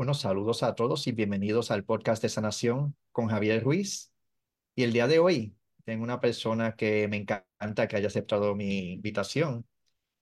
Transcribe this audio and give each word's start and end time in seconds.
Buenos 0.00 0.20
saludos 0.20 0.62
a 0.62 0.74
todos 0.74 1.06
y 1.08 1.12
bienvenidos 1.12 1.70
al 1.70 1.84
podcast 1.84 2.22
de 2.22 2.30
sanación 2.30 2.96
con 3.12 3.28
Javier 3.28 3.62
Ruiz. 3.62 4.14
Y 4.74 4.84
el 4.84 4.94
día 4.94 5.06
de 5.06 5.18
hoy 5.18 5.54
tengo 5.84 6.04
una 6.04 6.20
persona 6.22 6.74
que 6.74 7.06
me 7.06 7.18
encanta 7.18 7.86
que 7.86 7.96
haya 7.96 8.06
aceptado 8.06 8.54
mi 8.54 8.92
invitación. 8.94 9.66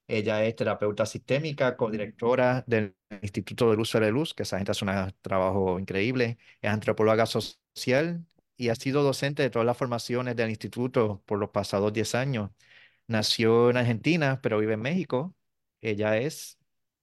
Ella 0.09 0.45
es 0.45 0.57
terapeuta 0.57 1.07
sistémica, 1.07 1.77
codirectora 1.77 2.65
del 2.67 2.97
Instituto 3.23 3.71
del 3.71 3.79
Uso 3.79 4.01
de 4.01 4.11
Luz, 4.11 4.35
que 4.35 4.43
esa 4.43 4.57
gente 4.59 4.73
hace 4.73 4.85
un 4.85 5.15
trabajo 5.23 5.79
increíble. 5.79 6.39
Es 6.61 6.71
antropóloga 6.73 7.27
social 7.27 8.27
y 8.57 8.71
ha 8.71 8.75
sido 8.75 9.05
docente 9.05 9.45
de 9.45 9.51
todas 9.51 9.67
las 9.67 9.77
formaciones 9.77 10.35
del 10.35 10.51
instituto 10.51 11.23
por 11.24 11.38
los 11.38 11.51
pasados 11.51 11.93
10 11.93 12.16
años. 12.16 12.51
Nació 13.07 13.71
en 13.71 13.77
Argentina, 13.77 14.41
pero 14.43 14.59
vive 14.59 14.74
en 14.74 14.80
México. 14.83 15.37
Ella 15.80 16.19
es 16.19 16.58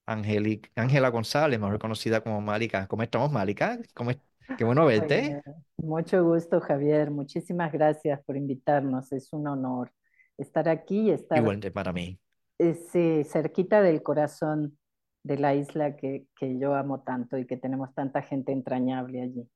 Ángela 0.05 1.09
González, 1.09 1.59
mejor 1.59 1.80
conocida 1.80 2.22
como 2.22 2.41
Málica. 2.41 2.88
¿Cómo 2.88 3.04
estamos, 3.04 3.32
Málica? 3.32 3.80
¿Cómo 3.94 4.12
es? 4.12 4.18
Qué 4.58 4.63
bueno 4.63 4.86
verte. 4.86 5.41
Mucho 5.77 6.23
gusto, 6.23 6.62
Javier. 6.62 7.12
Muchísimas 7.12 7.72
gracias 7.72 8.23
por 8.23 8.38
invitarnos. 8.38 9.12
Es 9.12 9.34
un 9.34 9.48
honor 9.48 9.91
estar 10.38 10.70
aquí 10.70 11.02
y 11.02 11.12
estar 11.12 11.40
Igualmente 11.40 11.72
para 11.72 11.91
mí. 11.91 12.20
sí, 12.60 13.23
cerquita 13.26 13.82
del 13.82 14.04
corazón 14.04 14.77
de 15.23 15.38
la 15.38 15.55
isla 15.55 15.96
que, 15.96 16.27
que 16.35 16.60
yo 16.60 16.76
amo 16.76 17.02
tanto 17.02 17.38
y 17.38 17.48
que 17.48 17.58
tenemos 17.58 17.94
tanta 17.96 18.22
gente 18.22 18.52
entrañable 18.52 19.22
allí. 19.22 19.49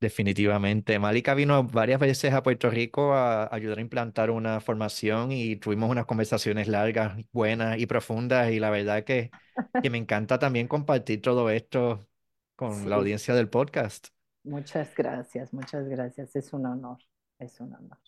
Definitivamente. 0.00 0.98
Malika 0.98 1.34
vino 1.34 1.62
varias 1.64 2.00
veces 2.00 2.32
a 2.32 2.42
Puerto 2.42 2.70
Rico 2.70 3.12
a 3.12 3.54
ayudar 3.54 3.76
a 3.78 3.80
implantar 3.82 4.30
una 4.30 4.60
formación 4.60 5.30
y 5.30 5.56
tuvimos 5.56 5.90
unas 5.90 6.06
conversaciones 6.06 6.68
largas, 6.68 7.18
buenas 7.32 7.78
y 7.78 7.84
profundas 7.86 8.50
y 8.50 8.60
la 8.60 8.70
verdad 8.70 9.04
que, 9.04 9.30
que 9.82 9.90
me 9.90 9.98
encanta 9.98 10.38
también 10.38 10.68
compartir 10.68 11.20
todo 11.20 11.50
esto 11.50 12.08
con 12.56 12.88
la 12.88 12.96
audiencia 12.96 13.34
del 13.34 13.50
podcast. 13.50 14.08
Muchas 14.44 14.94
gracias, 14.94 15.52
muchas 15.52 15.86
gracias. 15.88 16.34
Es 16.36 16.52
un 16.52 16.66
honor, 16.66 16.98
es 17.38 17.60
un 17.60 17.74
honor. 17.74 17.98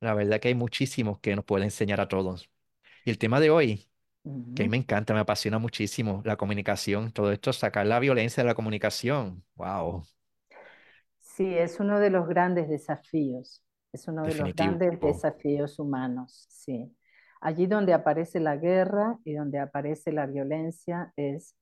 La 0.00 0.14
verdad 0.14 0.40
que 0.40 0.48
hay 0.48 0.54
muchísimos 0.54 1.18
que 1.20 1.34
nos 1.36 1.44
pueden 1.44 1.64
enseñar 1.64 2.00
a 2.00 2.08
todos. 2.08 2.50
Y 3.04 3.10
el 3.10 3.18
tema 3.18 3.40
de 3.40 3.50
hoy, 3.50 3.88
que 4.54 4.62
a 4.64 4.66
mí 4.66 4.70
me 4.70 4.76
encanta, 4.78 5.14
me 5.14 5.20
apasiona 5.20 5.58
muchísimo, 5.58 6.22
la 6.24 6.36
comunicación, 6.36 7.12
todo 7.12 7.32
esto, 7.32 7.52
sacar 7.52 7.86
la 7.86 8.00
violencia 8.00 8.42
de 8.42 8.48
la 8.48 8.54
comunicación. 8.54 9.44
Wow. 9.56 10.06
Sí, 11.36 11.52
es 11.52 11.80
uno 11.80 11.98
de 11.98 12.10
los 12.10 12.28
grandes 12.28 12.68
desafíos, 12.68 13.64
es 13.92 14.06
uno 14.06 14.22
de 14.22 14.36
los 14.36 14.54
grandes 14.54 15.00
desafíos 15.00 15.80
humanos, 15.80 16.46
sí. 16.48 16.96
Allí 17.40 17.66
donde 17.66 17.92
aparece 17.92 18.38
la 18.38 18.56
guerra 18.56 19.18
y 19.24 19.34
donde 19.34 19.58
aparece 19.58 20.12
la 20.12 20.26
violencia 20.26 21.12
es 21.16 21.56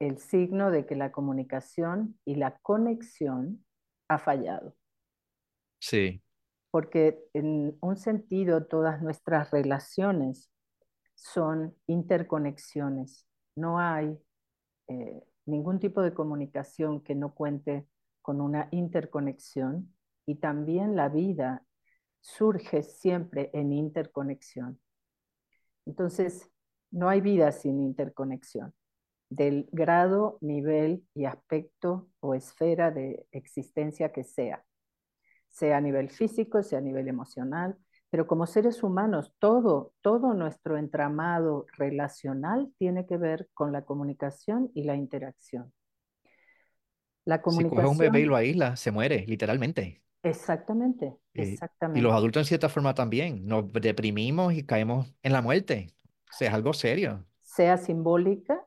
el 0.00 0.18
signo 0.18 0.72
de 0.72 0.84
que 0.84 0.96
la 0.96 1.12
comunicación 1.12 2.18
y 2.24 2.34
la 2.34 2.58
conexión 2.58 3.64
ha 4.08 4.18
fallado. 4.18 4.74
Sí. 5.78 6.20
Porque 6.72 7.20
en 7.34 7.78
un 7.80 7.96
sentido 7.96 8.66
todas 8.66 9.00
nuestras 9.00 9.52
relaciones 9.52 10.50
son 11.14 11.76
interconexiones. 11.86 13.28
No 13.54 13.78
hay 13.78 14.18
eh, 14.88 15.22
ningún 15.46 15.78
tipo 15.78 16.02
de 16.02 16.12
comunicación 16.12 17.00
que 17.00 17.14
no 17.14 17.32
cuente 17.32 17.86
con 18.24 18.40
una 18.40 18.68
interconexión 18.70 19.94
y 20.24 20.36
también 20.36 20.96
la 20.96 21.10
vida 21.10 21.62
surge 22.22 22.82
siempre 22.82 23.50
en 23.52 23.70
interconexión. 23.70 24.80
Entonces, 25.84 26.50
no 26.90 27.10
hay 27.10 27.20
vida 27.20 27.52
sin 27.52 27.82
interconexión, 27.82 28.72
del 29.28 29.68
grado, 29.72 30.38
nivel 30.40 31.06
y 31.12 31.26
aspecto 31.26 32.08
o 32.20 32.34
esfera 32.34 32.90
de 32.90 33.26
existencia 33.30 34.10
que 34.10 34.24
sea, 34.24 34.64
sea 35.50 35.76
a 35.76 35.82
nivel 35.82 36.08
físico, 36.08 36.62
sea 36.62 36.78
a 36.78 36.82
nivel 36.82 37.08
emocional, 37.08 37.76
pero 38.08 38.26
como 38.26 38.46
seres 38.46 38.82
humanos, 38.82 39.34
todo, 39.38 39.92
todo 40.00 40.32
nuestro 40.32 40.78
entramado 40.78 41.66
relacional 41.76 42.72
tiene 42.78 43.04
que 43.04 43.18
ver 43.18 43.50
con 43.52 43.70
la 43.70 43.84
comunicación 43.84 44.70
y 44.72 44.84
la 44.84 44.96
interacción. 44.96 45.74
La 47.26 47.42
Si 47.46 47.64
coge 47.64 47.86
un 47.86 47.96
bebé 47.98 48.20
y 48.20 48.24
lo 48.26 48.36
aísla, 48.36 48.76
se 48.76 48.90
muere, 48.90 49.24
literalmente. 49.26 50.02
exactamente, 50.24 51.16
Eh, 51.34 51.60
y 51.92 52.00
los 52.00 52.12
exactamente. 52.12 52.14
adultos 52.14 52.40
en 52.42 52.46
cierta 52.46 52.68
forma 52.68 52.94
también. 52.94 53.46
Nos 53.46 53.70
deprimimos 53.72 54.54
y 54.54 54.64
caemos 54.66 55.12
en 55.22 55.32
la 55.32 55.42
muerte. 55.42 55.94
O 56.30 56.32
sea, 56.32 56.48
es 56.48 56.54
algo 56.54 56.72
serio. 56.72 57.24
Sea 57.42 57.76
simbólica 57.76 58.66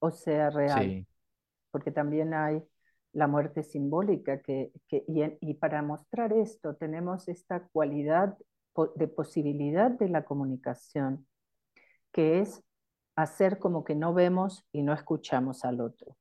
o 0.00 0.10
sea 0.12 0.50
real, 0.50 0.96
Sí, 0.96 1.06
porque 1.72 1.90
también 1.92 2.34
hay 2.34 2.62
la 3.12 3.28
muerte 3.28 3.62
simbólica 3.64 4.42
que, 4.42 4.72
que- 4.88 5.04
y, 5.40 5.54
para 5.56 5.82
mostrar 5.82 6.32
esto 6.34 6.76
tenemos 6.76 7.28
esta 7.28 7.68
cualidad 7.68 8.36
de 8.96 9.08
posibilidad 9.08 9.90
de 9.92 10.08
la 10.08 10.24
comunicación, 10.24 11.26
que 12.12 12.40
es 12.40 12.62
hacer 13.16 13.58
como 13.58 13.84
que 13.84 13.94
no 13.96 14.14
vemos 14.14 14.66
y 14.72 14.82
no 14.82 14.94
escuchamos 14.94 15.64
al 15.64 15.80
otro. 15.82 16.16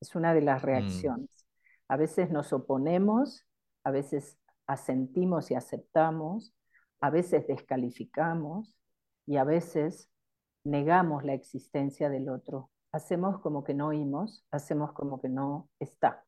Es 0.00 0.14
una 0.14 0.34
de 0.34 0.42
las 0.42 0.62
mm, 0.62 0.66
reacciones. 0.66 1.46
A 1.88 1.96
veces 1.96 2.30
nos 2.30 2.52
oponemos, 2.52 3.46
a 3.84 3.90
veces 3.90 4.38
asentimos 4.66 5.50
y 5.50 5.54
aceptamos, 5.54 6.54
a 7.00 7.10
veces 7.10 7.46
descalificamos 7.46 8.74
y 9.26 9.36
a 9.36 9.44
veces 9.44 10.10
negamos 10.64 11.24
la 11.24 11.34
existencia 11.34 12.10
del 12.10 12.28
otro. 12.28 12.70
Hacemos 12.92 13.40
como 13.40 13.64
que 13.64 13.74
no 13.74 13.88
oímos, 13.88 14.44
hacemos 14.50 14.92
como 14.92 15.20
que 15.20 15.28
no 15.28 15.68
está. 15.78 16.24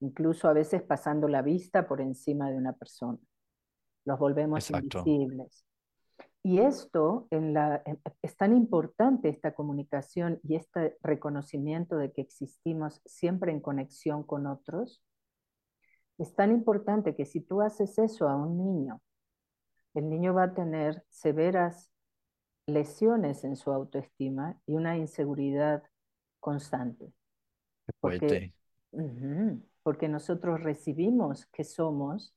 Incluso 0.00 0.48
a 0.48 0.52
veces 0.52 0.82
pasando 0.82 1.28
la 1.28 1.42
vista 1.42 1.86
por 1.86 2.00
encima 2.00 2.50
de 2.50 2.56
una 2.56 2.72
persona. 2.72 3.18
Los 4.04 4.18
volvemos 4.18 4.70
exacto. 4.70 5.02
invisibles. 5.04 5.64
Y 6.42 6.60
esto 6.60 7.28
en 7.30 7.52
la, 7.52 7.82
es 8.22 8.36
tan 8.36 8.56
importante 8.56 9.28
esta 9.28 9.52
comunicación 9.54 10.40
y 10.42 10.56
este 10.56 10.96
reconocimiento 11.02 11.96
de 11.96 12.12
que 12.12 12.22
existimos 12.22 13.02
siempre 13.04 13.52
en 13.52 13.60
conexión 13.60 14.22
con 14.22 14.46
otros. 14.46 15.02
Es 16.16 16.34
tan 16.34 16.50
importante 16.50 17.14
que 17.14 17.26
si 17.26 17.42
tú 17.42 17.60
haces 17.60 17.98
eso 17.98 18.26
a 18.28 18.36
un 18.36 18.56
niño, 18.56 19.02
el 19.92 20.08
niño 20.08 20.32
va 20.32 20.44
a 20.44 20.54
tener 20.54 21.04
severas 21.10 21.90
lesiones 22.66 23.44
en 23.44 23.56
su 23.56 23.70
autoestima 23.70 24.58
y 24.64 24.76
una 24.76 24.96
inseguridad 24.96 25.82
constante. 26.38 27.12
Porque, 28.00 28.54
porque 29.82 30.08
nosotros 30.08 30.62
recibimos 30.62 31.46
que 31.46 31.64
somos, 31.64 32.34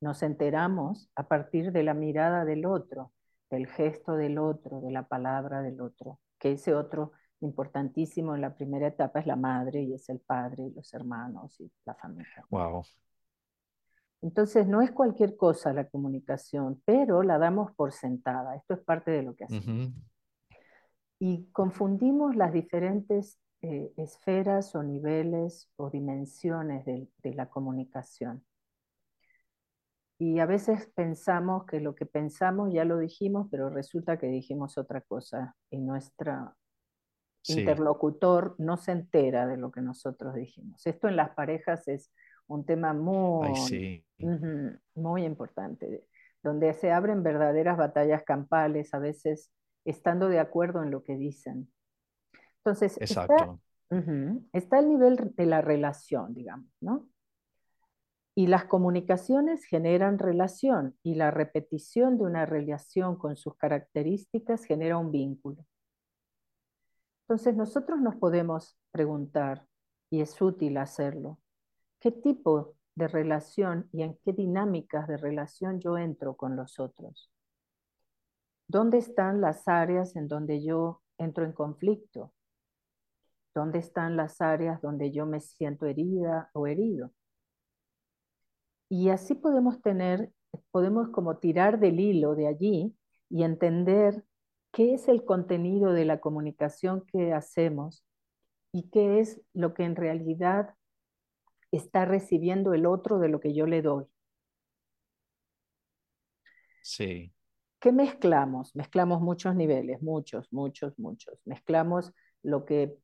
nos 0.00 0.22
enteramos 0.22 1.10
a 1.16 1.26
partir 1.26 1.72
de 1.72 1.82
la 1.82 1.94
mirada 1.94 2.44
del 2.44 2.64
otro 2.64 3.12
del 3.50 3.66
gesto 3.66 4.14
del 4.14 4.38
otro, 4.38 4.80
de 4.80 4.90
la 4.90 5.06
palabra 5.06 5.60
del 5.62 5.80
otro, 5.80 6.18
que 6.38 6.52
ese 6.52 6.74
otro 6.74 7.12
importantísimo 7.40 8.34
en 8.34 8.42
la 8.42 8.54
primera 8.54 8.86
etapa 8.86 9.20
es 9.20 9.26
la 9.26 9.36
madre 9.36 9.82
y 9.82 9.94
es 9.94 10.08
el 10.08 10.20
padre 10.20 10.64
y 10.64 10.70
los 10.70 10.92
hermanos 10.94 11.58
y 11.60 11.70
la 11.84 11.94
familia. 11.94 12.44
Wow. 12.50 12.84
Entonces 14.22 14.66
no 14.66 14.82
es 14.82 14.92
cualquier 14.92 15.36
cosa 15.36 15.72
la 15.72 15.88
comunicación, 15.88 16.82
pero 16.84 17.22
la 17.22 17.38
damos 17.38 17.72
por 17.72 17.92
sentada. 17.92 18.54
Esto 18.54 18.74
es 18.74 18.80
parte 18.80 19.10
de 19.10 19.22
lo 19.22 19.34
que 19.34 19.44
hacemos. 19.44 19.92
Y 21.18 21.46
confundimos 21.52 22.36
las 22.36 22.52
diferentes 22.52 23.38
eh, 23.62 23.92
esferas 23.96 24.74
o 24.74 24.82
niveles 24.82 25.70
o 25.76 25.90
dimensiones 25.90 26.84
de, 26.84 27.08
de 27.22 27.34
la 27.34 27.48
comunicación. 27.48 28.44
Y 30.20 30.38
a 30.38 30.46
veces 30.46 30.86
pensamos 30.94 31.64
que 31.64 31.80
lo 31.80 31.94
que 31.94 32.04
pensamos 32.06 32.72
ya 32.74 32.84
lo 32.84 32.98
dijimos, 32.98 33.48
pero 33.50 33.70
resulta 33.70 34.18
que 34.18 34.26
dijimos 34.28 34.76
otra 34.76 35.00
cosa 35.00 35.56
y 35.70 35.78
nuestro 35.80 36.54
Sí. 37.42 37.56
interlocutor 37.56 38.54
no 38.58 38.76
se 38.76 38.92
entera 38.92 39.46
de 39.46 39.56
lo 39.56 39.72
que 39.72 39.80
nosotros 39.80 40.34
dijimos. 40.34 40.86
Esto 40.86 41.08
en 41.08 41.16
las 41.16 41.30
parejas 41.30 41.88
es 41.88 42.12
un 42.46 42.66
tema 42.66 42.92
Ay, 43.40 43.54
muy, 44.18 44.78
muy 44.94 45.24
importante, 45.24 46.06
donde 46.42 46.74
se 46.74 46.92
abren 46.92 47.22
verdaderas 47.22 47.78
batallas 47.78 48.22
campales, 48.24 48.92
a 48.94 48.98
veces 48.98 49.50
estando 49.86 50.28
de 50.28 50.38
acuerdo 50.38 50.82
en 50.82 50.90
lo 50.90 51.02
que 51.02 51.16
dicen. 51.16 51.72
Entonces, 52.58 53.02
está, 53.08 53.34
Exacto. 53.36 53.60
ujú, 53.90 54.48
está 54.52 54.80
el 54.80 54.90
nivel 54.90 55.16
de 55.36 55.46
la 55.46 55.62
relación, 55.62 56.34
digamos, 56.34 56.70
¿no? 56.80 57.09
Y 58.34 58.46
las 58.46 58.64
comunicaciones 58.64 59.64
generan 59.64 60.18
relación 60.18 60.96
y 61.02 61.14
la 61.14 61.30
repetición 61.30 62.16
de 62.16 62.24
una 62.24 62.46
relación 62.46 63.16
con 63.16 63.36
sus 63.36 63.56
características 63.56 64.64
genera 64.64 64.98
un 64.98 65.10
vínculo. 65.10 65.66
Entonces 67.22 67.56
nosotros 67.56 68.00
nos 68.00 68.16
podemos 68.16 68.78
preguntar, 68.90 69.66
y 70.10 70.20
es 70.20 70.40
útil 70.40 70.76
hacerlo, 70.76 71.38
¿qué 72.00 72.10
tipo 72.10 72.74
de 72.94 73.08
relación 73.08 73.88
y 73.92 74.02
en 74.02 74.18
qué 74.24 74.32
dinámicas 74.32 75.06
de 75.06 75.16
relación 75.16 75.80
yo 75.80 75.98
entro 75.98 76.36
con 76.36 76.56
los 76.56 76.78
otros? 76.80 77.30
¿Dónde 78.66 78.98
están 78.98 79.40
las 79.40 79.68
áreas 79.68 80.16
en 80.16 80.28
donde 80.28 80.62
yo 80.62 81.02
entro 81.18 81.44
en 81.44 81.52
conflicto? 81.52 82.32
dónde 83.54 83.78
están 83.78 84.16
las 84.16 84.40
áreas 84.40 84.80
donde 84.80 85.10
yo 85.10 85.26
me 85.26 85.40
siento 85.40 85.86
herida 85.86 86.50
o 86.52 86.66
herido. 86.66 87.12
Y 88.90 89.08
así 89.08 89.34
podemos 89.34 89.80
tener, 89.80 90.30
podemos 90.72 91.08
como 91.10 91.38
tirar 91.38 91.78
del 91.78 92.00
hilo 92.00 92.34
de 92.34 92.48
allí 92.48 92.94
y 93.30 93.44
entender 93.44 94.24
qué 94.72 94.94
es 94.94 95.08
el 95.08 95.24
contenido 95.24 95.92
de 95.92 96.04
la 96.04 96.20
comunicación 96.20 97.06
que 97.06 97.32
hacemos 97.32 98.04
y 98.72 98.90
qué 98.90 99.20
es 99.20 99.40
lo 99.52 99.74
que 99.74 99.84
en 99.84 99.94
realidad 99.94 100.74
está 101.70 102.04
recibiendo 102.04 102.74
el 102.74 102.84
otro 102.84 103.20
de 103.20 103.28
lo 103.28 103.38
que 103.38 103.54
yo 103.54 103.64
le 103.66 103.80
doy. 103.80 104.06
Sí. 106.82 107.32
¿Qué 107.78 107.92
mezclamos? 107.92 108.74
Mezclamos 108.74 109.20
muchos 109.20 109.54
niveles, 109.54 110.02
muchos, 110.02 110.52
muchos, 110.52 110.98
muchos. 110.98 111.38
Mezclamos 111.44 112.12
lo 112.42 112.64
que 112.64 112.96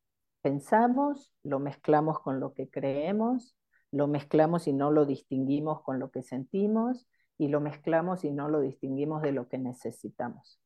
pensamos, 0.42 1.32
lo 1.44 1.60
mezclamos 1.60 2.18
con 2.18 2.40
lo 2.40 2.54
que 2.54 2.68
creemos, 2.68 3.56
lo 3.96 4.08
mezclamos 4.08 4.68
y 4.68 4.72
no 4.72 4.90
lo 4.90 5.06
distinguimos 5.06 5.82
con 5.82 5.98
lo 5.98 6.10
que 6.10 6.22
sentimos 6.22 7.08
y 7.38 7.48
lo 7.48 7.60
mezclamos 7.60 8.24
y 8.24 8.30
no 8.30 8.48
lo 8.48 8.60
distinguimos 8.60 9.22
de 9.22 9.32
lo 9.32 9.48
que 9.48 9.58
necesitamos. 9.58 10.60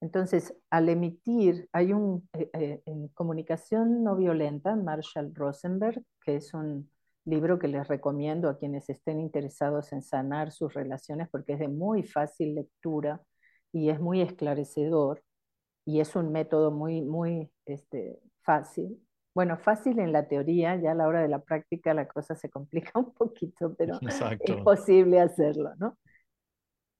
Entonces, 0.00 0.54
al 0.70 0.88
emitir, 0.88 1.68
hay 1.72 1.92
un, 1.92 2.28
eh, 2.32 2.50
eh, 2.52 2.82
en 2.86 3.08
comunicación 3.08 4.04
no 4.04 4.14
violenta, 4.14 4.76
Marshall 4.76 5.34
Rosenberg, 5.34 6.02
que 6.24 6.36
es 6.36 6.54
un 6.54 6.90
libro 7.24 7.58
que 7.58 7.68
les 7.68 7.88
recomiendo 7.88 8.48
a 8.48 8.58
quienes 8.58 8.88
estén 8.88 9.20
interesados 9.20 9.92
en 9.92 10.02
sanar 10.02 10.52
sus 10.52 10.72
relaciones 10.74 11.28
porque 11.30 11.54
es 11.54 11.58
de 11.58 11.68
muy 11.68 12.02
fácil 12.02 12.54
lectura 12.54 13.20
y 13.72 13.90
es 13.90 14.00
muy 14.00 14.20
esclarecedor 14.22 15.22
y 15.84 16.00
es 16.00 16.14
un 16.16 16.32
método 16.32 16.70
muy, 16.70 17.02
muy 17.02 17.50
este, 17.66 18.20
fácil. 18.42 19.02
Bueno, 19.38 19.56
fácil 19.56 20.00
en 20.00 20.10
la 20.10 20.26
teoría, 20.26 20.74
ya 20.74 20.90
a 20.90 20.94
la 20.96 21.06
hora 21.06 21.22
de 21.22 21.28
la 21.28 21.38
práctica 21.38 21.94
la 21.94 22.08
cosa 22.08 22.34
se 22.34 22.50
complica 22.50 22.90
un 22.98 23.14
poquito, 23.14 23.72
pero 23.76 23.96
es 24.40 24.56
posible 24.64 25.20
hacerlo, 25.20 25.76
¿no? 25.76 25.96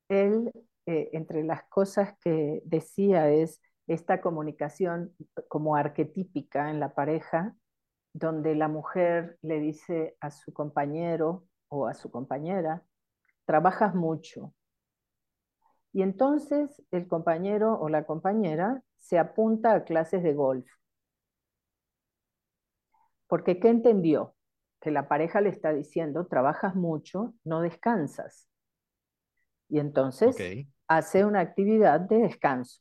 Él 0.08 0.52
eh, 0.86 1.10
entre 1.14 1.42
las 1.42 1.64
cosas 1.64 2.16
que 2.20 2.62
decía 2.64 3.28
es 3.28 3.60
esta 3.88 4.20
comunicación 4.20 5.16
como 5.48 5.74
arquetípica 5.74 6.70
en 6.70 6.78
la 6.78 6.94
pareja, 6.94 7.56
donde 8.12 8.54
la 8.54 8.68
mujer 8.68 9.36
le 9.42 9.58
dice 9.58 10.16
a 10.20 10.30
su 10.30 10.52
compañero 10.52 11.44
o 11.66 11.88
a 11.88 11.94
su 11.94 12.08
compañera, 12.08 12.84
trabajas 13.46 13.96
mucho. 13.96 14.54
Y 15.92 16.02
entonces 16.02 16.84
el 16.92 17.08
compañero 17.08 17.80
o 17.80 17.88
la 17.88 18.04
compañera 18.04 18.80
se 18.96 19.18
apunta 19.18 19.74
a 19.74 19.82
clases 19.82 20.22
de 20.22 20.34
golf. 20.34 20.77
Porque 23.28 23.60
¿qué 23.60 23.68
entendió? 23.68 24.34
Que 24.80 24.90
la 24.90 25.06
pareja 25.06 25.40
le 25.40 25.50
está 25.50 25.72
diciendo, 25.72 26.26
trabajas 26.26 26.74
mucho, 26.74 27.34
no 27.44 27.60
descansas. 27.60 28.48
Y 29.68 29.78
entonces 29.78 30.36
hace 30.88 31.24
una 31.24 31.40
actividad 31.40 32.00
de 32.00 32.18
descanso. 32.18 32.80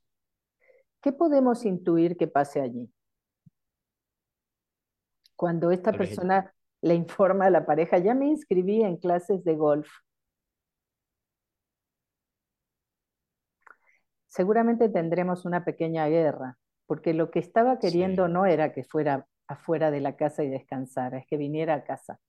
¿Qué 1.02 1.12
podemos 1.12 1.66
intuir 1.66 2.18
que 2.18 2.28
pase 2.28 2.62
allí? 2.62 2.92
Cuando 5.36 5.72
esta 5.72 5.92
persona 5.92 6.54
le 6.82 6.96
informa 6.96 7.46
a 7.46 7.50
la 7.50 7.66
pareja, 7.66 7.98
ya 8.00 8.16
me 8.16 8.28
inscribí 8.28 8.82
en 8.82 8.98
clases 8.98 9.44
de 9.44 9.56
golf. 9.56 9.88
Seguramente 14.28 14.90
tendremos 14.90 15.46
una 15.46 15.66
pequeña 15.66 16.08
guerra, 16.08 16.58
porque 16.86 17.14
lo 17.14 17.32
que 17.32 17.40
estaba 17.40 17.80
queriendo 17.80 18.28
no 18.28 18.46
era 18.46 18.72
que 18.72 18.84
fuera 18.84 19.28
afuera 19.48 19.92
de 19.92 20.02
la 20.02 20.16
casa 20.16 20.44
y 20.44 20.50
descansara, 20.50 21.20
es 21.20 21.28
que 21.28 21.38
viniera 21.38 21.76
a 21.76 21.84
casa. 21.84 22.20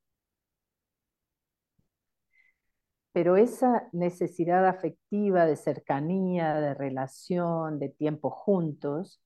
pero 3.18 3.36
esa 3.36 3.88
necesidad 3.92 4.66
afectiva 4.68 5.44
de 5.44 5.56
cercanía, 5.56 6.54
de 6.60 6.74
relación, 6.74 7.78
de 7.80 7.88
tiempo 7.88 8.30
juntos, 8.30 9.20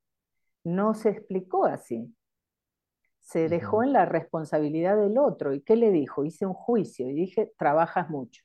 no 0.65 0.95
se 0.95 1.11
explicó 1.11 1.67
así. 1.67 2.15
Se 3.21 3.49
dejó 3.49 3.83
en 3.83 3.93
la 3.95 4.05
responsabilidad 4.05 4.97
del 4.99 5.19
otro. 5.19 5.55
¿Y 5.55 5.63
qué 5.63 5.77
le 5.77 5.91
dijo? 5.91 6.25
Hice 6.25 6.47
un 6.47 6.55
juicio 6.55 7.09
y 7.09 7.15
dije, 7.15 7.53
trabajas 7.59 8.11
mucho. 8.11 8.45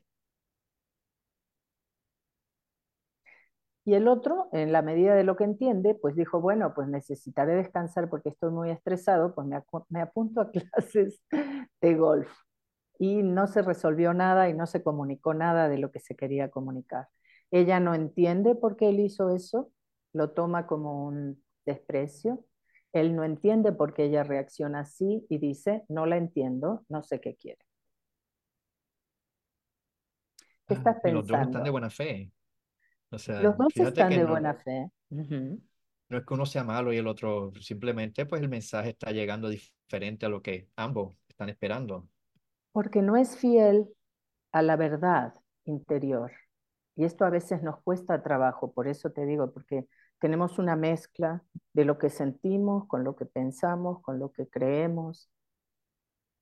Y 3.87 3.93
el 3.93 4.09
otro, 4.09 4.49
en 4.51 4.73
la 4.73 4.81
medida 4.81 5.15
de 5.15 5.23
lo 5.23 5.37
que 5.37 5.45
entiende, 5.45 5.95
pues 5.95 6.13
dijo, 6.13 6.41
bueno, 6.41 6.73
pues 6.75 6.89
necesitaré 6.89 7.55
descansar 7.55 8.09
porque 8.09 8.27
estoy 8.27 8.51
muy 8.51 8.69
estresado, 8.69 9.33
pues 9.33 9.47
me, 9.47 9.63
me 9.87 10.01
apunto 10.01 10.41
a 10.41 10.51
clases 10.51 11.21
de 11.31 11.95
golf 11.95 12.29
y 12.99 13.23
no 13.23 13.47
se 13.47 13.61
resolvió 13.61 14.13
nada 14.13 14.49
y 14.49 14.53
no 14.53 14.67
se 14.67 14.83
comunicó 14.83 15.33
nada 15.33 15.69
de 15.69 15.77
lo 15.77 15.89
que 15.89 16.01
se 16.01 16.17
quería 16.17 16.49
comunicar. 16.51 17.07
Ella 17.49 17.79
no 17.79 17.95
entiende 17.95 18.55
por 18.55 18.75
qué 18.75 18.89
él 18.89 18.99
hizo 18.99 19.33
eso, 19.33 19.71
lo 20.11 20.31
toma 20.31 20.67
como 20.67 21.05
un 21.05 21.41
desprecio. 21.65 22.43
Él 22.91 23.15
no 23.15 23.23
entiende 23.23 23.71
por 23.71 23.93
qué 23.93 24.07
ella 24.07 24.23
reacciona 24.23 24.81
así 24.81 25.25
y 25.29 25.37
dice, 25.37 25.85
no 25.87 26.05
la 26.05 26.17
entiendo, 26.17 26.83
no 26.89 27.03
sé 27.03 27.21
qué 27.21 27.37
quiere. 27.37 27.61
¿Qué 30.67 30.73
ah, 30.73 30.77
estás 30.77 30.95
pensando? 30.95 31.21
Los 31.21 31.27
dos 31.27 31.39
están 31.39 31.63
de 31.63 31.69
buena 31.69 31.89
fe. 31.89 32.33
Los 33.11 33.57
dos 33.57 33.75
están 33.75 34.09
de 34.09 34.25
buena 34.25 34.53
fe. 34.53 34.91
No 35.09 36.17
es 36.17 36.25
que 36.25 36.33
uno 36.33 36.45
sea 36.45 36.63
malo 36.63 36.93
y 36.93 36.97
el 36.97 37.07
otro, 37.07 37.51
simplemente 37.59 38.25
pues 38.25 38.41
el 38.41 38.47
mensaje 38.47 38.91
está 38.91 39.11
llegando 39.11 39.49
diferente 39.49 40.25
a 40.25 40.29
lo 40.29 40.41
que 40.41 40.69
ambos 40.75 41.17
están 41.27 41.49
esperando 41.49 42.07
porque 42.77 43.01
no 43.01 43.17
es 43.17 43.35
fiel 43.35 43.89
a 44.51 44.61
la 44.61 44.75
verdad 44.75 45.33
interior. 45.65 46.31
Y 46.95 47.05
esto 47.05 47.25
a 47.25 47.31
veces 47.31 47.63
nos 47.63 47.81
cuesta 47.81 48.21
trabajo, 48.21 48.71
por 48.71 48.87
eso 48.87 49.11
te 49.11 49.25
digo, 49.25 49.51
porque 49.51 49.87
tenemos 50.19 50.59
una 50.59 50.75
mezcla 50.75 51.43
de 51.73 51.85
lo 51.85 51.97
que 51.97 52.11
sentimos 52.11 52.87
con 52.87 53.03
lo 53.03 53.15
que 53.15 53.25
pensamos, 53.25 53.99
con 54.03 54.19
lo 54.19 54.31
que 54.31 54.47
creemos 54.47 55.31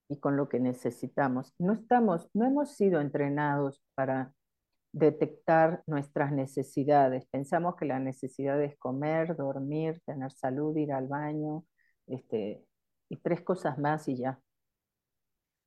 y 0.09 0.19
con 0.19 0.35
lo 0.35 0.49
que 0.49 0.59
necesitamos. 0.59 1.53
No 1.57 1.71
estamos, 1.71 2.29
no 2.33 2.45
hemos 2.45 2.75
sido 2.75 2.99
entrenados 2.99 3.81
para 3.93 4.33
detectar 4.95 5.83
nuestras 5.87 6.31
necesidades. 6.31 7.25
Pensamos 7.31 7.75
que 7.75 7.85
la 7.85 7.99
necesidad 7.99 8.61
es 8.63 8.77
comer, 8.77 9.35
dormir, 9.35 10.01
tener 10.05 10.31
salud, 10.31 10.75
ir 10.77 10.93
al 10.93 11.07
baño, 11.07 11.65
este, 12.07 12.65
y 13.09 13.17
tres 13.17 13.41
cosas 13.41 13.77
más 13.77 14.07
y 14.07 14.17
ya 14.17 14.39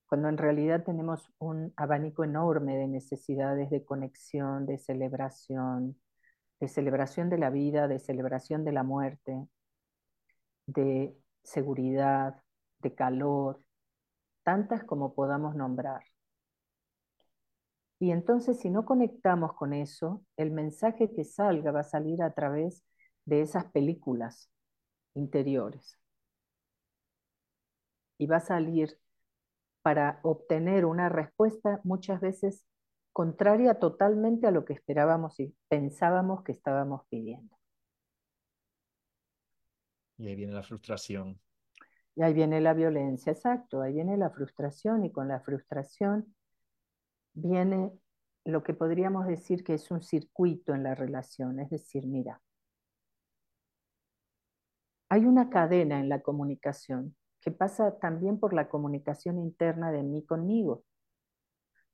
cuando 0.09 0.29
en 0.29 0.39
realidad 0.39 0.85
tenemos 0.85 1.31
un 1.39 1.73
abanico 1.77 2.25
enorme 2.25 2.77
de 2.79 2.89
necesidades 2.89 3.71
de 3.71 3.85
conexión, 3.85 4.65
de 4.67 4.79
celebración, 4.79 6.01
de 6.61 6.69
celebración 6.69 7.29
de 7.31 7.39
la 7.39 7.51
vida, 7.51 7.89
de 7.89 7.99
celebración 8.01 8.65
de 8.65 8.73
la 8.73 8.85
muerte, 8.85 9.47
de 10.67 11.15
seguridad, 11.43 12.43
de 12.81 12.95
calor, 12.95 13.63
tantas 14.45 14.85
como 14.85 15.15
podamos 15.15 15.55
nombrar. 15.57 16.03
Y 18.01 18.13
entonces 18.13 18.61
si 18.61 18.71
no 18.71 18.85
conectamos 18.85 19.55
con 19.55 19.73
eso, 19.73 20.23
el 20.37 20.51
mensaje 20.51 21.13
que 21.13 21.25
salga 21.25 21.73
va 21.73 21.81
a 21.81 21.85
salir 21.85 22.23
a 22.23 22.33
través 22.33 22.85
de 23.25 23.43
esas 23.43 23.67
películas 23.73 24.51
interiores. 25.15 25.99
Y 28.19 28.27
va 28.27 28.37
a 28.37 28.41
salir 28.41 28.99
para 29.83 30.21
obtener 30.23 30.85
una 30.85 31.09
respuesta 31.09 31.81
muchas 31.85 32.21
veces 32.21 32.67
contraria 33.13 33.79
totalmente 33.81 34.47
a 34.47 34.51
lo 34.51 34.65
que 34.65 34.75
esperábamos 34.75 35.41
y 35.41 35.57
pensábamos 35.69 36.45
que 36.45 36.53
estábamos 36.53 37.03
pidiendo. 37.09 37.57
Y 40.19 40.29
ahí 40.29 40.37
viene 40.37 40.53
la 40.53 40.63
frustración. 40.63 41.41
Y 42.15 42.23
ahí 42.23 42.33
viene 42.33 42.61
la 42.61 42.75
violencia, 42.75 43.33
exacto, 43.33 43.81
ahí 43.81 43.93
viene 43.93 44.17
la 44.17 44.31
frustración 44.31 45.05
y 45.05 45.13
con 45.13 45.29
la 45.29 45.41
frustración 45.41 46.35
viene 47.41 47.93
lo 48.45 48.63
que 48.63 48.75
podríamos 48.75 49.27
decir 49.27 49.63
que 49.65 49.75
es 49.75 49.91
un 49.91 50.03
circuito 50.03 50.75
en 50.75 50.83
la 50.83 50.95
relación, 50.95 51.61
es 51.61 51.71
decir, 51.71 52.07
mira, 52.07 52.41
hay 55.11 55.25
una 55.25 55.49
cadena 55.49 56.01
en 56.01 56.09
la 56.09 56.21
comunicación 56.21 57.17
que 57.41 57.51
pasa 57.51 57.99
también 57.99 58.39
por 58.39 58.53
la 58.53 58.69
comunicación 58.69 59.39
interna 59.39 59.91
de 59.91 60.03
mí 60.03 60.25
conmigo, 60.25 60.85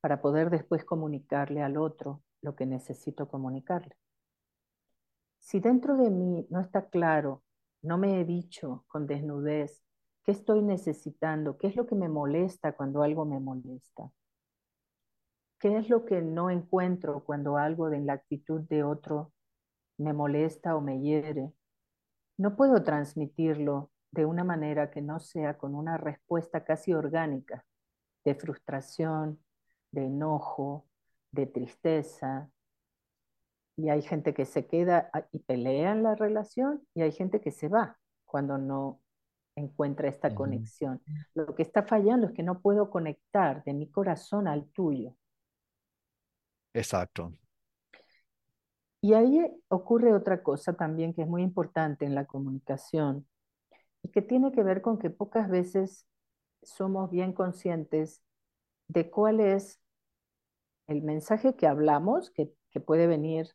para 0.00 0.20
poder 0.20 0.50
después 0.50 0.84
comunicarle 0.84 1.62
al 1.62 1.76
otro 1.76 2.22
lo 2.40 2.54
que 2.54 2.66
necesito 2.66 3.28
comunicarle. 3.28 3.96
Si 5.38 5.60
dentro 5.60 5.96
de 5.96 6.10
mí 6.10 6.46
no 6.50 6.60
está 6.60 6.88
claro, 6.88 7.42
no 7.82 7.98
me 7.98 8.20
he 8.20 8.24
dicho 8.24 8.84
con 8.88 9.06
desnudez 9.06 9.82
qué 10.24 10.32
estoy 10.32 10.62
necesitando, 10.62 11.58
qué 11.58 11.68
es 11.68 11.76
lo 11.76 11.86
que 11.86 11.94
me 11.94 12.08
molesta 12.08 12.72
cuando 12.72 13.02
algo 13.02 13.24
me 13.24 13.40
molesta, 13.40 14.10
qué 15.58 15.76
es 15.78 15.88
lo 15.88 16.04
que 16.04 16.20
no 16.23 16.50
encuentro 16.50 17.25
cuando 17.25 17.56
algo 17.56 17.90
de 17.90 18.00
la 18.00 18.14
actitud 18.14 18.61
de 18.62 18.84
otro 18.84 19.32
me 19.99 20.12
molesta 20.12 20.76
o 20.76 20.80
me 20.80 21.00
hiere, 21.00 21.52
no 22.37 22.56
puedo 22.56 22.82
transmitirlo 22.82 23.90
de 24.11 24.25
una 24.25 24.44
manera 24.44 24.90
que 24.90 25.02
no 25.02 25.20
sea 25.20 25.56
con 25.58 25.75
una 25.75 25.96
respuesta 25.96 26.64
casi 26.64 26.92
orgánica 26.92 27.64
de 28.25 28.34
frustración, 28.34 29.40
de 29.90 30.06
enojo, 30.06 30.87
de 31.30 31.46
tristeza. 31.46 32.50
Y 33.76 33.88
hay 33.88 34.02
gente 34.02 34.34
que 34.34 34.44
se 34.44 34.66
queda 34.66 35.11
y 35.32 35.40
pelea 35.40 35.92
en 35.92 36.02
la 36.02 36.14
relación 36.14 36.87
y 36.94 37.02
hay 37.02 37.12
gente 37.12 37.40
que 37.40 37.50
se 37.50 37.68
va 37.68 37.99
cuando 38.25 38.56
no 38.58 39.00
encuentra 39.56 40.08
esta 40.08 40.34
conexión. 40.34 41.00
Lo 41.34 41.54
que 41.54 41.62
está 41.62 41.82
fallando 41.84 42.28
es 42.28 42.32
que 42.32 42.42
no 42.42 42.61
puedo 42.61 42.90
conectar 42.90 43.62
de 43.64 43.75
mi 43.75 43.90
corazón 43.90 44.49
al 44.49 44.66
tuyo. 44.70 45.16
Exacto. 46.75 47.33
Y 49.00 49.12
ahí 49.14 49.40
ocurre 49.69 50.14
otra 50.14 50.43
cosa 50.43 50.75
también 50.75 51.12
que 51.14 51.23
es 51.23 51.28
muy 51.28 51.43
importante 51.43 52.04
en 52.07 52.14
la 52.14 52.26
comunicación 52.26 53.26
y 54.02 54.11
que 54.11 54.23
tiene 54.23 54.52
que 54.52 54.62
ver 54.62 54.83
con 54.83 54.99
que 54.99 55.11
pocas 55.11 55.49
veces 55.50 56.07
somos 56.62 57.11
bien 57.11 57.33
conscientes 57.33 58.23
de 58.88 59.11
cuál 59.11 59.40
es 59.40 59.81
el 60.87 61.02
mensaje 61.02 61.54
que 61.57 61.66
hablamos, 61.66 62.31
que, 62.31 62.52
que 62.71 62.81
puede 62.81 63.07
venir 63.07 63.49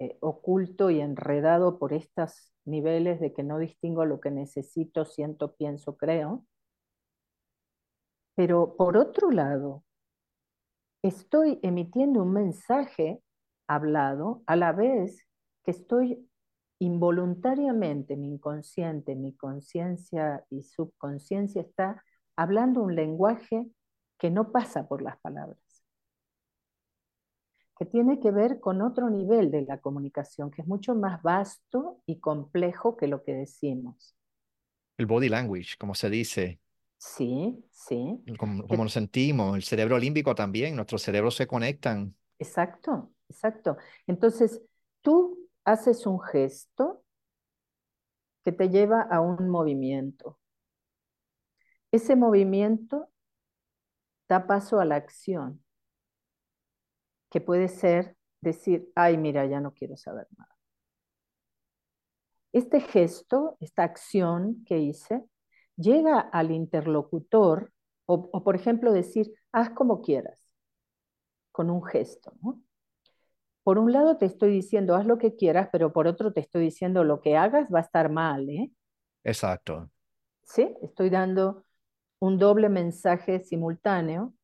eh, 0.00 0.18
oculto 0.20 0.90
y 0.90 1.00
enredado 1.00 1.78
por 1.78 1.92
estos 1.92 2.52
niveles 2.64 3.20
de 3.20 3.32
que 3.34 3.42
no 3.44 3.58
distingo 3.58 4.04
lo 4.06 4.20
que 4.20 4.30
necesito, 4.30 5.04
siento, 5.04 5.54
pienso, 5.56 5.96
creo. 5.96 6.46
Pero 8.36 8.76
por 8.76 8.96
otro 8.96 9.30
lado, 9.32 9.82
estoy 11.04 11.60
emitiendo 11.62 12.22
un 12.22 12.32
mensaje 12.32 13.20
hablado 13.68 14.42
a 14.46 14.56
la 14.56 14.72
vez 14.72 15.26
que 15.62 15.70
estoy 15.70 16.26
involuntariamente, 16.78 18.16
mi 18.16 18.28
inconsciente, 18.28 19.14
mi 19.14 19.34
conciencia 19.34 20.44
y 20.48 20.62
subconsciencia 20.62 21.60
está 21.60 22.02
hablando 22.36 22.82
un 22.82 22.94
lenguaje 22.94 23.66
que 24.18 24.30
no 24.30 24.50
pasa 24.50 24.88
por 24.88 25.02
las 25.02 25.18
palabras, 25.20 25.58
que 27.78 27.84
tiene 27.84 28.18
que 28.18 28.30
ver 28.30 28.58
con 28.58 28.80
otro 28.80 29.10
nivel 29.10 29.50
de 29.50 29.62
la 29.62 29.78
comunicación, 29.78 30.50
que 30.50 30.62
es 30.62 30.68
mucho 30.68 30.94
más 30.94 31.22
vasto 31.22 32.00
y 32.06 32.18
complejo 32.18 32.96
que 32.96 33.08
lo 33.08 33.22
que 33.22 33.34
decimos. 33.34 34.16
El 34.96 35.04
body 35.04 35.28
language, 35.28 35.76
como 35.78 35.94
se 35.94 36.08
dice, 36.08 36.60
Sí, 37.06 37.62
sí. 37.70 38.24
como, 38.38 38.66
como 38.66 38.82
nos 38.82 38.94
sentimos, 38.94 39.54
el 39.56 39.62
cerebro 39.62 39.98
límbico 39.98 40.34
también, 40.34 40.74
nuestros 40.74 41.02
cerebros 41.02 41.36
se 41.36 41.46
conectan. 41.46 42.16
Exacto, 42.38 43.12
exacto. 43.28 43.76
Entonces, 44.06 44.62
tú 45.02 45.38
haces 45.64 46.06
un 46.06 46.18
gesto 46.18 47.04
que 48.42 48.52
te 48.52 48.70
lleva 48.70 49.02
a 49.02 49.20
un 49.20 49.50
movimiento. 49.50 50.38
Ese 51.92 52.16
movimiento 52.16 53.10
da 54.26 54.46
paso 54.46 54.80
a 54.80 54.86
la 54.86 54.96
acción, 54.96 55.62
que 57.30 57.42
puede 57.42 57.68
ser 57.68 58.16
decir, 58.40 58.90
ay, 58.94 59.18
mira, 59.18 59.44
ya 59.44 59.60
no 59.60 59.74
quiero 59.74 59.98
saber 59.98 60.26
nada. 60.38 60.56
Este 62.52 62.80
gesto, 62.80 63.58
esta 63.60 63.82
acción 63.82 64.64
que 64.64 64.78
hice, 64.78 65.24
llega 65.76 66.20
al 66.20 66.50
interlocutor 66.50 67.72
o, 68.06 68.28
o, 68.32 68.44
por 68.44 68.56
ejemplo, 68.56 68.92
decir, 68.92 69.32
haz 69.52 69.70
como 69.70 70.02
quieras, 70.02 70.40
con 71.52 71.70
un 71.70 71.84
gesto, 71.84 72.32
¿no? 72.42 72.60
Por 73.62 73.78
un 73.78 73.92
lado 73.92 74.18
te 74.18 74.26
estoy 74.26 74.50
diciendo, 74.50 74.94
haz 74.94 75.06
lo 75.06 75.16
que 75.16 75.36
quieras, 75.36 75.70
pero 75.72 75.92
por 75.92 76.06
otro 76.06 76.32
te 76.32 76.40
estoy 76.40 76.64
diciendo, 76.64 77.02
lo 77.02 77.20
que 77.22 77.36
hagas 77.36 77.68
va 77.72 77.78
a 77.78 77.82
estar 77.82 78.10
mal, 78.10 78.48
¿eh? 78.50 78.70
Exacto. 79.24 79.90
¿Sí? 80.42 80.74
Estoy 80.82 81.08
dando 81.08 81.64
un 82.18 82.38
doble 82.38 82.68
mensaje 82.68 83.40
simultáneo 83.40 84.34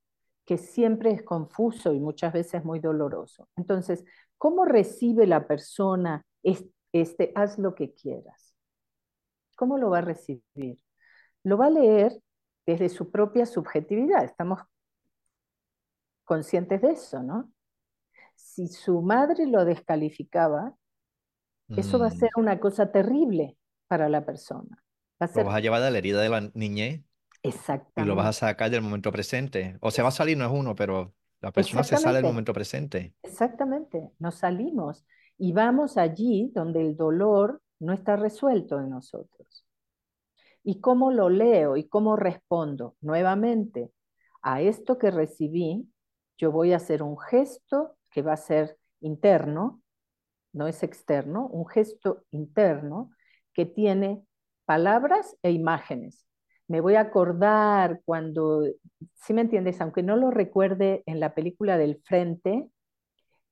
que 0.47 0.59
siempre 0.59 1.13
es 1.13 1.23
confuso 1.23 1.93
y 1.93 2.01
muchas 2.01 2.33
veces 2.33 2.65
muy 2.65 2.81
doloroso. 2.81 3.49
Entonces, 3.57 4.05
¿cómo 4.39 4.65
recibe 4.65 5.27
la 5.27 5.47
persona 5.47 6.25
este, 6.43 7.33
haz 7.35 7.59
lo 7.59 7.75
que 7.75 7.95
quieras? 7.95 8.55
¿Cómo 9.55 9.79
lo 9.79 9.91
va 9.91 9.99
a 9.99 10.03
recibir? 10.03 10.79
Lo 11.45 11.59
va 11.59 11.67
a 11.67 11.71
leer 11.71 12.21
desde 12.67 12.89
su 12.89 13.11
propia 13.11 13.47
subjetividad. 13.47 14.25
Estamos 14.25 14.61
conscientes 16.25 16.81
de 16.83 16.93
eso, 16.93 17.23
¿no? 17.23 17.53
Si 18.37 18.69
su 18.69 19.03
madre 19.03 19.47
lo 19.47 19.65
descalificaba, 19.67 20.77
eso 21.77 21.99
va 21.99 22.09
a 22.09 22.11
Mm. 22.11 22.21
ser 22.21 22.31
una 22.37 22.61
cosa 22.61 22.91
terrible 22.93 23.57
para 23.89 24.09
la 24.09 24.25
persona. 24.25 24.85
Va 25.21 25.27
a 25.27 25.29
Lo 25.33 25.45
ser 25.45 25.47
vas 25.47 25.55
a 25.57 25.61
llevar 25.61 25.83
a 25.83 25.91
la 25.91 25.99
herida 25.99 26.21
de 26.23 26.29
la 26.29 26.51
niñez 26.55 27.03
y 27.97 28.05
lo 28.05 28.17
vas 28.17 28.29
a 28.29 28.33
exactamente, 28.33 28.49
sacar 28.49 28.71
del 28.71 28.83
momento 28.83 29.13
presente. 29.13 29.79
O 29.83 29.91
se 29.93 30.03
va 30.03 30.09
a 30.11 30.13
salir, 30.13 30.37
no 30.39 30.47
es 30.47 30.53
uno, 30.53 30.75
pero 30.77 31.15
la 31.41 31.53
persona 31.53 31.85
se 31.85 31.97
sale 31.99 32.19
del 32.19 32.25
exactamente, 32.25 32.27
momento 32.27 32.53
presente. 32.55 33.15
exactamente. 33.23 34.13
Nos 34.19 34.37
salimos 34.37 35.07
y 35.39 35.53
vamos 35.53 35.97
allí 35.99 36.51
donde 36.55 36.83
el 36.83 36.97
dolor 36.97 37.63
no 37.81 37.93
está 37.95 38.17
resuelto 38.17 38.81
en 38.81 38.91
nosotros. 38.91 39.67
¿Y 40.63 40.81
cómo 40.81 41.11
lo 41.11 41.29
leo 41.31 41.77
y 41.77 41.89
cómo 41.89 42.17
respondo? 42.17 42.97
Nuevamente, 43.01 43.93
a 44.43 44.61
esto 44.61 44.99
que 44.99 45.11
recibí, 45.11 45.89
yo 46.39 46.53
voy 46.53 46.73
a 46.73 46.77
hacer 46.77 47.03
un 47.03 47.19
gesto 47.19 47.97
que 48.11 48.23
va 48.23 48.35
a 48.35 48.37
ser 48.37 48.77
interno, 49.01 49.83
no 50.53 50.67
es 50.67 50.83
externo, 50.83 51.47
un 51.47 51.67
gesto 51.67 52.25
interno 52.31 53.11
que 53.53 53.67
tiene 53.67 54.23
palabras 54.65 55.37
e 55.43 55.51
imágenes. 55.53 56.27
Me 56.69 56.81
voy 56.81 56.95
a 56.95 57.01
acordar 57.01 58.01
cuando, 58.05 58.63
si 59.15 59.35
me 59.35 59.43
entiendes, 59.43 59.81
aunque 59.81 60.03
no 60.03 60.17
lo 60.17 60.31
recuerde 60.31 61.03
en 61.07 61.21
la 61.21 61.35
película 61.35 61.77
del 61.77 62.01
frente, 62.05 62.71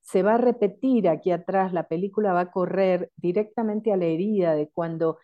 se 0.00 0.22
va 0.22 0.36
a 0.36 0.38
repetir 0.38 1.08
aquí 1.08 1.32
atrás, 1.32 1.72
la 1.72 1.88
película 1.88 2.32
va 2.32 2.40
a 2.40 2.50
correr 2.50 3.10
directamente 3.16 3.92
a 3.92 3.96
la 3.96 4.06
herida 4.06 4.54
de 4.54 4.70
cuando 4.70 5.18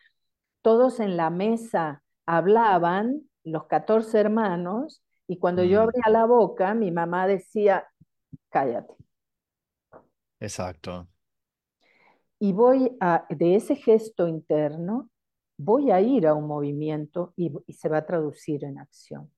todos 0.64 0.98
en 0.98 1.18
la 1.18 1.28
mesa 1.28 2.02
hablaban, 2.24 3.28
los 3.44 3.66
14 3.66 4.18
hermanos, 4.18 5.04
y 5.26 5.38
cuando 5.38 5.62
yo 5.62 5.82
abría 5.82 6.08
la 6.10 6.24
boca, 6.24 6.72
mi 6.72 6.90
mamá 6.90 7.26
decía, 7.26 7.86
cállate. 8.48 8.94
exacto. 10.40 11.06
Y 12.38 12.54
voy 12.54 12.96
a, 12.98 13.26
de 13.28 13.56
ese 13.56 13.76
gesto 13.76 14.26
interno, 14.26 15.10
voy 15.58 15.90
a 15.90 16.00
ir 16.00 16.26
a 16.26 16.32
un 16.32 16.46
movimiento 16.46 17.34
y, 17.36 17.52
y 17.66 17.74
se 17.74 17.90
va 17.90 17.98
a 17.98 18.06
traducir 18.06 18.64
en 18.64 18.78
acción. 18.78 19.30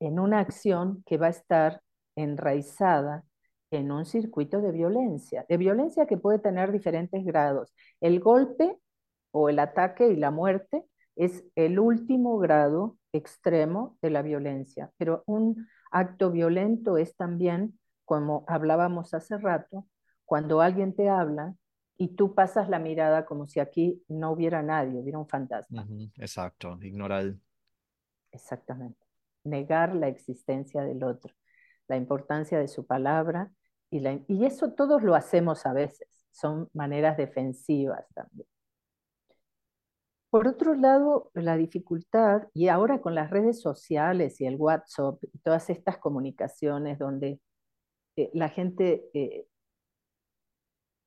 En 0.00 0.18
una 0.18 0.40
acción 0.40 1.02
que 1.04 1.18
va 1.18 1.26
a 1.26 1.30
estar 1.30 1.82
enraizada 2.16 3.24
en 3.70 3.92
un 3.92 4.06
circuito 4.06 4.62
de 4.62 4.72
violencia, 4.72 5.44
de 5.46 5.58
violencia 5.58 6.06
que 6.06 6.16
puede 6.16 6.38
tener 6.38 6.72
diferentes 6.72 7.22
grados. 7.22 7.74
El 8.00 8.20
golpe 8.20 8.78
o 9.38 9.50
el 9.50 9.58
ataque 9.58 10.08
y 10.08 10.16
la 10.16 10.30
muerte 10.30 10.82
es 11.14 11.44
el 11.56 11.78
último 11.78 12.38
grado 12.38 12.96
extremo 13.12 13.98
de 14.00 14.08
la 14.08 14.22
violencia, 14.22 14.90
pero 14.96 15.24
un 15.26 15.68
acto 15.90 16.30
violento 16.30 16.96
es 16.96 17.16
también, 17.16 17.78
como 18.06 18.46
hablábamos 18.48 19.12
hace 19.12 19.36
rato, 19.36 19.86
cuando 20.24 20.62
alguien 20.62 20.94
te 20.94 21.10
habla 21.10 21.54
y 21.98 22.16
tú 22.16 22.34
pasas 22.34 22.70
la 22.70 22.78
mirada 22.78 23.26
como 23.26 23.46
si 23.46 23.60
aquí 23.60 24.02
no 24.08 24.32
hubiera 24.32 24.62
nadie, 24.62 24.98
hubiera 24.98 25.18
un 25.18 25.28
fantasma. 25.28 25.86
Exacto. 26.16 26.78
Ignorar. 26.80 27.34
Exactamente. 28.32 29.04
Negar 29.44 29.94
la 29.94 30.08
existencia 30.08 30.82
del 30.82 31.04
otro, 31.04 31.34
la 31.88 31.98
importancia 31.98 32.58
de 32.58 32.68
su 32.68 32.86
palabra 32.86 33.50
y, 33.90 34.00
la, 34.00 34.18
y 34.28 34.46
eso 34.46 34.72
todos 34.72 35.02
lo 35.02 35.14
hacemos 35.14 35.66
a 35.66 35.74
veces, 35.74 36.08
son 36.30 36.70
maneras 36.72 37.18
defensivas 37.18 38.06
también. 38.14 38.48
Por 40.36 40.48
otro 40.48 40.74
lado, 40.74 41.30
la 41.34 41.56
dificultad, 41.56 42.48
y 42.54 42.68
ahora 42.68 43.00
con 43.00 43.14
las 43.14 43.30
redes 43.30 43.60
sociales 43.60 44.40
y 44.40 44.46
el 44.46 44.56
WhatsApp 44.56 45.18
y 45.32 45.38
todas 45.38 45.70
estas 45.70 45.98
comunicaciones 45.98 46.98
donde 46.98 47.40
eh, 48.16 48.30
la 48.34 48.48
gente 48.50 49.10
eh, 49.14 49.46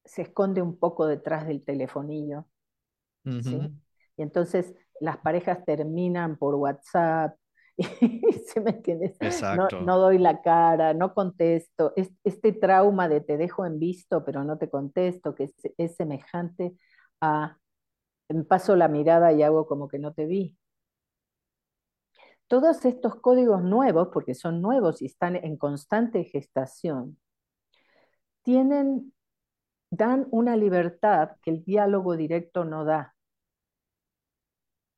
se 0.04 0.24
esconde 0.24 0.62
un 0.62 0.78
poco 0.78 1.06
detrás 1.08 1.48
del 1.48 1.64
telefonillo, 1.64 2.46
Y 4.18 4.22
entonces 4.24 4.74
las 5.00 5.18
parejas 5.20 5.64
terminan 5.66 6.38
por 6.38 6.56
WhatsApp, 6.56 7.38
¿sí 7.78 8.60
me 8.62 8.72
entiendes? 8.72 9.18
No, 9.50 9.72
no 9.80 9.98
doy 10.00 10.18
la 10.18 10.42
cara, 10.42 10.94
no 10.94 11.14
contesto. 11.14 11.94
Es- 11.96 12.12
Este 12.24 12.52
trauma 12.54 13.08
de 13.10 13.22
te 13.22 13.38
dejo 13.38 13.66
en 13.66 13.80
visto, 13.80 14.26
pero 14.26 14.44
no 14.44 14.58
te 14.58 14.70
contesto, 14.70 15.36
que 15.36 15.46
es, 15.46 15.54
es 15.78 15.96
semejante 15.96 16.76
a 17.22 17.59
paso 18.48 18.76
la 18.76 18.88
mirada 18.88 19.34
y 19.34 19.44
hago 19.44 19.68
como 19.68 19.88
que 19.88 20.00
no 20.00 20.14
te 20.14 20.26
vi. 20.26 20.58
Todos 22.48 22.86
estos 22.86 23.16
códigos 23.16 23.64
nuevos, 23.64 24.10
porque 24.12 24.34
son 24.34 24.62
nuevos 24.62 25.02
y 25.02 25.06
están 25.06 25.36
en 25.36 25.58
constante 25.58 26.24
gestación, 26.24 27.18
tienen, 28.44 29.14
dan 29.92 30.28
una 30.32 30.56
libertad 30.56 31.38
que 31.44 31.52
el 31.52 31.64
diálogo 31.64 32.16
directo 32.18 32.66
no 32.66 32.86
da. 32.86 33.16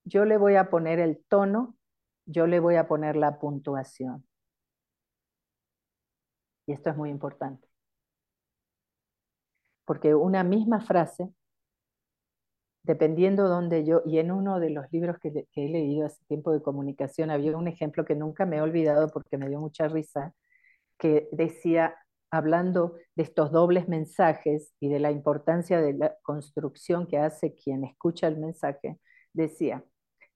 yo 0.04 0.26
le 0.26 0.38
voy 0.38 0.56
a 0.56 0.70
poner 0.70 1.00
el 1.00 1.24
tono, 1.28 1.76
yo 2.26 2.48
le 2.48 2.60
voy 2.60 2.76
a 2.76 2.88
poner 2.88 3.16
la 3.16 3.40
puntuación. 3.40 4.26
Y 6.66 6.74
esto 6.74 6.90
es 6.90 6.98
muy 6.98 7.10
importante. 7.10 7.68
Porque 9.86 10.16
una 10.16 10.44
misma 10.44 10.80
frase, 10.80 11.32
dependiendo 12.84 13.48
donde 13.48 13.86
yo, 13.86 14.02
y 14.06 14.20
en 14.20 14.32
uno 14.32 14.60
de 14.60 14.72
los 14.72 14.86
libros 14.92 15.18
que, 15.20 15.48
he 15.56 15.70
leído 15.70 16.06
hace 16.06 16.24
tiempo 16.26 16.52
de 16.52 16.62
comunicación, 16.62 17.30
había 17.30 17.56
un 17.58 17.68
ejemplo 17.68 18.06
que 18.06 18.16
nunca 18.16 18.46
me 18.46 18.58
he 18.58 18.62
olvidado 18.62 19.10
porque 19.10 19.38
me 19.38 19.50
dio 19.50 19.60
mucha 19.60 19.88
risa, 19.88 20.34
que 20.98 21.30
decía, 21.32 21.96
hablando 22.32 22.96
de 23.16 23.24
estos 23.24 23.52
dobles 23.52 23.88
mensajes 23.88 24.74
y 24.80 24.90
de 24.90 25.00
la 25.00 25.12
importancia 25.12 25.82
de 25.82 25.94
la 25.94 26.16
construcción 26.24 27.08
que 27.08 27.18
hace 27.18 27.56
quien 27.56 27.84
escucha 27.84 28.28
el 28.28 28.38
mensaje, 28.38 29.00
decía, 29.34 29.84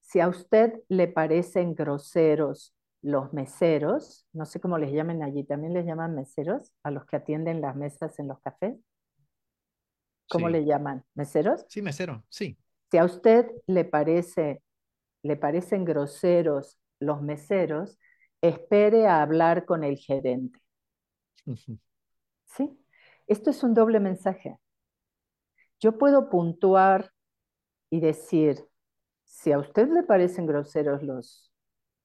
si 0.00 0.20
a 0.20 0.28
usted 0.28 0.82
le 0.88 1.08
parecen 1.08 1.74
groseros 1.74 2.74
los 3.02 3.32
meseros, 3.32 4.26
no 4.32 4.46
sé 4.46 4.60
cómo 4.60 4.78
les 4.78 4.92
llamen 4.92 5.22
allí, 5.22 5.44
también 5.44 5.74
les 5.74 5.86
llaman 5.86 6.14
meseros 6.14 6.72
a 6.82 6.90
los 6.90 7.06
que 7.06 7.16
atienden 7.16 7.60
las 7.60 7.76
mesas 7.76 8.18
en 8.18 8.28
los 8.28 8.40
cafés. 8.40 8.76
¿Cómo 10.28 10.48
le 10.48 10.64
llaman? 10.64 11.04
¿Meseros? 11.14 11.64
Sí, 11.68 11.82
mesero, 11.82 12.24
sí. 12.28 12.56
Si 12.90 12.98
a 12.98 13.04
usted 13.04 13.50
le 13.66 13.84
parece, 13.84 14.62
le 15.22 15.36
parecen 15.36 15.84
groseros 15.84 16.78
los 17.00 17.22
meseros, 17.22 17.98
espere 18.40 19.06
a 19.06 19.22
hablar 19.22 19.64
con 19.64 19.84
el 19.84 19.98
gerente. 19.98 20.60
¿Sí? 22.44 22.78
Esto 23.26 23.50
es 23.50 23.62
un 23.62 23.74
doble 23.74 24.00
mensaje. 24.00 24.58
Yo 25.80 25.98
puedo 25.98 26.30
puntuar 26.30 27.12
y 27.90 28.00
decir, 28.00 28.64
si 29.24 29.52
a 29.52 29.58
usted 29.58 29.88
le 29.88 30.02
parecen 30.02 30.46
groseros 30.46 31.02
los 31.02 31.52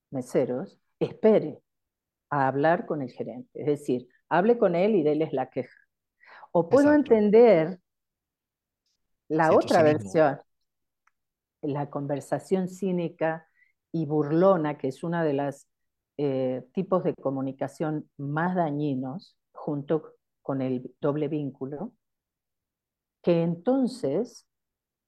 meseros, 0.09 0.79
espere 0.99 1.61
a 2.29 2.47
hablar 2.47 2.85
con 2.85 3.01
el 3.01 3.11
gerente. 3.11 3.61
Es 3.61 3.65
decir, 3.67 4.07
hable 4.29 4.57
con 4.57 4.75
él 4.75 4.95
y 4.95 5.03
déles 5.03 5.33
la 5.33 5.49
queja. 5.49 5.77
O 6.51 6.69
puedo 6.69 6.93
entender 6.93 7.79
la 9.31 9.53
otra 9.53 9.81
versión, 9.83 10.39
la 11.61 11.89
conversación 11.89 12.67
cínica 12.67 13.47
y 13.91 14.05
burlona, 14.05 14.77
que 14.77 14.89
es 14.89 15.03
una 15.03 15.23
de 15.23 15.33
las 15.33 15.67
eh, 16.17 16.63
tipos 16.73 17.03
de 17.03 17.13
comunicación 17.15 18.09
más 18.17 18.55
dañinos, 18.55 19.37
junto 19.53 20.15
con 20.41 20.61
el 20.61 20.93
doble 20.99 21.27
vínculo, 21.27 21.93
que 23.21 23.43
entonces, 23.43 24.47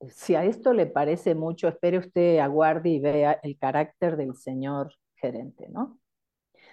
si 0.07 0.35
a 0.35 0.45
esto 0.45 0.73
le 0.73 0.85
parece 0.85 1.35
mucho, 1.35 1.67
espere 1.67 1.97
usted, 1.97 2.39
aguarde 2.39 2.89
y 2.89 2.99
vea 2.99 3.33
el 3.43 3.57
carácter 3.57 4.15
del 4.15 4.35
señor 4.35 4.93
gerente, 5.15 5.67
¿no? 5.69 5.99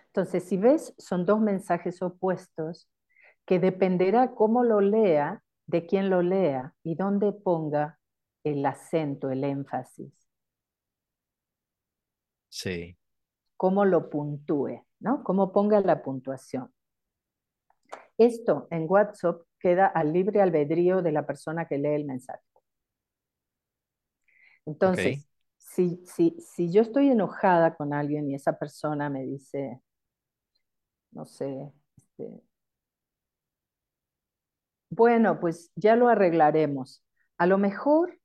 Entonces, 0.06 0.44
si 0.44 0.56
ves, 0.56 0.94
son 0.98 1.24
dos 1.24 1.40
mensajes 1.40 2.02
opuestos 2.02 2.88
que 3.46 3.58
dependerá 3.58 4.34
cómo 4.34 4.62
lo 4.62 4.80
lea, 4.80 5.42
de 5.70 5.86
quién 5.86 6.10
lo 6.10 6.20
lea 6.20 6.74
y 6.82 6.96
dónde 6.96 7.32
ponga 7.32 8.00
el 8.42 8.66
acento, 8.66 9.30
el 9.30 9.44
énfasis. 9.44 10.12
Sí. 12.48 12.98
Cómo 13.56 13.84
lo 13.84 14.10
puntúe, 14.10 14.84
¿no? 14.98 15.22
Cómo 15.22 15.52
ponga 15.52 15.80
la 15.80 16.02
puntuación. 16.02 16.72
Esto 18.18 18.66
en 18.70 18.86
WhatsApp 18.88 19.42
queda 19.60 19.86
al 19.86 20.12
libre 20.12 20.42
albedrío 20.42 21.02
de 21.02 21.12
la 21.12 21.24
persona 21.24 21.66
que 21.68 21.78
lee 21.78 21.94
el 21.94 22.04
mensaje. 22.04 22.42
Entonces, 24.66 25.28
si, 25.56 26.02
si, 26.04 26.36
si 26.40 26.72
yo 26.72 26.82
estoy 26.82 27.10
enojada 27.10 27.76
con 27.76 27.94
alguien 27.94 28.28
y 28.28 28.34
esa 28.34 28.58
persona 28.58 29.08
me 29.08 29.22
dice, 29.22 29.80
no 31.12 31.24
sé, 31.26 31.72
este, 31.96 32.42
bueno, 34.90 35.40
pues 35.40 35.72
ya 35.76 35.96
lo 35.96 36.08
arreglaremos. 36.08 37.04
A 37.38 37.46
lo 37.46 37.58
mejor 37.58 38.18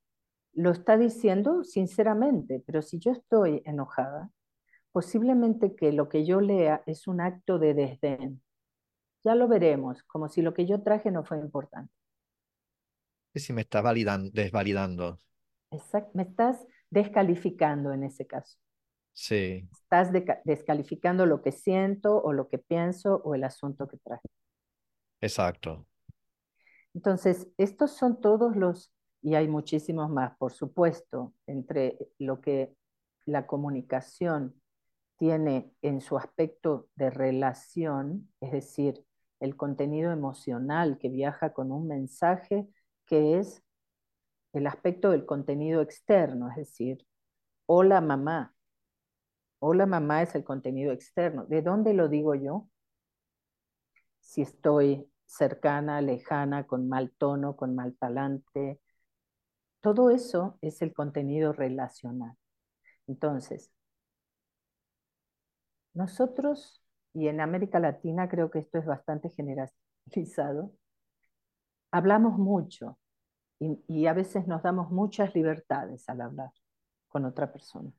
lo 0.54 0.72
está 0.72 0.98
diciendo 0.98 1.64
sinceramente, 1.64 2.64
pero 2.66 2.82
si 2.82 3.00
yo 3.00 3.12
estoy 3.12 3.62
enojada, 3.66 4.32
posiblemente 4.92 5.76
que 5.76 5.92
lo 5.92 6.10
que 6.10 6.26
yo 6.26 6.42
lea 6.42 6.82
es 6.86 7.08
un 7.08 7.22
acto 7.22 7.60
de 7.60 7.74
desdén, 7.74 8.42
ya 9.24 9.36
lo 9.36 9.48
veremos, 9.48 10.04
como 10.04 10.28
si 10.30 10.42
lo 10.42 10.54
que 10.54 10.66
yo 10.66 10.82
traje 10.82 11.12
no 11.12 11.24
fue 11.24 11.38
importante. 11.40 11.94
Y 13.34 13.40
si 13.40 13.54
me 13.54 13.62
está 13.62 13.82
validando, 13.82 14.32
desvalidando. 14.34 15.20
Exacto, 15.72 16.12
me 16.14 16.24
estás 16.24 16.66
descalificando 16.90 17.92
en 17.92 18.04
ese 18.04 18.26
caso. 18.26 18.58
Sí. 19.14 19.68
Estás 19.72 20.12
descalificando 20.44 21.26
lo 21.26 21.42
que 21.42 21.52
siento 21.52 22.22
o 22.22 22.34
lo 22.34 22.48
que 22.48 22.58
pienso 22.58 23.22
o 23.24 23.36
el 23.36 23.44
asunto 23.44 23.88
que 23.88 23.98
traje. 23.98 24.28
Exacto. 25.22 25.86
Entonces, 26.96 27.50
estos 27.58 27.92
son 27.92 28.22
todos 28.22 28.56
los, 28.56 28.94
y 29.22 29.36
hay 29.36 29.50
muchísimos 29.50 30.10
más, 30.10 30.36
por 30.38 30.54
supuesto, 30.54 31.34
entre 31.46 31.98
lo 32.18 32.40
que 32.40 32.74
la 33.26 33.46
comunicación 33.46 34.56
tiene 35.18 35.74
en 35.82 36.00
su 36.00 36.18
aspecto 36.18 36.88
de 36.96 37.10
relación, 37.10 38.32
es 38.40 38.54
decir, 38.54 39.04
el 39.42 39.58
contenido 39.58 40.14
emocional 40.14 40.98
que 40.98 41.10
viaja 41.10 41.52
con 41.52 41.74
un 41.74 41.86
mensaje 41.86 42.66
que 43.06 43.40
es 43.40 43.62
el 44.54 44.66
aspecto 44.66 45.12
del 45.12 45.26
contenido 45.26 45.82
externo, 45.82 46.50
es 46.50 46.56
decir, 46.56 47.06
hola 47.66 48.00
mamá. 48.00 48.56
Hola 49.60 49.86
mamá 49.86 50.22
es 50.22 50.34
el 50.34 50.46
contenido 50.46 50.94
externo. 50.94 51.46
¿De 51.46 51.62
dónde 51.62 51.94
lo 51.94 52.08
digo 52.08 52.36
yo? 52.36 52.70
Si 54.22 54.42
estoy 54.42 55.10
cercana, 55.26 56.02
lejana, 56.02 56.66
con 56.68 56.88
mal 56.90 57.12
tono, 57.18 57.56
con 57.56 57.76
mal 57.76 57.96
talante. 57.98 58.82
Todo 59.82 60.10
eso 60.10 60.58
es 60.62 60.82
el 60.82 60.94
contenido 60.94 61.54
relacional. 61.54 62.36
Entonces, 63.08 63.72
nosotros 65.94 66.86
y 67.16 67.30
en 67.30 67.40
América 67.40 67.80
Latina 67.80 68.28
creo 68.28 68.52
que 68.52 68.60
esto 68.60 68.78
es 68.78 68.86
bastante 68.86 69.30
generalizado, 69.30 70.74
hablamos 71.92 72.38
mucho 72.38 73.00
y, 73.60 74.06
a 74.06 74.14
veces 74.14 74.48
nos 74.48 74.62
damos 74.64 74.92
muchas 74.92 75.34
libertades 75.34 76.10
al 76.10 76.22
hablar 76.22 76.52
con 77.08 77.24
otra 77.24 77.54
persona. 77.54 77.90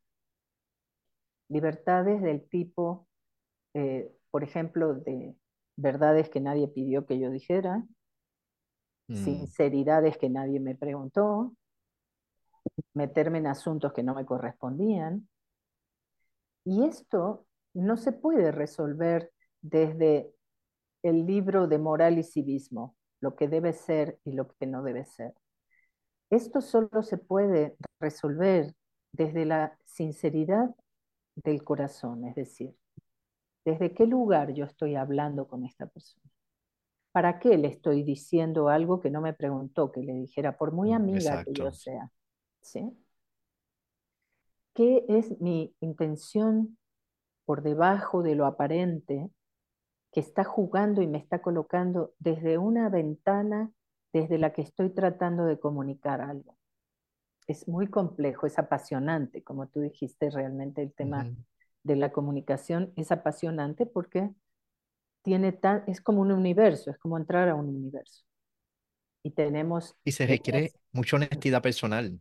Libertades 1.48 2.20
del 2.20 2.46
tipo, 2.48 3.08
eh, 3.72 4.14
por 4.30 4.44
ejemplo, 4.44 4.94
de 4.94 5.34
verdades 5.76 6.28
que 6.30 6.40
nadie 6.40 6.68
pidió 6.68 7.06
que 7.06 7.18
yo 7.18 7.30
dijera, 7.30 7.84
mm. 9.08 9.14
sinceridades 9.14 10.18
que 10.18 10.28
nadie 10.28 10.60
me 10.60 10.74
preguntó, 10.74 11.54
meterme 12.94 13.38
en 13.38 13.46
asuntos 13.46 13.92
que 13.92 14.02
no 14.02 14.14
me 14.14 14.24
correspondían. 14.24 15.28
Y 16.64 16.84
esto 16.84 17.46
no 17.74 17.96
se 17.96 18.12
puede 18.12 18.50
resolver 18.50 19.30
desde 19.60 20.32
el 21.02 21.26
libro 21.26 21.68
de 21.68 21.78
moral 21.78 22.18
y 22.18 22.24
civismo, 22.24 22.96
lo 23.20 23.36
que 23.36 23.48
debe 23.48 23.72
ser 23.72 24.18
y 24.24 24.32
lo 24.32 24.48
que 24.48 24.66
no 24.66 24.82
debe 24.82 25.04
ser. 25.04 25.34
Esto 26.30 26.60
solo 26.60 27.02
se 27.02 27.18
puede 27.18 27.76
resolver 28.00 28.74
desde 29.12 29.44
la 29.44 29.78
sinceridad 29.84 30.74
del 31.36 31.62
corazón, 31.62 32.24
es 32.26 32.34
decir, 32.34 32.74
desde 33.66 33.92
qué 33.92 34.06
lugar 34.06 34.54
yo 34.54 34.64
estoy 34.64 34.94
hablando 34.94 35.48
con 35.48 35.64
esta 35.64 35.86
persona. 35.86 36.30
¿Para 37.10 37.40
qué 37.40 37.58
le 37.58 37.68
estoy 37.68 38.04
diciendo 38.04 38.68
algo 38.68 39.00
que 39.00 39.10
no 39.10 39.20
me 39.20 39.34
preguntó 39.34 39.90
que 39.90 40.02
le 40.02 40.12
dijera, 40.12 40.56
por 40.56 40.72
muy 40.72 40.92
mm, 40.92 40.94
amiga 40.94 41.44
que 41.44 41.52
yo 41.52 41.72
sea? 41.72 42.12
¿Sí? 42.60 42.96
¿Qué 44.72 45.04
es 45.08 45.40
mi 45.40 45.74
intención 45.80 46.78
por 47.44 47.62
debajo 47.62 48.22
de 48.22 48.36
lo 48.36 48.46
aparente, 48.46 49.30
que 50.12 50.20
está 50.20 50.44
jugando 50.44 51.02
y 51.02 51.08
me 51.08 51.18
está 51.18 51.42
colocando 51.42 52.14
desde 52.18 52.58
una 52.58 52.88
ventana 52.88 53.72
desde 54.12 54.38
la 54.38 54.52
que 54.52 54.62
estoy 54.62 54.90
tratando 54.90 55.44
de 55.44 55.58
comunicar 55.58 56.20
algo. 56.20 56.56
Es 57.46 57.68
muy 57.68 57.88
complejo, 57.88 58.46
es 58.46 58.58
apasionante, 58.58 59.42
como 59.42 59.68
tú 59.68 59.80
dijiste, 59.80 60.30
realmente 60.30 60.82
el 60.82 60.92
tema 60.92 61.28
de 61.86 61.96
la 61.96 62.10
comunicación 62.10 62.92
es 62.96 63.12
apasionante 63.12 63.86
porque 63.86 64.30
tiene 65.22 65.52
tan, 65.52 65.84
es 65.86 66.00
como 66.00 66.20
un 66.20 66.32
universo, 66.32 66.90
es 66.90 66.98
como 66.98 67.16
entrar 67.16 67.48
a 67.48 67.54
un 67.54 67.68
universo. 67.68 68.24
Y 69.22 69.30
tenemos... 69.30 69.96
Y 70.04 70.12
se 70.12 70.26
requiere 70.26 70.72
mucha 70.92 71.16
honestidad 71.16 71.62
personal. 71.62 72.20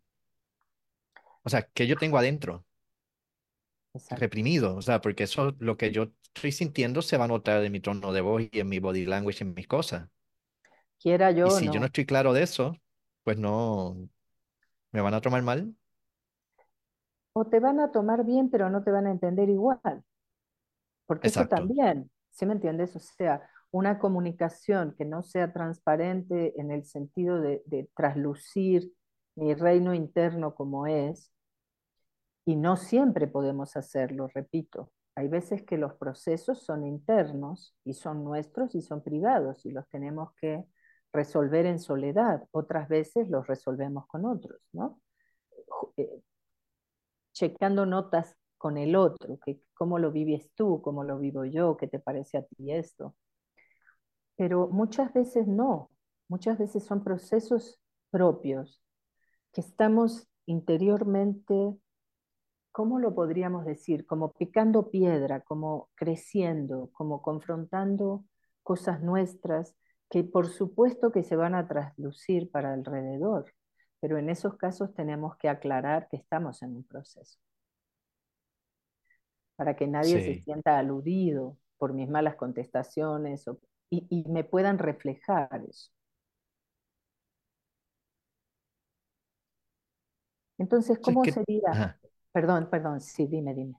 O 1.43 1.49
sea, 1.49 1.63
que 1.63 1.87
yo 1.87 1.95
tengo 1.97 2.17
adentro 2.17 2.65
reprimido, 4.17 4.75
o 4.75 4.81
sea, 4.81 4.99
porque 4.99 5.23
eso, 5.23 5.55
lo 5.59 5.77
que 5.77 5.91
yo 5.91 6.11
estoy 6.23 6.51
sintiendo 6.51 7.01
se 7.01 7.17
va 7.17 7.25
a 7.25 7.29
notar 7.29 7.63
en 7.63 7.71
mi 7.71 7.79
tono 7.79 8.11
de 8.11 8.21
voz 8.21 8.43
y 8.51 8.59
en 8.59 8.67
mi 8.67 8.79
body 8.79 9.05
language, 9.05 9.43
en 9.43 9.53
mis 9.53 9.67
cosas. 9.67 10.09
Quiera 10.99 11.31
yo. 11.31 11.47
Y 11.47 11.51
si 11.51 11.65
yo 11.67 11.79
no 11.79 11.85
estoy 11.85 12.05
claro 12.05 12.33
de 12.33 12.43
eso, 12.43 12.75
pues 13.23 13.37
no, 13.37 14.09
me 14.91 15.01
van 15.01 15.13
a 15.13 15.21
tomar 15.21 15.43
mal. 15.43 15.75
O 17.37 17.45
te 17.45 17.59
van 17.59 17.79
a 17.79 17.91
tomar 17.91 18.25
bien, 18.25 18.49
pero 18.49 18.69
no 18.69 18.83
te 18.83 18.91
van 18.91 19.07
a 19.07 19.11
entender 19.11 19.49
igual. 19.49 20.03
Porque 21.05 21.27
eso 21.27 21.41
Exacto. 21.41 21.57
también, 21.57 22.09
¿sí 22.31 22.45
me 22.45 22.53
entiendes? 22.53 22.95
O 22.95 22.99
sea, 22.99 23.41
una 23.71 23.99
comunicación 23.99 24.95
que 24.97 25.03
no 25.03 25.21
sea 25.21 25.51
transparente 25.51 26.59
en 26.59 26.71
el 26.71 26.85
sentido 26.85 27.41
de, 27.41 27.61
de 27.65 27.89
traslucir 27.95 28.93
mi 29.35 29.53
reino 29.53 29.93
interno 29.93 30.55
como 30.55 30.87
es, 30.87 31.31
y 32.45 32.55
no 32.55 32.77
siempre 32.77 33.27
podemos 33.27 33.75
hacerlo, 33.75 34.27
repito. 34.33 34.91
Hay 35.15 35.27
veces 35.27 35.63
que 35.63 35.77
los 35.77 35.93
procesos 35.95 36.63
son 36.63 36.85
internos 36.85 37.75
y 37.83 37.93
son 37.93 38.23
nuestros 38.23 38.75
y 38.75 38.81
son 38.81 39.03
privados 39.03 39.65
y 39.65 39.71
los 39.71 39.87
tenemos 39.89 40.31
que 40.39 40.63
resolver 41.11 41.65
en 41.65 41.79
soledad. 41.79 42.47
Otras 42.51 42.87
veces 42.87 43.29
los 43.29 43.47
resolvemos 43.47 44.05
con 44.07 44.25
otros, 44.25 44.61
¿no? 44.73 45.01
Checando 47.35 47.85
notas 47.85 48.35
con 48.57 48.77
el 48.77 48.95
otro, 48.95 49.37
que 49.45 49.61
cómo 49.75 49.99
lo 49.99 50.11
vives 50.11 50.49
tú, 50.55 50.81
cómo 50.81 51.03
lo 51.03 51.19
vivo 51.19 51.45
yo, 51.45 51.77
qué 51.77 51.87
te 51.87 51.99
parece 51.99 52.37
a 52.39 52.43
ti 52.45 52.71
esto. 52.71 53.15
Pero 54.37 54.67
muchas 54.69 55.13
veces 55.13 55.47
no, 55.47 55.91
muchas 56.29 56.57
veces 56.57 56.85
son 56.85 57.03
procesos 57.03 57.79
propios 58.09 58.81
que 59.53 59.61
estamos 59.61 60.27
interiormente, 60.45 61.77
¿cómo 62.71 62.99
lo 62.99 63.15
podríamos 63.15 63.65
decir? 63.65 64.05
Como 64.05 64.33
picando 64.33 64.91
piedra, 64.91 65.41
como 65.41 65.89
creciendo, 65.95 66.89
como 66.93 67.21
confrontando 67.21 68.25
cosas 68.63 69.01
nuestras 69.01 69.75
que 70.09 70.23
por 70.23 70.47
supuesto 70.47 71.11
que 71.11 71.23
se 71.23 71.35
van 71.35 71.55
a 71.55 71.67
traslucir 71.67 72.51
para 72.51 72.73
alrededor, 72.73 73.53
pero 74.05 74.19
en 74.19 74.29
esos 74.29 74.55
casos 74.55 74.93
tenemos 74.93 75.35
que 75.37 75.49
aclarar 75.49 76.07
que 76.09 76.17
estamos 76.17 76.61
en 76.61 76.75
un 76.75 76.83
proceso, 76.83 77.39
para 79.57 79.75
que 79.75 79.87
nadie 79.87 80.19
se 80.21 80.33
Sí. 80.33 80.35
sienta 80.35 80.77
aludido 80.79 81.57
por 81.77 81.93
mis 81.93 82.09
malas 82.09 82.35
contestaciones 82.35 83.47
o, 83.47 83.59
y, 83.89 84.05
y 84.09 84.29
me 84.31 84.43
puedan 84.43 84.77
reflejar 84.79 85.49
eso. 85.69 85.91
Entonces, 90.57 90.99
¿cómo 90.99 91.25
¿qué, 91.25 91.31
sería? 91.31 91.63
ajá. 91.69 91.99
Perdón, 92.33 92.69
perdón, 92.69 92.99
sí, 93.01 93.25
dime, 93.27 93.53
dime. 93.53 93.75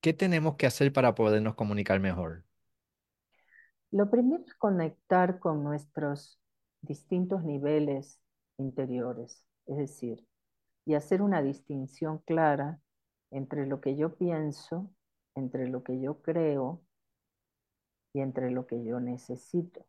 ¿Qué 0.00 0.12
tenemos 0.12 0.56
que 0.56 0.66
hacer 0.66 0.92
para 0.92 1.14
podernos 1.14 1.54
comunicar 1.54 2.00
mejor? 2.00 2.44
Lo 3.90 4.10
primero 4.10 4.42
es 4.46 4.54
conectar 4.54 5.38
con 5.38 5.62
nuestros 5.62 6.40
distintos 6.82 7.44
niveles 7.44 8.18
interiores, 8.58 9.44
es 9.68 9.76
decir, 9.76 10.26
y 10.84 10.94
hacer 10.94 11.22
una 11.22 11.42
distinción 11.42 12.18
clara 12.18 12.80
entre 13.30 13.66
lo 13.66 13.80
que 13.80 13.96
yo 13.96 14.16
pienso, 14.16 14.90
entre 15.34 15.68
lo 15.68 15.84
que 15.84 16.00
yo 16.00 16.22
creo 16.22 16.82
y 18.14 18.20
entre 18.20 18.50
lo 18.50 18.66
que 18.66 18.82
yo 18.84 18.98
necesito. 18.98 19.86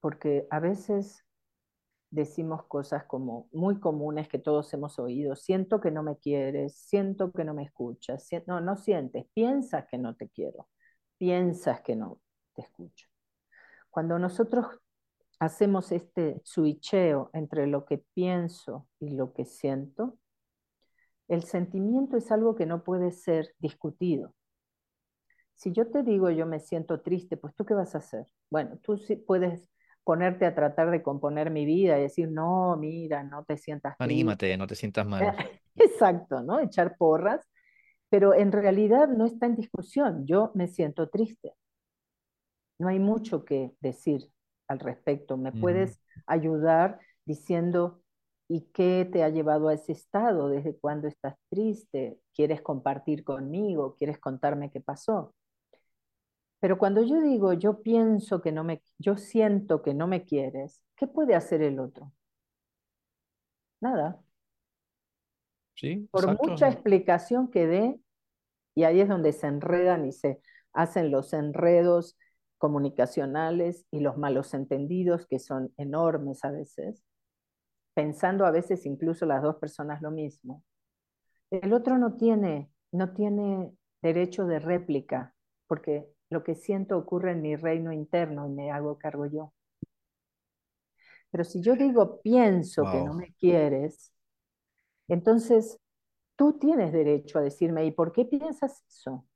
Porque 0.00 0.46
a 0.50 0.60
veces 0.60 1.24
decimos 2.10 2.64
cosas 2.66 3.04
como 3.04 3.48
muy 3.52 3.78
comunes 3.80 4.28
que 4.28 4.38
todos 4.38 4.72
hemos 4.74 4.98
oído, 4.98 5.36
siento 5.36 5.80
que 5.80 5.90
no 5.90 6.02
me 6.02 6.16
quieres, 6.18 6.76
siento 6.76 7.32
que 7.32 7.44
no 7.44 7.54
me 7.54 7.64
escuchas, 7.64 8.28
no, 8.46 8.60
no 8.60 8.76
sientes, 8.76 9.26
piensas 9.34 9.86
que 9.88 9.98
no 9.98 10.16
te 10.16 10.28
quiero, 10.30 10.68
piensas 11.16 11.80
que 11.82 11.96
no 11.96 12.20
te 12.54 12.62
escucho. 12.62 13.06
Cuando 13.90 14.18
nosotros 14.18 14.66
hacemos 15.38 15.92
este 15.92 16.40
switcheo 16.44 17.30
entre 17.32 17.66
lo 17.66 17.84
que 17.84 18.02
pienso 18.14 18.86
y 18.98 19.10
lo 19.10 19.32
que 19.32 19.44
siento, 19.44 20.18
el 21.28 21.44
sentimiento 21.44 22.16
es 22.16 22.32
algo 22.32 22.54
que 22.56 22.66
no 22.66 22.82
puede 22.82 23.12
ser 23.12 23.54
discutido. 23.58 24.34
Si 25.54 25.72
yo 25.72 25.90
te 25.90 26.02
digo 26.02 26.30
yo 26.30 26.46
me 26.46 26.60
siento 26.60 27.00
triste, 27.00 27.36
pues 27.36 27.54
tú 27.54 27.64
qué 27.64 27.74
vas 27.74 27.94
a 27.94 27.98
hacer? 27.98 28.26
Bueno, 28.50 28.78
tú 28.82 28.96
sí 28.96 29.16
puedes 29.16 29.68
ponerte 30.04 30.46
a 30.46 30.54
tratar 30.54 30.90
de 30.90 31.02
componer 31.02 31.50
mi 31.50 31.66
vida 31.66 31.98
y 31.98 32.02
decir, 32.02 32.30
no, 32.30 32.76
mira, 32.76 33.22
no 33.24 33.44
te 33.44 33.58
sientas 33.58 33.94
Anímate, 33.98 34.46
triste. 34.46 34.56
no 34.56 34.66
te 34.66 34.74
sientas 34.74 35.06
mal. 35.06 35.22
Exacto, 35.76 36.42
¿no? 36.42 36.60
Echar 36.60 36.96
porras, 36.96 37.46
pero 38.08 38.32
en 38.34 38.52
realidad 38.52 39.08
no 39.08 39.26
está 39.26 39.46
en 39.46 39.56
discusión. 39.56 40.26
Yo 40.26 40.50
me 40.54 40.66
siento 40.66 41.10
triste. 41.10 41.52
No 42.78 42.88
hay 42.88 42.98
mucho 42.98 43.44
que 43.44 43.74
decir 43.80 44.30
al 44.68 44.78
respecto. 44.80 45.36
¿Me 45.36 45.52
puedes 45.52 46.00
ayudar 46.26 47.00
diciendo, 47.24 48.02
¿y 48.48 48.62
qué 48.72 49.08
te 49.10 49.22
ha 49.24 49.28
llevado 49.30 49.68
a 49.68 49.74
ese 49.74 49.92
estado? 49.92 50.48
¿Desde 50.48 50.76
cuándo 50.78 51.08
estás 51.08 51.36
triste? 51.50 52.20
¿Quieres 52.34 52.62
compartir 52.62 53.24
conmigo? 53.24 53.94
¿Quieres 53.96 54.18
contarme 54.18 54.70
qué 54.70 54.80
pasó? 54.80 55.34
Pero 56.60 56.78
cuando 56.78 57.02
yo 57.02 57.20
digo, 57.20 57.52
yo 57.52 57.82
pienso 57.82 58.40
que 58.42 58.52
no 58.52 58.64
me, 58.64 58.82
yo 58.98 59.16
siento 59.16 59.82
que 59.82 59.94
no 59.94 60.06
me 60.08 60.24
quieres, 60.24 60.82
¿qué 60.96 61.06
puede 61.06 61.34
hacer 61.34 61.62
el 61.62 61.78
otro? 61.78 62.12
Nada. 63.80 64.20
Sí, 65.74 66.08
Por 66.10 66.24
exacto. 66.24 66.42
mucha 66.42 66.68
explicación 66.68 67.50
que 67.50 67.66
dé, 67.66 68.00
y 68.74 68.84
ahí 68.84 69.00
es 69.00 69.08
donde 69.08 69.32
se 69.32 69.46
enredan 69.46 70.06
y 70.06 70.12
se 70.12 70.40
hacen 70.72 71.10
los 71.10 71.32
enredos 71.32 72.16
comunicacionales 72.58 73.86
y 73.90 74.00
los 74.00 74.18
malos 74.18 74.52
entendidos 74.52 75.26
que 75.26 75.38
son 75.38 75.72
enormes 75.76 76.44
a 76.44 76.50
veces, 76.50 77.02
pensando 77.94 78.44
a 78.44 78.50
veces 78.50 78.84
incluso 78.86 79.26
las 79.26 79.42
dos 79.42 79.56
personas 79.56 80.02
lo 80.02 80.10
mismo. 80.10 80.62
El 81.50 81.72
otro 81.72 81.98
no 81.98 82.16
tiene, 82.16 82.70
no 82.92 83.14
tiene 83.14 83.72
derecho 84.02 84.46
de 84.46 84.58
réplica, 84.58 85.34
porque 85.66 86.08
lo 86.30 86.44
que 86.44 86.54
siento 86.54 86.98
ocurre 86.98 87.32
en 87.32 87.42
mi 87.42 87.56
reino 87.56 87.92
interno 87.92 88.46
y 88.46 88.50
me 88.50 88.70
hago 88.70 88.98
cargo 88.98 89.26
yo. 89.26 89.52
Pero 91.30 91.44
si 91.44 91.62
yo 91.62 91.76
digo, 91.76 92.20
pienso 92.22 92.82
wow. 92.82 92.92
que 92.92 93.02
no 93.02 93.14
me 93.14 93.34
quieres, 93.34 94.12
entonces 95.08 95.78
tú 96.36 96.58
tienes 96.58 96.92
derecho 96.92 97.38
a 97.38 97.42
decirme, 97.42 97.84
¿y 97.84 97.90
por 97.90 98.12
qué 98.12 98.24
piensas 98.24 98.82
eso? 98.88 99.26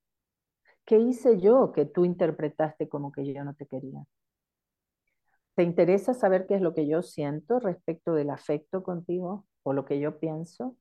¿Qué 0.84 0.98
hice 0.98 1.40
yo 1.40 1.72
que 1.72 1.86
tú 1.86 2.04
interpretaste 2.04 2.88
como 2.88 3.10
que 3.12 3.32
yo 3.32 3.44
no 3.44 3.54
te 3.54 3.66
quería? 3.66 4.04
¿Te 5.54 5.62
interesa 5.62 6.14
saber 6.14 6.46
qué 6.46 6.54
es 6.54 6.62
lo 6.62 6.74
que 6.74 6.86
yo 6.86 7.02
siento 7.02 7.58
respecto 7.60 8.14
del 8.14 8.30
afecto 8.30 8.82
contigo 8.82 9.46
o 9.62 9.72
lo 9.72 9.84
que 9.84 10.00
yo 10.00 10.18
pienso? 10.18 10.76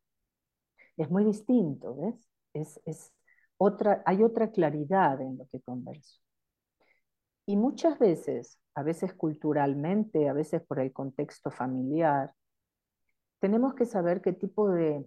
Es 0.98 1.10
muy 1.10 1.26
distinto, 1.26 1.96
¿ves? 1.96 2.28
Es, 2.54 2.80
es 2.86 3.12
otra, 3.58 4.02
hay 4.06 4.24
otra 4.24 4.52
claridad 4.52 5.20
en 5.22 5.38
lo 5.38 5.48
que 5.48 5.62
converso. 5.62 6.20
Y 7.46 7.58
muchas 7.58 8.00
veces, 8.00 8.60
a 8.76 8.84
veces 8.84 9.14
culturalmente, 9.14 10.30
a 10.30 10.34
veces 10.34 10.62
por 10.64 10.80
el 10.80 10.94
contexto 10.94 11.52
familiar, 11.52 12.34
tenemos 13.40 13.74
que 13.74 13.86
saber 13.86 14.22
qué 14.22 14.32
tipo 14.34 14.70
de 14.70 15.06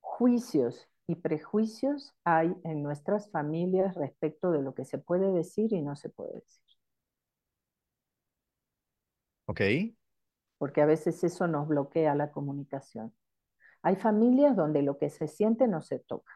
juicios 0.00 0.88
y 1.06 1.16
prejuicios 1.16 2.14
hay 2.24 2.54
en 2.64 2.82
nuestras 2.82 3.30
familias 3.30 3.94
respecto 3.96 4.50
de 4.50 4.62
lo 4.62 4.74
que 4.74 4.84
se 4.84 4.98
puede 4.98 5.32
decir 5.32 5.72
y 5.72 5.82
no 5.82 5.96
se 5.96 6.08
puede 6.08 6.34
decir. 6.34 6.62
Ok. 9.46 9.60
Porque 10.58 10.80
a 10.80 10.86
veces 10.86 11.22
eso 11.24 11.46
nos 11.48 11.66
bloquea 11.68 12.14
la 12.14 12.30
comunicación. 12.30 13.12
Hay 13.82 13.96
familias 13.96 14.56
donde 14.56 14.82
lo 14.82 14.96
que 14.96 15.10
se 15.10 15.26
siente 15.26 15.66
no 15.66 15.82
se 15.82 15.98
toca. 15.98 16.32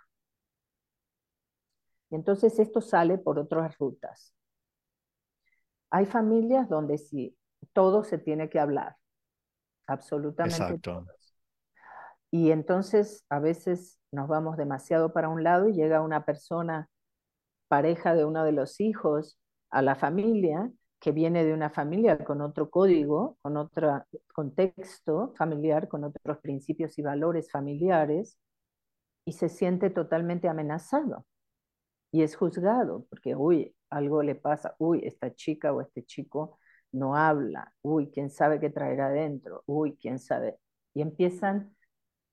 Y 2.11 2.17
entonces 2.17 2.59
esto 2.59 2.81
sale 2.81 3.19
por 3.19 3.39
otras 3.39 3.79
rutas. 3.79 4.35
Hay 5.91 6.07
familias 6.07 6.69
donde 6.69 6.99
sí, 6.99 7.37
todo 7.73 8.03
se 8.03 8.19
tiene 8.19 8.51
que 8.51 8.59
hablar, 8.59 8.97
absolutamente 9.87 10.57
Exacto. 10.57 11.07
Y 12.39 12.51
entonces 12.51 13.25
a 13.31 13.41
veces 13.41 13.99
nos 14.13 14.29
vamos 14.29 14.59
demasiado 14.59 15.15
para 15.15 15.31
un 15.31 15.43
lado 15.43 15.71
y 15.71 15.73
llega 15.73 16.03
una 16.03 16.27
persona, 16.27 16.91
pareja 17.67 18.15
de 18.15 18.27
uno 18.27 18.45
de 18.45 18.53
los 18.53 18.79
hijos, 18.79 19.41
a 19.71 19.81
la 19.81 19.95
familia, 19.95 20.71
que 21.01 21.13
viene 21.13 21.47
de 21.47 21.55
una 21.55 21.71
familia 21.71 22.19
con 22.19 22.43
otro 22.43 22.69
código, 22.69 23.39
con 23.41 23.57
otro 23.57 24.05
contexto 24.35 25.33
familiar, 25.39 25.89
con 25.89 26.05
otros 26.05 26.37
principios 26.41 26.99
y 26.99 27.03
valores 27.03 27.51
familiares, 27.51 28.39
y 29.25 29.33
se 29.33 29.49
siente 29.49 29.89
totalmente 29.89 30.47
amenazado. 30.47 31.25
Y 32.13 32.23
es 32.23 32.37
juzgado, 32.37 33.07
porque, 33.09 33.35
uy, 33.35 33.75
algo 33.89 34.23
le 34.23 34.35
pasa, 34.35 34.75
uy, 34.79 35.01
esta 35.05 35.35
chica 35.35 35.73
o 35.73 35.81
este 35.81 36.05
chico 36.05 36.59
no 36.93 37.17
habla, 37.17 37.73
uy, 37.81 38.11
quién 38.11 38.29
sabe 38.29 38.61
qué 38.61 38.69
traerá 38.69 39.07
adentro, 39.07 39.63
uy, 39.65 39.97
quién 39.97 40.19
sabe. 40.19 40.59
Y 40.93 41.01
empiezan 41.01 41.76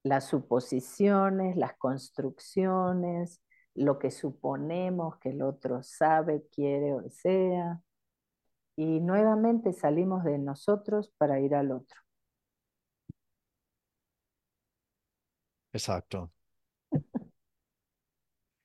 las 0.04 0.28
suposiciones, 0.28 1.56
las 1.58 1.76
construcciones, 1.78 3.42
lo 3.76 4.00
que 4.00 4.12
suponemos 4.12 5.18
que 5.20 5.30
el 5.30 5.42
otro 5.42 5.82
sabe, 5.84 6.46
quiere 6.52 6.94
o 6.94 7.02
desea. 7.02 7.82
Y 8.76 9.00
nuevamente 9.02 9.74
salimos 9.74 10.24
de 10.24 10.38
nosotros 10.40 11.12
para 11.18 11.40
ir 11.40 11.56
al 11.56 11.72
otro. 11.72 12.00
Exacto. 15.74 16.32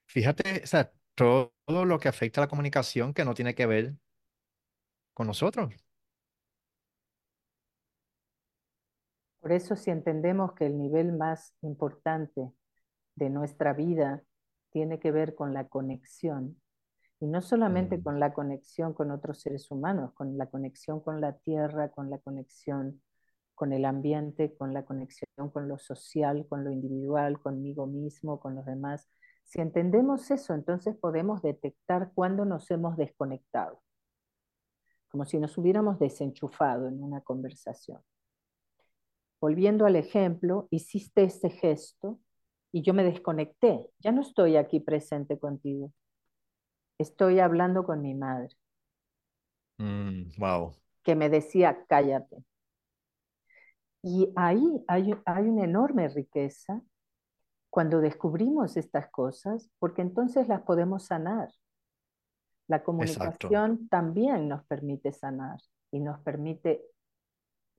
Fíjate, 0.06 0.62
o 0.64 0.66
sea, 0.66 0.92
todo 1.14 1.52
lo 1.66 1.98
que 1.98 2.08
afecta 2.08 2.40
a 2.40 2.44
la 2.44 2.48
comunicación 2.48 3.12
que 3.14 3.24
no 3.24 3.34
tiene 3.34 3.54
que 3.54 3.66
ver 3.66 3.94
con 5.14 5.26
nosotros. 5.26 5.74
Por 9.40 9.52
eso 9.52 9.76
si 9.76 9.90
entendemos 9.90 10.52
que 10.54 10.66
el 10.66 10.78
nivel 10.78 11.12
más 11.12 11.54
importante 11.62 12.52
de 13.14 13.30
nuestra 13.30 13.72
vida 13.72 14.22
tiene 14.70 14.98
que 15.00 15.12
ver 15.12 15.34
con 15.34 15.54
la 15.54 15.68
conexión, 15.68 16.60
y 17.20 17.26
no 17.26 17.40
solamente 17.40 17.98
Mm, 17.98 18.02
con 18.02 18.20
la 18.20 18.32
conexión 18.32 18.94
con 18.94 19.10
otros 19.10 19.40
seres 19.40 19.70
humanos, 19.70 20.12
con 20.14 20.38
la 20.38 20.46
conexión 20.46 21.00
con 21.00 21.20
la 21.20 21.32
tierra, 21.38 21.90
con 21.90 22.10
la 22.10 22.18
conexión 22.18 23.02
con 23.54 23.72
el 23.72 23.84
ambiente, 23.86 24.54
con 24.56 24.72
la 24.72 24.84
conexión 24.84 25.50
con 25.52 25.68
lo 25.68 25.78
social, 25.78 26.46
con 26.48 26.62
lo 26.64 26.70
individual, 26.70 27.40
conmigo 27.40 27.86
mismo, 27.88 28.38
con 28.40 28.54
los 28.54 28.64
demás. 28.66 29.10
Si 29.44 29.60
entendemos 29.60 30.30
eso, 30.30 30.54
entonces 30.54 30.96
podemos 30.96 31.42
detectar 31.42 32.12
cuándo 32.14 32.44
nos 32.44 32.70
hemos 32.70 32.96
desconectado, 32.96 33.82
como 35.08 35.24
si 35.24 35.38
nos 35.40 35.58
hubiéramos 35.58 35.98
desenchufado 35.98 36.86
en 36.86 37.02
una 37.02 37.20
conversación. 37.22 38.00
Volviendo 39.40 39.86
al 39.86 39.96
ejemplo, 39.96 40.66
hiciste 40.70 41.24
ese 41.24 41.50
gesto 41.50 42.18
y 42.72 42.82
yo 42.82 42.94
me 42.94 43.04
desconecté, 43.04 43.90
ya 43.98 44.12
no 44.12 44.22
estoy 44.22 44.56
aquí 44.56 44.80
presente 44.80 45.38
contigo, 45.38 45.92
estoy 46.98 47.40
hablando 47.40 47.84
con 47.84 48.02
mi 48.02 48.14
madre, 48.14 48.56
mm, 49.78 50.38
wow, 50.38 50.72
que 51.02 51.14
me 51.14 51.30
decía, 51.30 51.84
cállate. 51.88 52.44
Y 54.02 54.32
ahí 54.36 54.84
hay, 54.86 55.14
hay 55.24 55.44
una 55.48 55.64
enorme 55.64 56.08
riqueza 56.08 56.82
cuando 57.70 58.00
descubrimos 58.00 58.76
estas 58.76 59.10
cosas, 59.10 59.70
porque 59.78 60.02
entonces 60.02 60.48
las 60.48 60.62
podemos 60.62 61.06
sanar. 61.06 61.50
La 62.68 62.82
exacto, 62.98 63.48
comunicación 63.48 63.88
también 63.88 64.48
nos 64.48 64.64
permite 64.66 65.12
sanar 65.12 65.58
y 65.90 66.00
nos 66.00 66.20
permite 66.20 66.82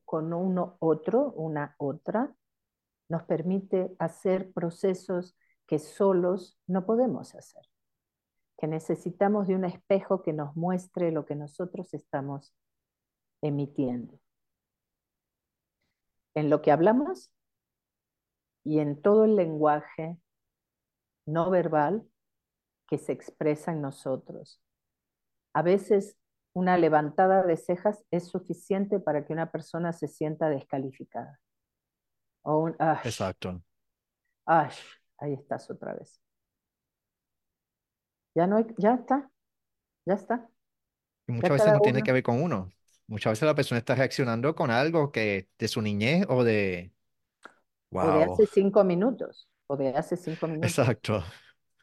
con 0.10 0.34
uno 0.34 0.76
otro, 0.80 1.34
una 1.34 1.76
otra, 1.78 2.36
nos 3.10 3.22
permite 3.26 3.96
hacer 4.00 4.52
procesos 4.54 5.38
que 5.68 5.78
solos 5.78 6.60
no 6.66 6.88
podemos 6.88 7.36
hacer, 7.36 7.62
que 8.58 8.66
necesitamos 8.66 9.46
de 9.46 9.54
un 9.54 9.66
espejo 9.66 10.24
que 10.24 10.34
nos 10.34 10.56
muestre 10.56 11.12
lo 11.12 11.28
que 11.28 11.36
nosotros 11.36 11.94
estamos 11.94 12.56
emitiendo. 13.44 14.20
En 16.34 16.50
lo 16.50 16.64
que 16.64 16.72
hablamos 16.72 17.32
y 18.64 18.80
en 18.80 19.00
todo 19.00 19.26
el 19.26 19.36
lenguaje 19.36 20.18
no 21.28 21.52
verbal 21.52 22.10
que 22.88 22.98
se 22.98 23.12
expresa 23.12 23.74
en 23.74 23.84
nosotros. 23.84 24.60
A 25.54 25.62
veces 25.62 26.19
una 26.54 26.78
levantada 26.78 27.44
de 27.44 27.58
cejas 27.58 28.04
es 28.12 28.28
suficiente 28.28 29.00
para 29.00 29.26
que 29.26 29.34
una 29.34 29.52
persona 29.52 29.94
se 29.94 30.08
sienta 30.08 30.50
descalificada. 30.50 31.40
O 32.42 32.58
un 32.58 32.76
exacto. 33.04 33.62
ash, 34.46 34.80
ahí 35.18 35.34
estás 35.34 35.70
otra 35.70 35.94
vez. 35.94 36.22
Ya 38.36 38.48
no 38.48 38.58
hay, 38.58 38.66
ya 38.78 38.96
está, 38.96 39.30
ya 40.06 40.14
está. 40.14 40.50
Y 41.28 41.34
Ya 41.34 41.36
muchas 41.36 41.52
veces 41.52 41.66
cada 41.66 41.78
no 41.78 41.82
tiene 41.82 42.02
que 42.02 42.12
ver 42.12 42.24
con 42.24 42.42
uno. 42.42 42.70
Muchas 43.08 43.34
veces 43.34 43.46
la 43.46 43.56
persona 43.56 43.80
está 43.80 43.96
reaccionando 43.96 44.56
con 44.56 44.72
algo 44.72 45.12
que 45.12 45.50
de 45.58 45.68
su 45.68 45.82
niñez 45.82 46.26
o 46.30 46.44
de, 46.44 46.94
o 47.92 48.12
de 48.12 48.26
wow, 48.26 48.34
hace 48.34 48.46
cinco 48.46 48.84
minutos, 48.84 49.50
o 49.68 49.76
de 49.78 49.90
hace 49.90 50.16
cinco 50.16 50.48
minutos, 50.48 50.70
exacto. 50.70 51.24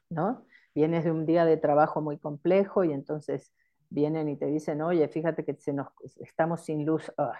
¿no? 0.08 0.46
Vienes 0.74 1.04
de 1.04 1.10
un 1.10 1.26
día 1.26 1.44
de 1.44 1.56
trabajo 1.56 2.00
muy 2.00 2.18
complejo 2.18 2.84
y 2.84 2.92
entonces 2.92 3.52
vienen 3.90 4.28
y 4.28 4.36
te 4.36 4.46
dicen, 4.46 4.82
oye, 4.82 5.08
fíjate 5.08 5.44
que 5.44 5.54
se 5.54 5.72
nos, 5.72 5.88
estamos 6.20 6.62
sin 6.64 6.84
luz, 6.84 7.12
ah, 7.18 7.38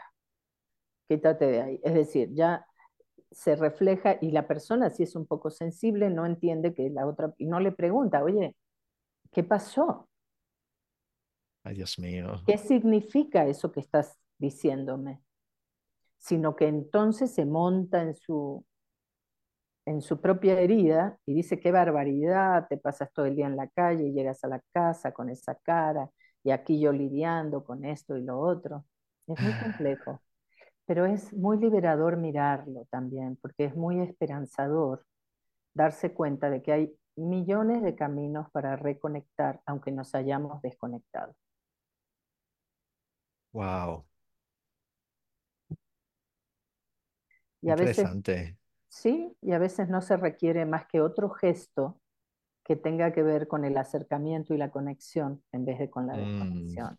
quítate 1.08 1.46
de 1.46 1.60
ahí. 1.60 1.80
Es 1.82 1.94
decir, 1.94 2.32
ya 2.32 2.66
se 3.30 3.56
refleja 3.56 4.18
y 4.20 4.30
la 4.30 4.46
persona, 4.46 4.90
si 4.90 5.02
es 5.02 5.16
un 5.16 5.26
poco 5.26 5.50
sensible, 5.50 6.10
no 6.10 6.26
entiende 6.26 6.74
que 6.74 6.90
la 6.90 7.06
otra, 7.06 7.34
y 7.38 7.46
no 7.46 7.60
le 7.60 7.72
pregunta, 7.72 8.22
oye, 8.22 8.56
¿qué 9.32 9.42
pasó? 9.44 10.08
Ay, 11.64 11.74
Dios 11.74 11.98
mío. 11.98 12.42
¿Qué 12.46 12.58
significa 12.58 13.46
eso 13.46 13.72
que 13.72 13.80
estás 13.80 14.18
diciéndome? 14.38 15.22
Sino 16.18 16.56
que 16.56 16.66
entonces 16.68 17.34
se 17.34 17.44
monta 17.44 18.02
en 18.02 18.14
su, 18.14 18.64
en 19.84 20.00
su 20.00 20.20
propia 20.20 20.60
herida 20.60 21.18
y 21.26 21.34
dice, 21.34 21.58
qué 21.58 21.72
barbaridad, 21.72 22.66
te 22.68 22.78
pasas 22.78 23.12
todo 23.12 23.26
el 23.26 23.36
día 23.36 23.46
en 23.46 23.56
la 23.56 23.68
calle 23.68 24.04
y 24.04 24.12
llegas 24.12 24.42
a 24.44 24.48
la 24.48 24.60
casa 24.72 25.12
con 25.12 25.28
esa 25.28 25.56
cara 25.56 26.08
y 26.46 26.52
aquí 26.52 26.80
yo 26.80 26.92
lidiando 26.92 27.64
con 27.64 27.84
esto 27.86 28.16
y 28.18 28.22
lo 28.24 28.40
otro. 28.40 28.86
Es 29.28 29.40
muy 29.40 29.56
complejo, 29.56 30.22
pero 30.86 31.06
es 31.06 31.32
muy 31.34 31.58
liberador 31.58 32.16
mirarlo 32.18 32.86
también, 32.90 33.36
porque 33.42 33.66
es 33.66 33.76
muy 33.76 34.00
esperanzador 34.00 35.06
darse 35.74 36.14
cuenta 36.14 36.50
de 36.50 36.62
que 36.62 36.72
hay 36.72 36.96
millones 37.16 37.82
de 37.82 37.96
caminos 37.96 38.50
para 38.52 38.76
reconectar, 38.76 39.60
aunque 39.66 39.92
nos 39.92 40.14
hayamos 40.14 40.62
desconectado. 40.62 41.34
Wow, 43.52 44.04
Y 47.62 47.70
a 47.70 47.76
veces 47.76 48.10
interesante. 48.10 48.56
sí, 48.88 49.36
y 49.42 49.52
a 49.52 49.58
veces 49.58 49.88
no 49.88 50.02
se 50.02 50.16
requiere 50.16 50.66
más 50.66 50.86
que 50.88 51.00
otro 51.00 51.30
gesto 51.30 52.00
que 52.66 52.76
tenga 52.76 53.12
que 53.14 53.22
ver 53.22 53.48
con 53.48 53.64
el 53.64 53.76
acercamiento 53.78 54.52
y 54.52 54.58
la 54.58 54.70
conexión 54.70 55.42
en 55.52 55.64
vez 55.64 55.78
de 55.78 55.88
con 55.88 56.06
la 56.08 56.14
Mm, 56.14 56.18
desconexión. 56.18 56.98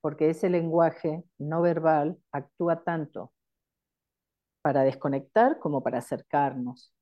Porque 0.00 0.30
ese 0.30 0.50
lenguaje 0.50 1.24
no 1.38 1.60
verbal 1.62 2.18
actúa 2.30 2.84
tanto 2.84 3.32
para 4.62 4.82
desconectar 4.82 5.58
como 5.58 5.82
para 5.82 5.98
acercarnos. 5.98 6.92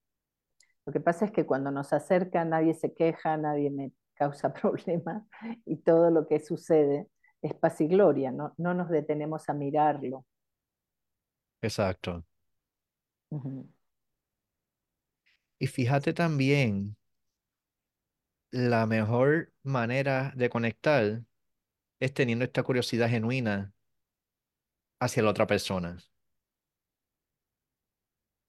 Lo 0.86 0.92
que 0.92 1.00
pasa 1.00 1.26
es 1.26 1.32
que 1.32 1.46
cuando 1.46 1.70
nos 1.70 1.92
acerca 1.92 2.44
nadie 2.44 2.74
se 2.74 2.94
queja, 2.94 3.36
nadie 3.36 3.70
me 3.70 3.92
causa 4.14 4.52
problema 4.54 5.26
y 5.64 5.78
todo 5.78 6.10
lo 6.10 6.26
que 6.28 6.40
sucede 6.40 7.08
es 7.42 7.54
paz 7.54 7.80
y 7.80 7.88
gloria, 7.88 8.32
no, 8.32 8.54
no 8.58 8.74
nos 8.74 8.88
detenemos 8.90 9.48
a 9.48 9.54
mirarlo. 9.54 10.26
exacto. 11.60 12.24
Y 15.62 15.66
fíjate 15.68 16.12
también, 16.12 16.96
la 18.52 18.86
mejor 18.86 19.52
manera 19.64 20.32
de 20.36 20.48
conectar 20.50 21.22
es 22.00 22.14
teniendo 22.14 22.44
esta 22.44 22.62
curiosidad 22.64 23.08
genuina 23.10 23.74
hacia 25.00 25.22
la 25.22 25.30
otra 25.30 25.46
persona. 25.46 25.98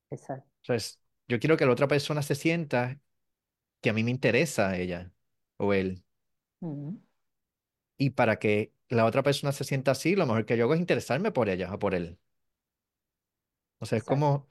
Exacto. 0.09 0.49
Entonces, 0.61 0.99
yo 1.27 1.39
quiero 1.39 1.57
que 1.57 1.65
la 1.65 1.71
otra 1.73 1.87
persona 1.87 2.21
se 2.21 2.35
sienta 2.35 2.99
que 3.81 3.91
a 3.91 3.93
mí 3.93 4.03
me 4.03 4.11
interesa 4.11 4.77
ella 4.77 5.13
o 5.57 5.73
él. 5.73 6.03
Y 7.97 8.11
para 8.11 8.37
que 8.39 8.73
la 8.89 9.05
otra 9.05 9.23
persona 9.23 9.51
se 9.51 9.63
sienta 9.63 9.91
así, 9.91 10.15
lo 10.15 10.25
mejor 10.27 10.45
que 10.45 10.57
yo 10.57 10.65
hago 10.65 10.73
es 10.75 10.79
interesarme 10.79 11.31
por 11.31 11.49
ella 11.49 11.73
o 11.73 11.79
por 11.79 11.95
él. 11.95 12.19
O 13.79 13.85
sea, 13.85 13.97
es 13.99 14.03
como, 14.03 14.49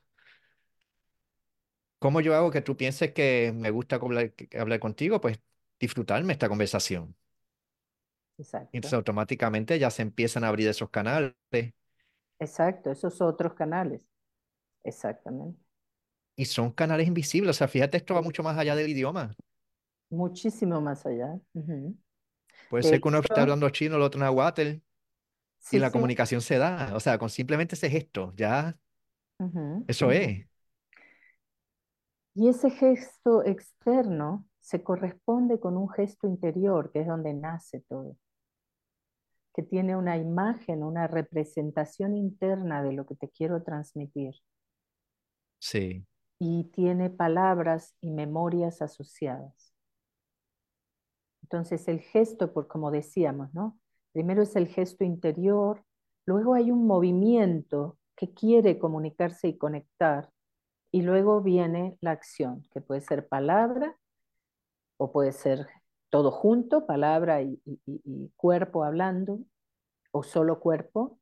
como 2.03 2.21
yo 2.23 2.37
hago 2.37 2.51
que 2.53 2.63
tú 2.63 2.77
pienses 2.79 3.13
que 3.15 3.53
me 3.57 3.71
gusta 3.71 3.97
hablar, 3.97 4.35
hablar 4.61 4.81
contigo, 4.81 5.21
pues 5.23 5.41
disfrutarme 5.81 6.35
esta 6.35 6.49
conversación. 6.51 7.17
Y 8.71 8.77
entonces 8.79 8.95
Exacto. 8.95 8.99
automáticamente 8.99 9.79
ya 9.79 9.91
se 9.91 10.03
empiezan 10.03 10.45
a 10.45 10.49
abrir 10.49 10.69
esos 10.69 10.91
canales 10.91 11.33
Exacto. 12.39 12.91
Esos 12.91 13.21
otros 13.23 13.55
canales. 13.55 14.03
Exactamente. 14.85 15.59
y 16.37 16.45
son 16.47 16.73
canales 16.73 17.07
invisibles. 17.09 17.51
O 17.57 17.59
sea, 17.59 17.69
fíjate, 17.69 17.97
esto 17.99 18.15
va 18.15 18.23
mucho 18.23 18.43
más 18.43 18.59
allá 18.59 18.75
del 18.77 18.89
idioma. 18.91 19.37
Muchísimo 20.11 20.81
más 20.81 21.05
allá. 21.07 21.41
Ujú. 21.55 21.97
Puede 22.69 22.83
De 22.83 22.95
ser 22.95 23.01
que 23.01 23.09
uno 23.09 23.19
esté 23.21 23.41
hecho, 23.41 23.41
hablando 23.41 23.69
chino, 23.71 23.97
el 23.97 24.03
otro 24.03 24.19
nahuatl 24.21 24.79
y 25.71 25.79
sí, 25.79 25.81
la 25.81 25.91
sí. 25.93 25.93
comunicación 25.93 26.43
se 26.43 26.59
da. 26.59 26.93
O 26.97 27.01
sea, 27.01 27.19
con 27.19 27.31
simplemente 27.31 27.75
ese 27.77 27.91
gesto, 27.91 28.33
ya 28.37 28.79
Ujú, 29.43 29.85
eso 29.87 30.11
ujú. 30.11 30.13
es. 30.13 30.47
Y 32.35 32.49
ese 32.49 32.71
gesto 32.71 33.45
externo 33.45 34.47
se 34.61 34.83
corresponde 34.83 35.61
con 35.61 35.77
un 35.77 35.89
gesto 35.91 36.27
interior, 36.27 36.91
que 36.93 37.01
es 37.01 37.07
donde 37.07 37.35
nace 37.35 37.81
todo, 37.89 38.17
que 39.55 39.63
tiene 39.63 39.97
una 39.97 40.17
imagen, 40.17 40.83
una 40.83 41.07
representación 41.07 42.17
interna 42.17 42.83
de 42.83 42.93
lo 42.93 43.07
que 43.07 43.17
te 43.17 43.29
quiero 43.29 43.63
transmitir 43.63 44.35
Sí, 45.59 46.05
y 46.45 46.65
tiene 46.73 47.09
palabras 47.09 47.95
y 48.01 48.11
memorias 48.11 48.83
asociadas. 48.83 49.73
Entonces 51.43 51.87
el 51.87 52.01
gesto, 52.01 52.53
por 52.53 52.67
como 52.67 52.91
decíamos, 52.91 53.55
¿no? 53.55 53.79
Primero 54.13 54.43
es 54.43 54.57
el 54.57 54.67
gesto 54.67 55.05
interior, 55.05 55.85
luego 56.27 56.55
hay 56.55 56.73
un 56.73 56.87
movimiento 56.87 57.97
que 58.17 58.33
quiere 58.35 58.79
comunicarse 58.79 59.47
y 59.47 59.57
conectar 59.57 60.31
y 60.93 61.03
luego 61.03 61.41
viene 61.41 61.97
la 62.01 62.13
acción, 62.13 62.63
que 62.71 62.83
puede 62.83 63.01
ser 63.01 63.27
palabra 63.27 63.97
o 64.99 65.11
puede 65.11 65.33
ser 65.33 65.67
todo 66.11 66.31
junto, 66.31 66.87
palabra 66.87 67.41
y, 67.43 67.59
cuerpo 68.37 68.85
hablando, 68.85 69.41
o 70.13 70.23
solo 70.23 70.61
cuerpo. 70.61 71.19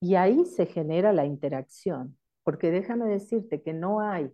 Y 0.00 0.14
ahí 0.14 0.44
se 0.46 0.66
genera 0.66 1.12
la 1.12 1.26
interacción, 1.26 2.16
porque 2.44 2.70
déjame 2.70 3.06
decirte 3.06 3.62
que 3.62 3.72
no 3.72 4.00
hay, 4.00 4.32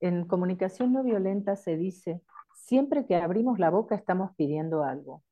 en 0.00 0.26
comunicación 0.26 0.92
no 0.92 1.04
violenta 1.04 1.54
se 1.54 1.76
dice, 1.76 2.22
siempre 2.54 3.06
que 3.06 3.14
abrimos 3.14 3.60
la 3.60 3.70
boca 3.70 3.94
estamos 3.94 4.34
pidiendo 4.36 4.82
algo, 4.82 5.22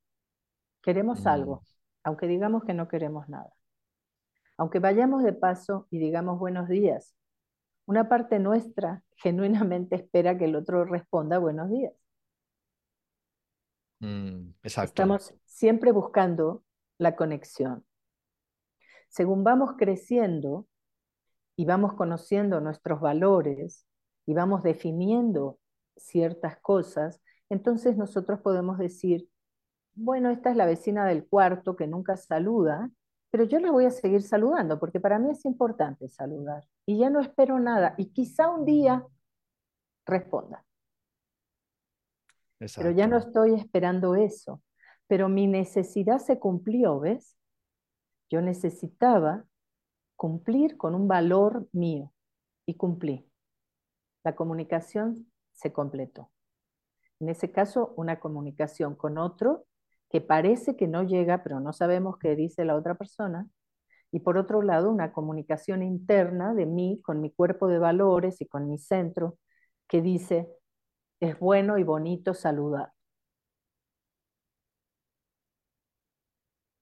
queremos 0.81 1.26
algo, 1.26 1.57
mm. 1.57 1.64
aunque 2.05 2.29
digamos 2.29 2.62
que 2.64 2.74
no 2.74 2.87
queremos 2.87 3.29
nada. 3.29 3.53
Aunque 4.57 4.79
vayamos 4.79 5.24
de 5.24 5.33
paso 5.33 5.88
y 5.90 5.98
digamos 5.98 6.38
buenos 6.38 6.68
días, 6.68 7.16
una 7.90 8.09
parte 8.09 8.38
nuestra 8.38 9.03
genuinamente 9.16 9.96
espera 9.96 10.38
que 10.38 10.44
el 10.44 10.55
otro 10.55 10.85
responda 10.85 11.38
buenos 11.38 11.68
días. 11.70 11.92
Mm, 13.98 14.50
exacto. 14.62 14.90
Estamos 14.90 15.35
siempre 15.44 15.90
buscando 15.90 16.62
la 16.98 17.16
conexión. 17.16 17.85
Según 19.09 19.42
vamos 19.42 19.72
creciendo 19.76 20.68
y 21.57 21.64
vamos 21.64 21.94
conociendo 21.94 22.61
nuestros 22.61 23.00
valores 23.00 23.85
y 24.24 24.35
vamos 24.35 24.62
definiendo 24.62 25.59
ciertas 25.96 26.61
cosas, 26.61 27.20
entonces 27.48 27.96
nosotros 27.96 28.38
podemos 28.38 28.79
decir, 28.79 29.29
bueno, 29.94 30.31
esta 30.31 30.50
es 30.50 30.57
la 30.57 30.66
vecina 30.66 31.07
del 31.07 31.26
cuarto 31.26 31.74
que 31.74 31.88
nunca 31.88 32.16
saluda, 32.16 32.88
pero 33.30 33.44
yo 33.44 33.60
la 33.60 33.70
voy 33.70 33.84
a 33.84 33.90
seguir 33.90 34.22
saludando 34.22 34.78
porque 34.78 35.00
para 35.00 35.18
mí 35.18 35.30
es 35.30 35.44
importante 35.44 36.08
saludar 36.08 36.64
y 36.86 36.98
ya 36.98 37.10
no 37.10 37.20
espero 37.20 37.58
nada 37.60 37.94
y 37.96 38.06
quizá 38.06 38.48
un 38.48 38.64
día 38.64 39.06
responda. 40.06 40.64
Pero 42.58 42.90
ya 42.90 43.06
no 43.06 43.16
estoy 43.16 43.54
esperando 43.54 44.14
eso. 44.14 44.62
Pero 45.06 45.28
mi 45.28 45.46
necesidad 45.46 46.18
se 46.18 46.38
cumplió, 46.38 47.00
¿ves? 47.00 47.36
Yo 48.28 48.42
necesitaba 48.42 49.44
cumplir 50.14 50.76
con 50.76 50.94
un 50.94 51.08
valor 51.08 51.68
mío 51.72 52.12
y 52.66 52.74
cumplí. 52.74 53.26
La 54.22 54.36
comunicación 54.36 55.32
se 55.52 55.72
completó. 55.72 56.30
En 57.18 57.28
ese 57.28 57.50
caso, 57.50 57.94
una 57.96 58.20
comunicación 58.20 58.94
con 58.94 59.18
otro 59.18 59.66
que 60.11 60.20
parece 60.20 60.77
que 60.77 60.88
no 60.88 61.05
llega, 61.05 61.42
pero 61.42 61.61
no 61.61 61.73
sabemos 61.73 62.18
qué 62.18 62.37
dice 62.37 62.64
la 62.64 62.77
otra 62.77 62.96
persona. 62.96 63.49
Y 64.12 64.20
por 64.20 64.37
otro 64.37 64.62
lado, 64.62 64.90
una 64.90 65.12
comunicación 65.12 65.83
interna 65.83 66.53
de 66.55 66.66
mí 66.66 67.01
con 67.03 67.20
mi 67.20 67.31
cuerpo 67.31 67.68
de 67.68 67.79
valores 67.79 68.40
y 68.40 68.46
con 68.46 68.68
mi 68.68 68.79
centro 68.79 69.38
que 69.88 70.03
dice, 70.03 70.49
es 71.20 71.38
bueno 71.38 71.79
y 71.79 71.85
bonito 71.85 72.35
saludar. 72.35 72.92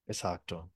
Exacto. 0.07 0.71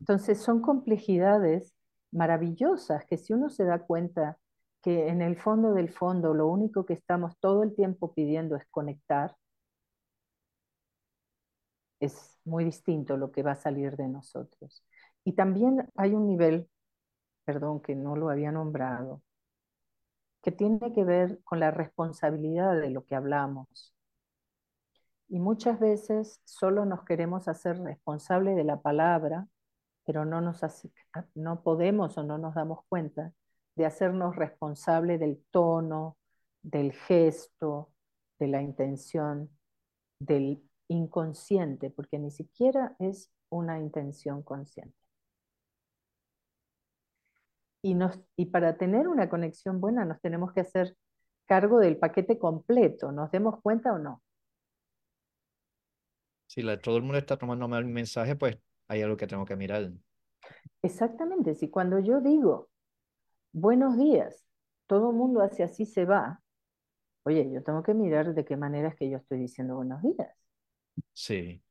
Entonces 0.00 0.42
son 0.42 0.62
complejidades 0.62 1.74
maravillosas 2.10 3.04
que 3.04 3.18
si 3.18 3.34
uno 3.34 3.50
se 3.50 3.64
da 3.64 3.80
cuenta 3.80 4.38
que 4.82 5.08
en 5.08 5.20
el 5.20 5.36
fondo 5.36 5.74
del 5.74 5.90
fondo 5.90 6.32
lo 6.32 6.46
único 6.48 6.86
que 6.86 6.94
estamos 6.94 7.38
todo 7.38 7.62
el 7.62 7.74
tiempo 7.74 8.14
pidiendo 8.14 8.56
es 8.56 8.64
conectar, 8.70 9.36
es 12.00 12.38
muy 12.44 12.64
distinto 12.64 13.16
lo 13.16 13.30
que 13.30 13.42
va 13.42 13.52
a 13.52 13.56
salir 13.56 13.96
de 13.96 14.08
nosotros. 14.08 14.84
Y 15.24 15.34
también 15.34 15.88
hay 15.96 16.14
un 16.14 16.26
nivel, 16.26 16.68
perdón 17.44 17.80
que 17.80 17.94
no 17.94 18.16
lo 18.16 18.30
había 18.30 18.52
nombrado, 18.52 19.22
que 20.42 20.52
tiene 20.52 20.92
que 20.92 21.04
ver 21.04 21.40
con 21.44 21.60
la 21.60 21.70
responsabilidad 21.70 22.80
de 22.80 22.90
lo 22.90 23.04
que 23.04 23.14
hablamos. 23.14 23.94
Y 25.28 25.38
muchas 25.38 25.78
veces 25.78 26.40
solo 26.44 26.84
nos 26.86 27.04
queremos 27.04 27.46
hacer 27.46 27.78
responsable 27.80 28.54
de 28.54 28.64
la 28.64 28.80
palabra, 28.80 29.46
pero 30.04 30.24
no, 30.24 30.40
nos 30.40 30.60
no 31.34 31.62
podemos 31.62 32.18
o 32.18 32.24
no 32.24 32.38
nos 32.38 32.54
damos 32.54 32.80
cuenta 32.88 33.32
de 33.76 33.86
hacernos 33.86 34.34
responsable 34.36 35.18
del 35.18 35.44
tono, 35.50 36.16
del 36.62 36.92
gesto, 36.92 37.92
de 38.38 38.48
la 38.48 38.62
intención, 38.62 39.50
del 40.18 40.62
inconsciente, 40.90 41.90
porque 41.90 42.18
ni 42.18 42.30
siquiera 42.30 42.96
es 42.98 43.30
una 43.48 43.78
intención 43.78 44.42
consciente. 44.42 44.96
Y, 47.82 47.96
y 48.36 48.46
para 48.46 48.76
tener 48.76 49.08
una 49.08 49.30
conexión 49.30 49.80
buena 49.80 50.04
nos 50.04 50.20
tenemos 50.20 50.52
que 50.52 50.60
hacer 50.60 50.96
cargo 51.46 51.78
del 51.78 51.96
paquete 51.96 52.38
completo, 52.38 53.12
¿nos 53.12 53.30
demos 53.30 53.60
cuenta 53.62 53.92
o 53.92 53.98
no? 53.98 54.22
Si 56.46 56.62
todo 56.78 56.96
el 56.96 57.02
mundo 57.02 57.18
está 57.18 57.36
tomando 57.36 57.68
mal 57.68 57.84
mensaje, 57.84 58.34
pues 58.34 58.58
hay 58.88 59.02
algo 59.02 59.16
que 59.16 59.28
tengo 59.28 59.44
que 59.44 59.56
mirar. 59.56 59.92
Exactamente, 60.82 61.54
si 61.54 61.70
cuando 61.70 62.00
yo 62.00 62.20
digo 62.20 62.68
buenos 63.52 63.96
días, 63.96 64.44
todo 64.86 65.10
el 65.10 65.16
mundo 65.16 65.40
hace 65.40 65.62
así 65.62 65.86
se 65.86 66.04
va, 66.04 66.42
oye, 67.22 67.48
yo 67.52 67.62
tengo 67.62 67.84
que 67.84 67.94
mirar 67.94 68.34
de 68.34 68.44
qué 68.44 68.56
manera 68.56 68.88
es 68.88 68.96
que 68.96 69.08
yo 69.08 69.18
estoy 69.18 69.38
diciendo 69.38 69.76
buenos 69.76 70.02
días. 70.02 70.39
Sí 71.12 71.62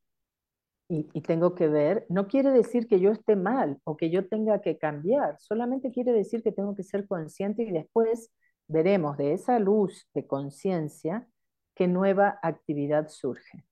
y, 0.90 1.20
tengo 1.20 1.54
que 1.54 1.68
ver, 1.68 2.04
no 2.08 2.26
quiere 2.26 2.50
decir 2.50 2.88
que 2.88 2.98
yo 2.98 3.12
esté 3.12 3.36
mal 3.36 3.78
o 3.84 3.96
que 3.96 4.10
yo 4.10 4.26
tenga 4.26 4.60
que 4.60 4.76
cambiar, 4.76 5.36
solamente 5.38 5.92
quiere 5.92 6.12
decir 6.12 6.42
que 6.42 6.50
tengo 6.50 6.74
que 6.74 6.82
ser 6.82 7.06
consciente 7.06 7.62
y 7.62 7.70
después 7.70 8.32
veremos 8.66 9.16
de 9.16 9.34
esa 9.34 9.60
luz 9.60 10.08
de 10.14 10.26
conciencia 10.26 11.28
qué 11.76 11.86
nueva 11.86 12.40
actividad 12.42 13.08
surge. 13.08 13.64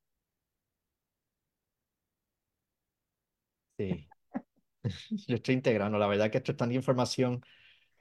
Sí. 3.77 4.09
Yo 5.27 5.35
estoy 5.35 5.57
integrando, 5.57 5.99
la 5.99 6.07
verdad 6.07 6.31
que 6.31 6.39
esto 6.39 6.53
es 6.53 6.59
tan 6.59 6.71
información 6.71 7.43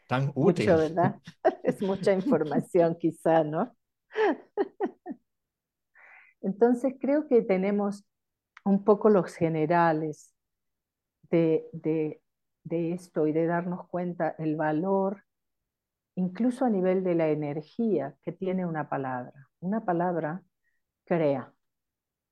tan 0.07 0.31
útil. 0.35 0.69
Mucho, 0.69 0.77
¿verdad? 0.77 1.15
Es 1.63 1.81
mucha 1.81 2.13
información 2.13 2.95
quizá, 2.99 3.43
¿no? 3.43 3.75
Entonces 6.47 6.95
creo 6.97 7.27
que 7.27 7.41
tenemos 7.41 8.05
un 8.63 8.85
poco 8.85 9.09
los 9.09 9.35
generales 9.35 10.33
de, 11.29 11.65
de, 11.73 12.21
esto 12.93 13.27
y 13.27 13.33
de 13.33 13.45
darnos 13.45 13.89
cuenta 13.89 14.33
el 14.39 14.55
valor, 14.55 15.25
incluso 16.15 16.63
a 16.63 16.69
nivel 16.69 17.03
de 17.03 17.15
la 17.15 17.27
energía 17.27 18.15
que 18.23 18.31
tiene 18.31 18.65
una 18.65 18.87
palabra. 18.87 19.49
Una 19.59 19.83
palabra 19.83 20.41
crea, 21.03 21.53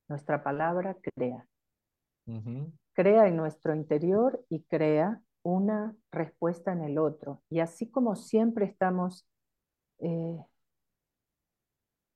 nuestra 0.08 0.42
palabra 0.42 0.96
crea. 0.96 1.46
Crea 2.94 3.28
en 3.28 3.36
nuestro 3.36 3.76
interior 3.76 4.46
y 4.48 4.64
crea 4.64 5.22
una 5.44 5.94
respuesta 6.10 6.72
en 6.72 6.84
el 6.86 7.00
otro. 7.00 7.44
Y 7.50 7.60
así 7.60 7.92
como 7.92 8.16
siempre 8.16 8.66
estamos 8.66 9.28
eh, 10.00 10.40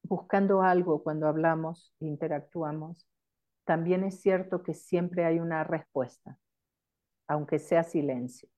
buscando 0.09 0.63
algo 0.63 1.03
cuando 1.03 1.27
hablamos 1.27 1.93
e 1.99 2.07
interactuamos, 2.07 3.07
también 3.63 4.03
es 4.03 4.19
cierto 4.19 4.63
que 4.63 4.73
siempre 4.73 5.23
hay 5.23 5.39
una 5.39 5.63
respuesta, 5.63 6.39
aunque 7.27 7.59
sea 7.59 7.83
silencio. 7.83 8.49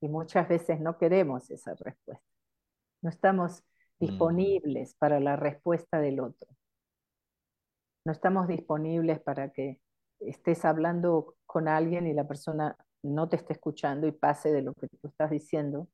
Y 0.00 0.08
muchas 0.08 0.48
veces 0.48 0.80
no 0.80 0.96
queremos 0.96 1.50
esa 1.50 1.74
respuesta. 1.74 2.24
No 3.02 3.10
estamos 3.10 3.62
mm. 4.00 4.06
disponibles 4.06 4.94
para 4.94 5.20
la 5.20 5.36
respuesta 5.36 6.00
del 6.00 6.20
otro. 6.20 6.48
No 8.04 8.12
estamos 8.12 8.48
disponibles 8.48 9.20
para 9.20 9.52
que 9.52 9.80
estés 10.20 10.64
hablando 10.64 11.36
con 11.44 11.68
alguien 11.68 12.06
y 12.06 12.14
la 12.14 12.26
persona 12.26 12.76
no 13.02 13.28
te 13.28 13.36
esté 13.36 13.52
escuchando 13.52 14.06
y 14.06 14.12
pase 14.12 14.50
de 14.50 14.62
lo 14.62 14.72
que 14.72 14.88
tú 14.88 15.08
estás 15.08 15.30
diciendo. 15.30 15.88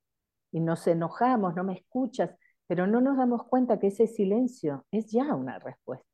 Y 0.52 0.60
nos 0.60 0.86
enojamos, 0.86 1.56
no 1.56 1.64
me 1.64 1.74
escuchas, 1.74 2.30
pero 2.68 2.86
no 2.86 3.00
nos 3.00 3.16
damos 3.16 3.44
cuenta 3.44 3.80
que 3.80 3.88
ese 3.88 4.06
silencio 4.06 4.86
es 4.92 5.10
ya 5.10 5.34
una 5.34 5.58
respuesta. 5.58 6.06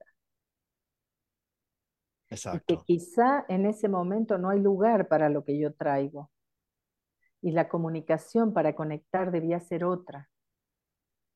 Exacto. 2.30 2.64
que 2.66 2.82
quizá 2.84 3.44
en 3.48 3.66
ese 3.66 3.88
momento 3.88 4.38
no 4.38 4.48
hay 4.48 4.60
lugar 4.60 5.08
para 5.08 5.28
lo 5.28 5.44
que 5.44 5.58
yo 5.58 5.74
traigo. 5.74 6.30
Y 7.42 7.52
la 7.52 7.68
comunicación 7.68 8.52
para 8.54 8.74
conectar 8.74 9.30
debía 9.30 9.60
ser 9.60 9.84
otra. 9.84 10.30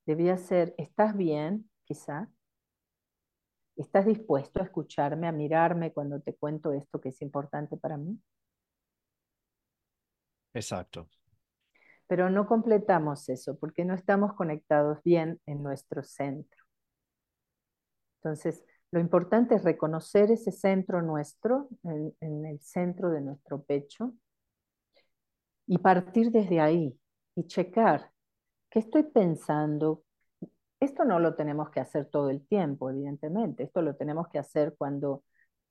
Debía 0.07 0.39
ser, 0.39 0.75
¿estás 0.79 1.17
bien? 1.17 1.71
Quizá. 1.85 2.31
¿Estás 3.77 4.07
dispuesto 4.07 4.61
a 4.61 4.65
escucharme, 4.65 5.29
a 5.29 5.33
mirarme 5.33 5.93
cuando 5.93 6.21
te 6.21 6.35
cuento 6.35 6.73
esto 6.73 7.01
que 7.01 7.11
es 7.11 7.21
importante 7.23 7.77
para 7.77 7.97
mí? 7.97 8.19
Exacto. 10.55 11.09
Pero 12.09 12.31
no 12.31 12.47
completamos 12.47 13.29
eso 13.29 13.57
porque 13.59 13.85
no 13.85 13.95
estamos 13.95 14.35
conectados 14.35 14.99
bien 15.05 15.41
en 15.47 15.63
nuestro 15.63 16.03
centro. 16.03 16.65
Entonces, 18.17 18.65
lo 18.91 18.99
importante 18.99 19.55
es 19.55 19.63
reconocer 19.63 20.31
ese 20.33 20.51
centro 20.51 21.03
nuestro, 21.03 21.69
en, 21.85 22.47
el 22.47 22.61
centro 22.61 23.11
de 23.11 23.21
nuestro 23.21 23.63
pecho, 23.63 24.15
y 25.67 25.79
partir 25.79 26.33
desde 26.33 26.61
ahí 26.61 26.99
y 27.37 27.47
checar 27.47 28.11
¿Qué 28.71 28.81
estoy 28.81 29.05
pensando? 29.05 30.05
Esto 30.81 31.05
no 31.05 31.19
lo 31.21 31.35
tenemos 31.37 31.71
que 31.71 31.81
hacer 31.81 32.07
todo 32.07 32.31
el 32.31 32.47
tiempo, 32.47 32.91
evidentemente. 32.91 33.65
Esto 33.65 33.83
lo 33.83 33.97
tenemos 33.97 34.29
que 34.29 34.39
hacer 34.39 34.75
cuando 34.77 35.25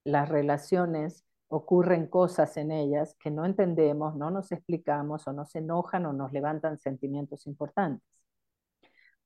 las 0.04 0.30
relaciones 0.30 1.26
ocurren 1.50 2.08
cosas 2.08 2.58
en 2.58 2.72
ellas 2.72 3.16
que 3.20 3.32
no 3.32 3.46
entendemos, 3.46 4.16
no 4.16 4.32
nos 4.32 4.52
explicamos 4.52 5.28
o 5.28 5.34
nos 5.34 5.56
enojan 5.56 6.06
o 6.06 6.14
nos 6.14 6.32
levantan 6.34 6.78
sentimientos 6.78 7.48
importantes. 7.48 8.04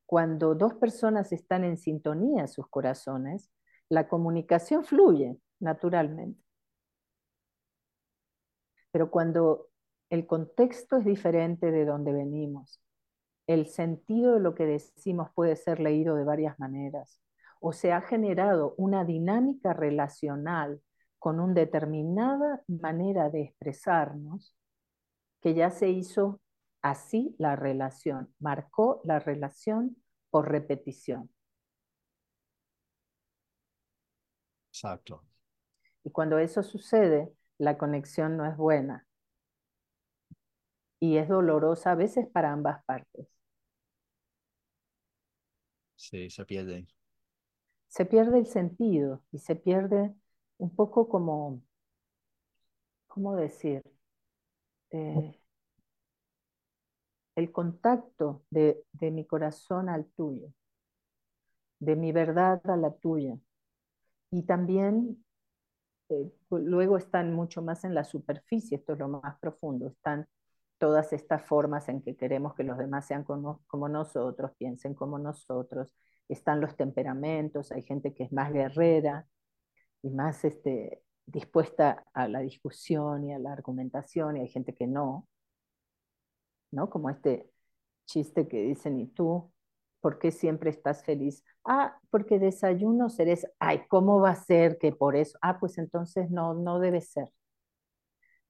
Cuando 0.06 0.56
dos 0.56 0.74
personas 0.76 1.32
están 1.32 1.64
en 1.64 1.78
sintonía 1.78 2.48
sus 2.48 2.68
corazones, 2.68 3.50
la 3.90 4.08
comunicación 4.08 4.84
fluye 4.84 5.38
naturalmente. 5.60 6.42
Pero 8.92 9.10
cuando 9.10 9.70
el 10.10 10.28
contexto 10.28 10.98
es 10.98 11.06
diferente 11.06 11.72
de 11.72 11.86
donde 11.86 12.12
venimos, 12.12 12.82
el 13.48 13.68
sentido 13.68 14.34
de 14.34 14.42
lo 14.42 14.54
que 14.54 14.66
decimos 14.66 15.30
puede 15.34 15.56
ser 15.56 15.80
leído 15.80 16.16
de 16.16 16.26
varias 16.26 16.60
maneras, 16.60 17.22
o 17.60 17.72
se 17.74 17.94
ha 17.94 18.02
generado 18.02 18.76
una 18.78 19.06
dinámica 19.06 19.74
relacional 19.74 20.82
con 21.22 21.40
una 21.40 21.54
determinada 21.54 22.64
manera 22.68 23.30
de 23.30 23.44
expresarnos 23.44 24.56
que 25.40 25.54
ya 25.54 25.70
se 25.70 25.88
hizo 25.90 26.42
así 26.82 27.36
la 27.38 27.56
relación, 27.56 28.34
marcó 28.40 29.02
la 29.04 29.20
relación 29.20 29.98
por 30.32 30.50
repetición. 30.50 31.30
Exacto. 34.72 35.24
Y 36.04 36.10
cuando 36.10 36.40
eso 36.40 36.64
sucede, 36.64 37.32
la 37.60 37.78
conexión 37.78 38.36
no 38.36 38.48
es 38.48 38.58
buena. 38.58 39.06
Y 41.00 41.18
es 41.18 41.30
dolorosa 41.30 41.92
a 41.92 41.96
veces 41.96 42.28
para 42.34 42.52
ambas 42.52 42.84
partes. 42.86 43.28
Sí, 45.96 46.32
se 46.32 46.46
pierde. 46.46 46.88
Se 47.90 48.06
pierde 48.06 48.40
el 48.40 48.48
sentido 48.48 49.22
y 49.32 49.38
se 49.38 49.56
pierde 49.56 50.16
un 50.62 50.70
poco 50.76 51.10
como, 51.10 51.62
¿cómo 53.08 53.36
decir? 53.36 53.84
Eh, 54.92 55.40
el 57.36 57.52
contacto 57.52 58.44
de, 58.52 58.84
de 58.94 59.10
mi 59.10 59.26
corazón 59.26 59.90
al 59.90 60.06
tuyo, 60.06 60.54
de 61.80 61.96
mi 61.96 62.12
verdad 62.12 62.62
a 62.70 62.78
la 62.78 62.92
tuya. 62.94 63.40
Y 64.30 64.44
también 64.44 65.26
eh, 66.10 66.32
luego 66.52 66.98
están 66.98 67.34
mucho 67.34 67.64
más 67.64 67.84
en 67.84 67.96
la 67.96 68.04
superficie, 68.04 68.78
esto 68.78 68.94
es 68.94 69.00
lo 69.00 69.08
más 69.08 69.40
profundo, 69.40 69.88
están 69.88 70.28
todas 70.78 71.12
estas 71.12 71.44
formas 71.44 71.90
en 71.90 72.04
que 72.04 72.16
queremos 72.16 72.54
que 72.54 72.64
los 72.64 72.78
demás 72.78 73.08
sean 73.08 73.24
como, 73.24 73.64
como, 73.66 73.90
nosotros, 73.90 74.52
piensen 74.60 74.94
como 74.94 75.18
nosotros, 75.18 75.92
están 76.30 76.62
los 76.62 76.76
temperamentos, 76.76 77.72
hay 77.72 77.82
gente 77.82 78.14
que 78.14 78.26
es 78.26 78.32
más 78.32 78.54
guerrera 78.54 79.28
y 80.04 80.10
más 80.10 80.44
este, 80.46 81.04
dispuesta 81.26 82.06
a 82.14 82.28
la 82.28 82.40
discusión 82.40 83.26
y 83.26 83.34
a 83.34 83.40
la 83.40 83.54
argumentación, 83.54 84.38
y 84.38 84.42
hay 84.42 84.48
gente 84.48 84.74
que 84.74 84.88
no, 84.88 85.28
¿no? 86.72 86.90
Como 86.90 87.10
este 87.10 87.50
chiste 88.06 88.48
que 88.48 88.62
dicen, 88.64 89.00
¿y 89.00 89.08
tú 89.08 89.52
por 90.00 90.20
qué 90.20 90.32
siempre 90.32 90.70
estás 90.70 91.04
feliz? 91.04 91.44
Ah, 91.64 91.98
porque 92.10 92.40
desayuno 92.40 93.10
seres, 93.10 93.46
ay, 93.60 93.84
¿cómo 93.88 94.20
va 94.20 94.32
a 94.32 94.36
ser 94.36 94.78
que 94.78 94.92
por 94.92 95.16
eso? 95.16 95.38
Ah, 95.42 95.60
pues 95.60 95.78
entonces 95.78 96.30
no, 96.32 96.54
no 96.54 96.80
debe 96.80 97.02
ser. 97.02 97.32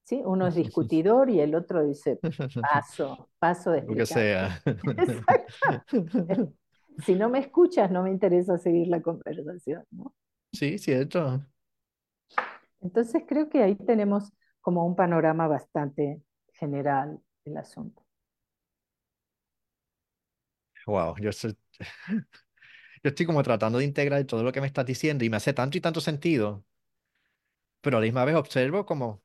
¿Sí? 0.03 0.21
Uno 0.25 0.47
es 0.47 0.55
discutidor 0.55 1.29
y 1.29 1.39
el 1.41 1.53
otro 1.55 1.83
dice, 1.83 2.19
paso, 2.61 3.29
paso 3.39 3.71
de 3.71 3.81
Lo 3.83 3.95
que 3.95 4.05
sea. 4.05 4.61
Exacto. 4.65 6.53
Si 7.05 7.15
no 7.15 7.29
me 7.29 7.39
escuchas, 7.39 7.89
no 7.91 8.03
me 8.03 8.11
interesa 8.11 8.57
seguir 8.57 8.87
la 8.87 9.01
conversación, 9.01 9.83
¿no? 9.91 10.13
Sí, 10.53 10.77
cierto. 10.79 11.45
Entonces 12.81 13.23
creo 13.27 13.49
que 13.49 13.63
ahí 13.63 13.75
tenemos 13.75 14.31
como 14.61 14.85
un 14.85 14.95
panorama 14.95 15.47
bastante 15.47 16.21
general 16.53 17.19
del 17.45 17.57
asunto. 17.57 18.03
Wow, 20.87 21.15
yo 21.19 21.29
estoy, 21.29 21.55
yo 23.03 23.09
estoy 23.09 23.25
como 23.25 23.43
tratando 23.43 23.79
de 23.79 23.85
integrar 23.85 24.23
todo 24.25 24.43
lo 24.43 24.51
que 24.51 24.61
me 24.61 24.67
estás 24.67 24.85
diciendo 24.85 25.23
y 25.25 25.29
me 25.29 25.37
hace 25.37 25.53
tanto 25.53 25.77
y 25.77 25.81
tanto 25.81 26.01
sentido, 26.01 26.65
pero 27.81 27.97
a 27.97 27.99
la 27.99 28.05
misma 28.05 28.25
vez 28.25 28.35
observo 28.35 28.85
como 28.85 29.23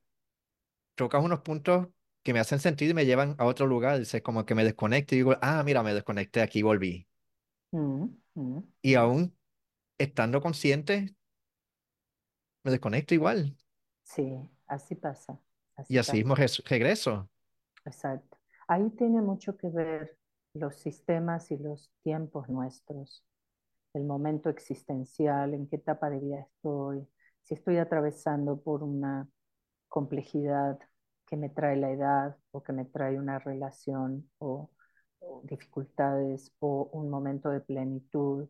tocas 0.95 1.24
unos 1.24 1.41
puntos 1.41 1.89
que 2.22 2.33
me 2.35 2.41
hacen 2.41 2.61
sentido 2.61 2.93
y 2.93 2.95
me 2.95 3.07
llevan 3.07 3.37
a 3.39 3.47
otro 3.47 3.66
lugar, 3.66 4.01
es 4.01 4.22
como 4.22 4.47
que 4.47 4.55
me 4.55 4.64
desconecto 4.64 5.14
y 5.14 5.18
digo, 5.18 5.37
ah, 5.43 5.62
mira, 5.64 5.83
me 5.83 5.95
desconecté, 5.95 6.43
aquí 6.43 6.62
volví. 6.62 7.09
Mm, 7.72 8.09
mm, 8.35 8.62
Y 8.83 8.95
aún 8.95 9.37
estando 9.99 10.43
consciente, 10.43 11.16
me 12.67 12.73
desconecto 12.73 13.14
igual. 13.14 13.57
Sí, 14.05 14.49
así 14.69 14.95
pasa. 14.95 15.39
Así 15.77 15.97
Y 15.97 15.99
así 15.99 16.17
pasa. 16.19 16.19
mismo 16.19 16.35
res- 16.37 16.62
regreso. 16.67 17.29
Exacto. 17.85 18.39
Ahí 18.69 18.91
tiene 18.91 19.21
mucho 19.23 19.57
que 19.57 19.69
ver 19.69 20.17
los 20.55 20.77
sistemas 20.77 21.51
y 21.51 21.57
los 21.59 21.91
tiempos 22.03 22.49
nuestros, 22.49 23.25
el 23.95 24.05
momento 24.05 24.51
existencial, 24.51 25.55
en 25.55 25.69
qué 25.69 25.77
etapa 25.77 26.11
de 26.11 26.21
vida 26.21 26.41
estoy, 26.41 27.09
si 27.45 27.55
estoy 27.55 27.79
atravesando 27.79 28.61
por 28.61 28.83
una 28.83 29.29
complejidad 29.89 30.79
que 31.27 31.37
me 31.37 31.51
trae 31.51 31.77
la 31.77 31.91
edad 31.93 32.37
o 32.53 32.62
que 32.62 32.73
me 32.73 32.85
trae 32.87 33.19
una 33.19 33.39
relación 33.41 34.31
o, 34.39 34.71
o 35.21 35.43
dificultades 35.45 36.53
o 36.61 36.91
un 36.93 37.11
momento 37.11 37.51
de 37.51 37.61
plenitud 37.61 38.49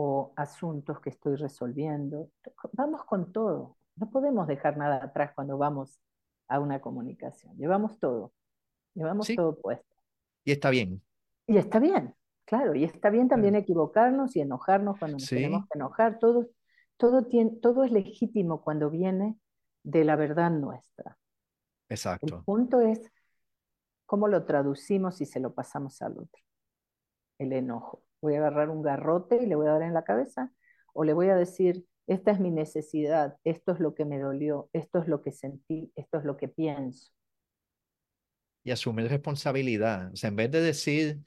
o 0.00 0.32
asuntos 0.36 1.00
que 1.00 1.10
estoy 1.10 1.36
resolviendo. 1.36 2.30
Vamos 2.72 3.04
con 3.04 3.32
todo. 3.32 3.76
No 3.96 4.10
podemos 4.10 4.46
dejar 4.46 4.76
nada 4.76 5.02
atrás 5.04 5.32
cuando 5.34 5.58
vamos 5.58 5.98
a 6.48 6.60
una 6.60 6.80
comunicación. 6.80 7.56
Llevamos 7.56 7.98
todo. 7.98 8.32
Llevamos 8.94 9.26
Sí, 9.26 9.36
todo 9.36 9.56
puesto. 9.60 9.86
y 10.44 10.52
está 10.52 10.70
bien. 10.70 11.02
Y 11.46 11.56
está 11.56 11.78
bien, 11.80 12.14
claro, 12.44 12.74
y 12.74 12.84
está 12.84 13.10
bien 13.10 13.28
también 13.28 13.54
equivocarnos 13.54 14.36
y 14.36 14.40
enojarnos 14.40 14.98
cuando 14.98 15.16
nos 15.18 15.28
tenemos 15.28 15.66
que 15.68 15.78
enojar. 15.78 16.18
Todo, 16.18 16.46
todo, 16.96 17.24
tiene, 17.26 17.52
todo 17.62 17.84
es 17.84 17.90
legítimo 17.92 18.62
cuando 18.62 18.90
viene 18.90 19.38
de 19.82 20.04
la 20.04 20.16
verdad 20.16 20.50
nuestra. 20.50 21.18
El 21.90 21.94
exacto. 21.96 22.42
punto 22.44 22.80
es 22.80 23.00
cómo 24.06 24.28
lo 24.28 24.44
traducimos 24.44 25.20
y 25.20 25.26
se 25.26 25.40
lo 25.40 25.54
pasamos 25.54 26.02
al 26.02 26.12
otro. 26.18 26.42
El 27.38 27.52
enojo. 27.52 28.02
Voy 28.20 28.34
a 28.34 28.38
agarrar 28.38 28.70
un 28.70 28.82
garrote 28.82 29.36
y 29.42 29.46
le 29.46 29.54
voy 29.56 29.66
a 29.66 29.72
dar 29.72 29.82
en 29.82 29.94
la 29.94 30.04
cabeza, 30.04 30.52
o 30.92 31.04
le 31.04 31.12
voy 31.12 31.28
a 31.28 31.36
decir, 31.36 31.84
esta 32.06 32.30
es 32.32 32.40
mi 32.40 32.50
necesidad, 32.50 33.38
esto 33.44 33.72
es 33.72 33.80
lo 33.80 33.94
que 33.94 34.04
me 34.04 34.18
dolió, 34.18 34.68
esto 34.72 34.98
es 34.98 35.08
lo 35.08 35.22
que 35.22 35.32
sentí, 35.32 35.92
esto 35.96 36.18
es 36.18 36.24
lo 36.24 36.36
que 36.36 36.48
pienso. 36.48 37.12
Y 38.64 38.70
asumir 38.70 39.08
responsabilidad. 39.08 40.12
O 40.12 40.16
sea, 40.16 40.28
en 40.28 40.36
vez 40.36 40.50
de 40.50 40.60
decir, 40.60 41.20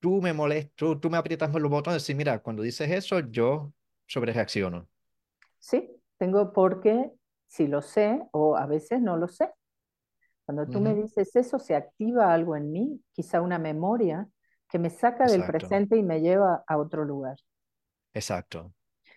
tú 0.00 0.22
me 0.22 0.32
molestas, 0.32 0.74
tú, 0.76 1.00
tú 1.00 1.10
me 1.10 1.18
aprietas 1.18 1.52
los 1.54 1.70
botones, 1.70 2.02
decir, 2.02 2.16
mira, 2.16 2.40
cuando 2.40 2.62
dices 2.62 2.90
eso, 2.90 3.20
yo 3.20 3.72
sobre 4.06 4.32
reacciono. 4.32 4.88
Sí, 5.58 5.90
tengo 6.18 6.52
porque 6.52 7.12
si 7.46 7.66
lo 7.66 7.82
sé 7.82 8.22
o 8.32 8.56
a 8.56 8.66
veces 8.66 9.00
no 9.00 9.16
lo 9.16 9.28
sé. 9.28 9.50
Cuando 10.44 10.68
tú 10.68 10.80
me 10.80 10.94
dices 10.94 11.36
eso, 11.36 11.58
se 11.58 11.76
activa 11.76 12.32
algo 12.32 12.56
en 12.56 12.72
mí, 12.72 13.02
quizá 13.12 13.40
una 13.42 13.58
memoria 13.58 14.28
que 14.68 14.78
me 14.78 14.90
saca 14.90 15.28
del 15.28 15.44
presente 15.46 15.96
y 15.96 16.02
me 16.02 16.20
lleva 16.20 16.64
a 16.66 16.78
otro 16.78 17.04
lugar. 17.04 17.36
exacto. 18.14 18.74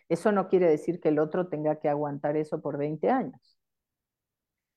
Eso 0.10 0.32
no 0.32 0.48
quiere 0.48 0.70
decir 0.70 1.00
que 1.00 1.10
el 1.10 1.18
otro 1.18 1.48
tenga 1.50 1.80
que 1.80 1.90
aguantar 1.90 2.38
eso 2.38 2.62
por 2.62 2.78
20 2.78 3.10
años, 3.10 3.58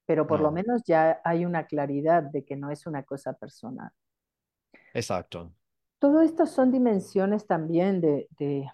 pero 0.06 0.26
por 0.26 0.40
lo 0.40 0.50
No, 0.50 0.52
menos 0.52 0.82
ya 0.86 1.20
hay 1.24 1.44
una 1.44 1.66
claridad 1.66 2.22
de 2.24 2.44
que 2.44 2.56
no 2.56 2.70
es 2.70 2.86
una 2.86 3.02
cosa 3.04 3.32
personal. 3.34 3.90
exacto. 4.92 5.52
Todo 5.98 6.20
esto 6.20 6.46
son 6.46 6.70
dimensiones 6.70 7.46
también 7.46 8.00
de, 8.00 8.28
de, 8.38 8.66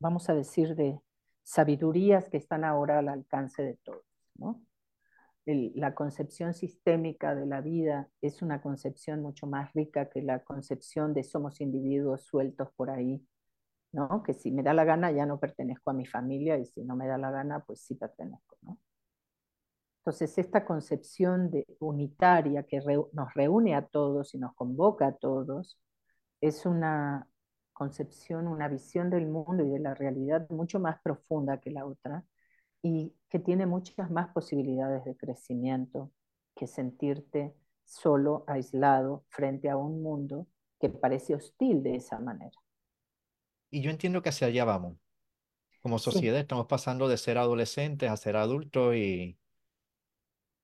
vamos 0.00 0.30
a 0.30 0.34
decir, 0.34 0.76
de 0.76 1.00
sabidurías 1.42 2.28
que 2.30 2.38
están 2.38 2.64
ahora 2.64 2.98
al 3.00 3.08
alcance 3.08 3.62
de 3.64 3.76
todos, 3.84 4.04
¿no? 4.36 4.62
La 5.46 5.94
concepción 5.94 6.54
sistémica 6.54 7.36
de 7.36 7.46
la 7.46 7.60
vida 7.60 8.08
es 8.20 8.42
una 8.42 8.60
concepción 8.60 9.22
mucho 9.22 9.46
más 9.46 9.72
rica 9.74 10.08
que 10.10 10.20
la 10.20 10.42
concepción 10.42 11.14
de 11.14 11.22
somos 11.22 11.60
individuos 11.60 12.24
sueltos 12.24 12.68
por 12.74 12.90
ahí, 12.90 13.24
¿no? 13.92 14.22
Que 14.24 14.34
si 14.34 14.50
me 14.50 14.64
da 14.64 14.74
la 14.74 14.84
gana 14.84 15.12
ya 15.12 15.24
no 15.24 15.38
pertenezco 15.38 15.90
a 15.90 15.94
mi 15.94 16.04
familia 16.06 16.58
y 16.58 16.66
si 16.66 16.82
no 16.82 16.96
me 16.96 17.06
da 17.06 17.16
la 17.16 17.30
gana, 17.30 17.60
pues 17.64 17.80
sí 17.80 17.94
pertenezco, 17.94 18.56
¿no? 18.62 18.78
Entonces, 20.00 20.38
esta 20.38 20.64
concepción 20.64 21.50
de 21.50 21.66
unitaria 21.80 22.64
que 22.64 22.80
nos 23.12 23.34
reúne 23.34 23.74
a 23.74 23.86
todos 23.86 24.34
y 24.34 24.38
nos 24.38 24.54
convoca 24.54 25.08
a 25.08 25.16
todos, 25.16 25.80
es 26.40 26.66
una 26.66 27.28
concepción, 27.72 28.48
una 28.48 28.68
visión 28.68 29.10
del 29.10 29.26
mundo 29.28 29.64
y 29.64 29.70
de 29.70 29.80
la 29.80 29.94
realidad 29.94 30.48
mucho 30.50 30.80
más 30.80 31.00
profunda 31.02 31.60
que 31.60 31.70
la 31.70 31.86
otra 31.86 32.24
y 32.82 33.14
que 33.28 33.38
tiene 33.38 33.66
muchas 33.66 34.10
más 34.10 34.28
posibilidades 34.32 35.04
de 35.04 35.16
crecimiento 35.16 36.12
que 36.54 36.66
sentirte 36.66 37.54
solo, 37.84 38.44
aislado, 38.46 39.24
frente 39.30 39.68
a 39.70 39.76
un 39.76 40.02
mundo 40.02 40.46
que 40.80 40.88
parece 40.90 41.34
hostil 41.34 41.82
de 41.82 41.96
esa 41.96 42.18
manera. 42.20 42.58
Y 43.70 43.80
yo 43.82 43.90
entiendo 43.90 44.22
que 44.22 44.30
hacia 44.30 44.48
allá 44.48 44.64
vamos. 44.64 44.96
Como 45.82 45.98
Sí, 46.10 46.18
sociedad 46.18 46.40
estamos 46.40 46.66
pasando 46.68 47.08
de 47.08 47.18
ser 47.18 47.38
adolescentes 47.38 48.10
a 48.10 48.16
ser 48.18 48.36
adultos 48.36 48.96
y 48.96 49.38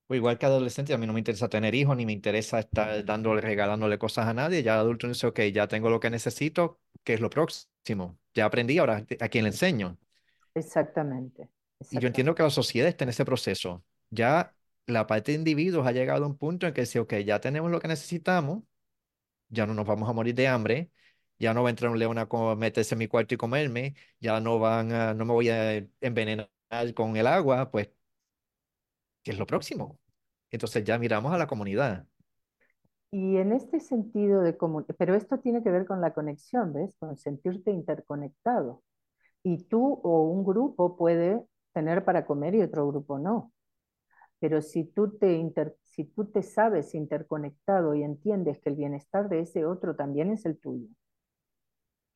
o 0.08 0.14
igual 0.14 0.38
que 0.38 0.46
adolescente 0.46 0.92
a 0.94 0.98
mí 0.98 1.06
no 1.06 1.12
me 1.12 1.20
interesa 1.20 1.48
tener 1.48 1.74
hijos 1.74 1.96
ni 1.96 2.06
me 2.06 2.12
interesa 2.12 2.58
estar 2.60 3.04
dándole, 3.04 3.40
regalándole 3.40 3.98
cosas 3.98 4.26
a 4.28 4.34
nadie. 4.34 4.62
Ya 4.62 4.78
adulto 4.78 5.08
dice, 5.08 5.26
ok, 5.26 5.40
ya 5.52 5.68
tengo 5.68 5.90
lo 5.90 6.00
que 6.00 6.10
necesito, 6.10 6.80
¿qué 7.04 7.14
es 7.14 7.20
lo 7.20 7.30
próximo? 7.30 8.18
Ya 8.34 8.44
aprendí, 8.46 8.78
ahora 8.78 9.06
a 9.20 9.28
quién 9.28 9.44
le 9.44 9.50
enseño. 9.50 9.98
exactamente, 10.54 11.48
Y 11.90 11.98
yo 12.00 12.06
entiendo 12.08 12.34
que 12.34 12.42
la 12.42 12.50
sociedad 12.50 12.88
está 12.88 13.04
en 13.04 13.10
ese 13.10 13.24
proceso. 13.24 13.84
Ya 14.10 14.54
la 14.86 15.06
parte 15.06 15.32
de 15.32 15.38
individuos 15.38 15.86
ha 15.86 15.92
llegado 15.92 16.24
a 16.24 16.28
un 16.28 16.36
punto 16.36 16.66
en 16.66 16.74
que 16.74 16.82
dice, 16.82 17.00
ok, 17.00 17.14
ya 17.24 17.40
tenemos 17.40 17.70
lo 17.70 17.80
que 17.80 17.88
necesitamos, 17.88 18.62
ya 19.48 19.66
no 19.66 19.74
nos 19.74 19.86
vamos 19.86 20.08
a 20.08 20.12
morir 20.12 20.34
de 20.34 20.48
hambre, 20.48 20.90
ya 21.38 21.54
no 21.54 21.62
va 21.62 21.68
a 21.68 21.70
entrar 21.70 21.90
un 21.90 21.98
león 21.98 22.18
a 22.18 22.26
meterse 22.56 22.94
en 22.94 23.00
mi 23.00 23.08
cuarto 23.08 23.34
y 23.34 23.36
comerme, 23.36 23.94
ya 24.20 24.40
no 24.40 24.58
van 24.58 24.92
a, 24.92 25.14
no 25.14 25.24
me 25.24 25.32
voy 25.32 25.48
a 25.48 25.76
envenenar 26.00 26.48
con 26.94 27.16
el 27.16 27.26
agua, 27.26 27.70
pues, 27.70 27.90
¿qué 29.22 29.32
es 29.32 29.38
lo 29.38 29.46
próximo? 29.46 29.98
Entonces 30.50 30.84
ya 30.84 30.98
miramos 30.98 31.32
a 31.32 31.38
la 31.38 31.46
comunidad. 31.46 32.06
Y 33.10 33.36
en 33.36 33.52
este 33.52 33.80
sentido 33.80 34.40
de 34.40 34.56
común, 34.56 34.86
pero 34.98 35.14
esto 35.14 35.38
tiene 35.38 35.62
que 35.62 35.70
ver 35.70 35.86
con 35.86 36.00
la 36.00 36.14
conexión, 36.14 36.72
¿ves? 36.72 36.94
Con 36.98 37.16
sentirte 37.16 37.70
interconectado. 37.70 38.82
Y 39.42 39.64
tú 39.64 40.00
o 40.02 40.22
un 40.22 40.44
grupo 40.44 40.96
puede 40.96 41.42
tener 41.72 42.04
para 42.04 42.26
comer 42.26 42.54
y 42.54 42.62
otro 42.62 42.86
grupo 42.88 43.18
no. 43.18 43.52
Pero 44.38 44.60
si 44.60 44.84
tú 44.84 45.16
te, 45.18 45.34
inter, 45.34 45.76
si 45.82 46.04
tú 46.04 46.26
te 46.26 46.42
sabes 46.42 46.94
interconectado 46.94 47.94
y 47.94 48.02
entiendes 48.02 48.60
que 48.60 48.70
el 48.70 48.76
bienestar 48.76 49.28
de 49.28 49.40
ese 49.40 49.64
otro 49.64 49.94
también 49.94 50.32
es 50.32 50.44
el 50.46 50.58
tuyo, 50.58 50.88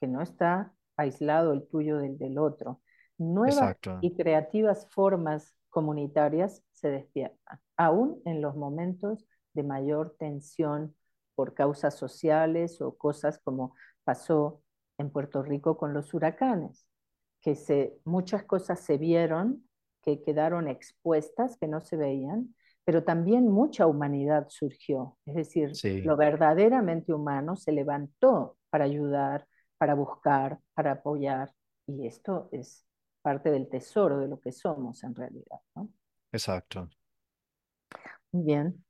que 0.01 0.09
no 0.09 0.23
está 0.23 0.75
aislado 0.97 1.53
el 1.53 1.67
tuyo 1.69 1.99
del 1.99 2.19
del 2.19 2.39
otro, 2.39 2.81
nuevas 3.19 3.57
Exacto. 3.57 3.99
y 4.01 4.15
creativas 4.15 4.89
formas 4.91 5.55
comunitarias 5.71 6.63
se 6.73 6.89
despiertan, 6.89 7.61
aún 7.77 8.21
en 8.25 8.41
los 8.41 8.57
momentos 8.57 9.27
de 9.53 9.63
mayor 9.63 10.17
tensión 10.19 10.95
por 11.35 11.55
causas 11.55 11.95
sociales 11.95 12.81
o 12.81 12.97
cosas 12.97 13.39
como 13.39 13.75
pasó 14.05 14.63
en 14.99 15.11
Puerto 15.11 15.43
Rico 15.43 15.77
con 15.77 15.93
los 15.93 16.15
huracanes, 16.15 16.89
que 17.41 17.55
se, 17.55 17.99
muchas 18.05 18.45
cosas 18.45 18.81
se 18.81 18.99
vieron 18.99 19.67
que 20.07 20.23
quedaron 20.23 20.69
expuestas, 20.69 21.57
que 21.59 21.67
no 21.67 21.81
se 21.81 21.97
veían, 21.97 22.55
pero 22.85 23.03
también 23.03 23.49
mucha 23.49 23.89
humanidad 23.89 24.47
surgió. 24.49 25.19
Es 25.27 25.35
decir, 25.35 25.75
Sí, 25.75 26.01
lo 26.03 26.17
verdaderamente 26.17 27.13
humano 27.13 27.57
se 27.57 27.73
levantó 27.73 28.57
para 28.71 28.85
ayudar, 28.85 29.49
para 29.79 29.95
buscar, 29.95 30.61
para 30.75 30.93
apoyar. 30.93 31.53
Y 31.89 32.07
esto 32.07 32.49
es 32.53 32.87
parte 33.21 33.51
del 33.51 33.69
tesoro 33.69 34.19
de 34.21 34.29
lo 34.29 34.41
que 34.41 34.53
somos 34.53 35.03
en 35.03 35.17
realidad. 35.17 35.59
¿no? 35.75 35.91
exacto. 36.31 36.89
Muy 38.31 38.45
bien. 38.45 38.85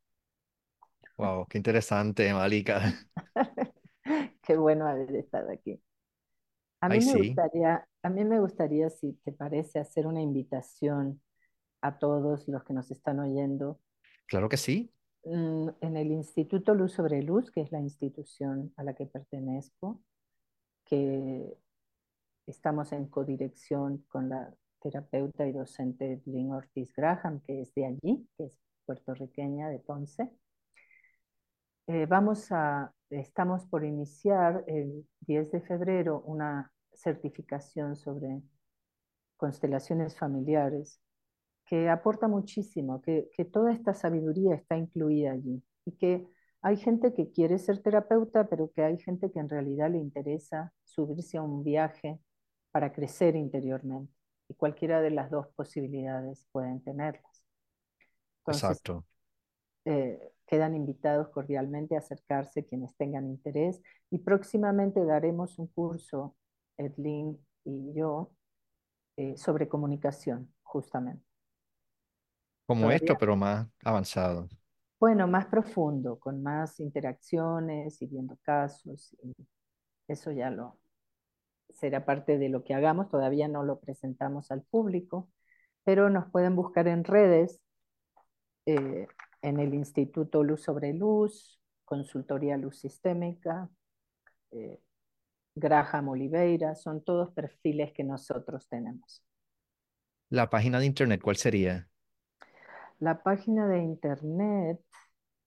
Wow, 1.17 1.47
qué 1.49 1.57
interesante, 1.57 2.31
Malika. 2.35 2.93
Qué 4.43 4.57
bueno 4.57 4.87
haber 4.87 5.17
estado 5.17 5.51
aquí. 5.51 5.81
A 6.87 6.89
Ay, 6.89 7.01
mí 7.01 7.05
me 7.05 7.13
sí, 7.13 7.19
gustaría, 7.19 7.87
a 8.03 8.11
mí 8.11 8.25
me 8.25 8.41
gustaría, 8.41 8.91
si 8.91 9.13
te 9.25 9.33
parece, 9.33 9.79
hacer 9.81 10.07
una 10.07 10.23
invitación 10.23 11.21
a 11.83 11.99
todos 11.99 12.49
los 12.49 12.65
que 12.65 12.75
nos 12.75 12.91
están 12.91 13.21
oyendo 13.21 13.81
claro 14.27 14.49
que 14.49 14.57
sí. 14.57 14.93
Mm, 15.25 15.69
En 15.81 15.97
el 15.97 16.11
Instituto 16.13 16.75
Luz 16.75 16.93
sobre 16.93 17.23
Luz, 17.23 17.51
que 17.51 17.61
es 17.63 17.73
la 17.73 17.81
institución 17.81 18.73
a 18.77 18.85
la 18.85 18.95
que 18.95 19.07
pertenezco, 19.07 20.03
que 20.85 21.57
estamos 22.47 22.93
en 22.93 23.07
codirección 23.09 24.05
con 24.09 24.29
la 24.31 24.55
terapeuta 24.81 25.47
y 25.47 25.53
docente 25.53 26.23
Lynn 26.27 26.53
Ortiz 26.53 26.93
Graham, 26.97 27.41
que 27.43 27.63
es 27.63 27.75
de 27.75 27.87
allí, 27.87 28.29
que 28.37 28.47
es 28.47 28.59
puertorriqueña 28.87 29.69
de 29.71 29.81
Ponce. 29.81 30.31
Eh, 31.89 32.07
vamos 32.07 32.51
a, 32.51 32.93
estamos 33.11 33.65
por 33.67 33.85
iniciar 33.85 34.65
el 34.67 35.07
10 35.21 35.51
de 35.53 35.61
febrero 35.61 36.21
una 36.27 36.73
certificación 36.97 37.97
sobre 37.97 38.43
constelaciones 39.37 40.17
familiares 40.17 41.01
que 41.67 41.89
aporta 41.89 42.29
muchísimo, 42.29 43.03
que, 43.03 43.29
que 43.37 43.45
toda 43.45 43.73
esta 43.73 43.95
sabiduría 43.95 44.55
está 44.55 44.77
incluida 44.77 45.33
allí 45.33 45.63
y 45.85 45.93
que 45.93 46.27
hay 46.63 46.77
gente 46.77 47.15
que 47.15 47.31
quiere 47.31 47.59
ser 47.59 47.83
terapeuta, 47.83 48.49
pero 48.49 48.71
que 48.73 48.83
hay 48.83 48.99
gente 48.99 49.31
que 49.31 49.39
en 49.39 49.49
realidad 49.49 49.91
le 49.91 49.99
interesa 49.99 50.73
subirse 50.85 51.39
a 51.39 51.43
un 51.43 51.63
viaje 51.63 52.19
para 52.73 52.93
crecer 52.93 53.37
interiormente. 53.37 54.13
Y 54.49 54.55
cualquiera 54.55 55.01
de 55.01 55.11
las 55.11 55.31
dos 55.31 55.49
posibilidades 55.55 56.47
pueden 56.53 56.83
tenerlas. 56.83 57.45
Entonces, 58.41 58.71
Exacto. 58.71 59.05
eh, 59.85 60.33
quedan 60.47 60.75
invitados 60.75 61.29
cordialmente 61.29 61.97
a 61.97 61.99
acercarse 61.99 62.67
quienes 62.67 62.97
tengan 62.97 63.27
interés 63.29 63.81
y 64.11 64.19
próximamente 64.19 65.05
daremos 65.05 65.59
un 65.59 65.67
curso, 65.69 66.37
Edlin 66.77 67.39
y 67.65 67.93
yo, 67.95 68.33
eh, 69.17 69.37
sobre 69.37 69.69
comunicación, 69.69 70.53
justamente. 70.63 71.25
Como 72.67 72.91
esto, 72.91 73.17
pero 73.19 73.37
más 73.37 73.67
avanzado. 73.85 74.49
Bueno, 74.99 75.27
más 75.29 75.47
profundo, 75.47 76.19
con 76.19 76.43
más 76.43 76.81
interacciones 76.81 78.01
y 78.03 78.07
viendo 78.07 78.37
casos. 78.43 79.15
Y 79.23 79.35
eso 80.09 80.33
ya 80.33 80.51
lo 80.51 80.79
será 81.71 82.05
parte 82.05 82.39
de 82.39 82.49
lo 82.49 82.65
que 82.65 82.75
hagamos. 82.75 83.09
Todavía 83.09 83.49
no 83.49 83.63
lo 83.63 83.81
presentamos 83.81 84.51
al 84.51 84.63
público, 84.63 85.31
pero 85.85 86.11
nos 86.11 86.31
pueden 86.31 86.57
buscar 86.57 86.89
en 86.89 87.05
redes, 87.05 87.61
eh, 88.67 89.07
en 89.43 89.61
el 89.61 89.75
Instituto 89.75 90.43
Luz 90.43 90.63
sobre 90.63 90.93
Luz, 90.93 91.61
Consultoría 91.85 92.57
Luz 92.57 92.79
Sistémica, 92.79 93.69
eh, 94.51 94.81
Graham 95.57 96.11
Oliveira, 96.11 96.75
son 96.75 97.03
todos 97.03 97.33
perfiles 97.33 97.93
que 97.93 98.05
nosotros 98.05 98.69
tenemos. 98.69 99.25
La 100.29 100.51
página 100.51 100.79
de 100.79 100.87
internet, 100.87 101.21
¿cuál 101.23 101.37
sería? 101.37 101.89
La 102.99 103.23
página 103.23 103.67
de 103.67 103.79
internet, 103.79 104.81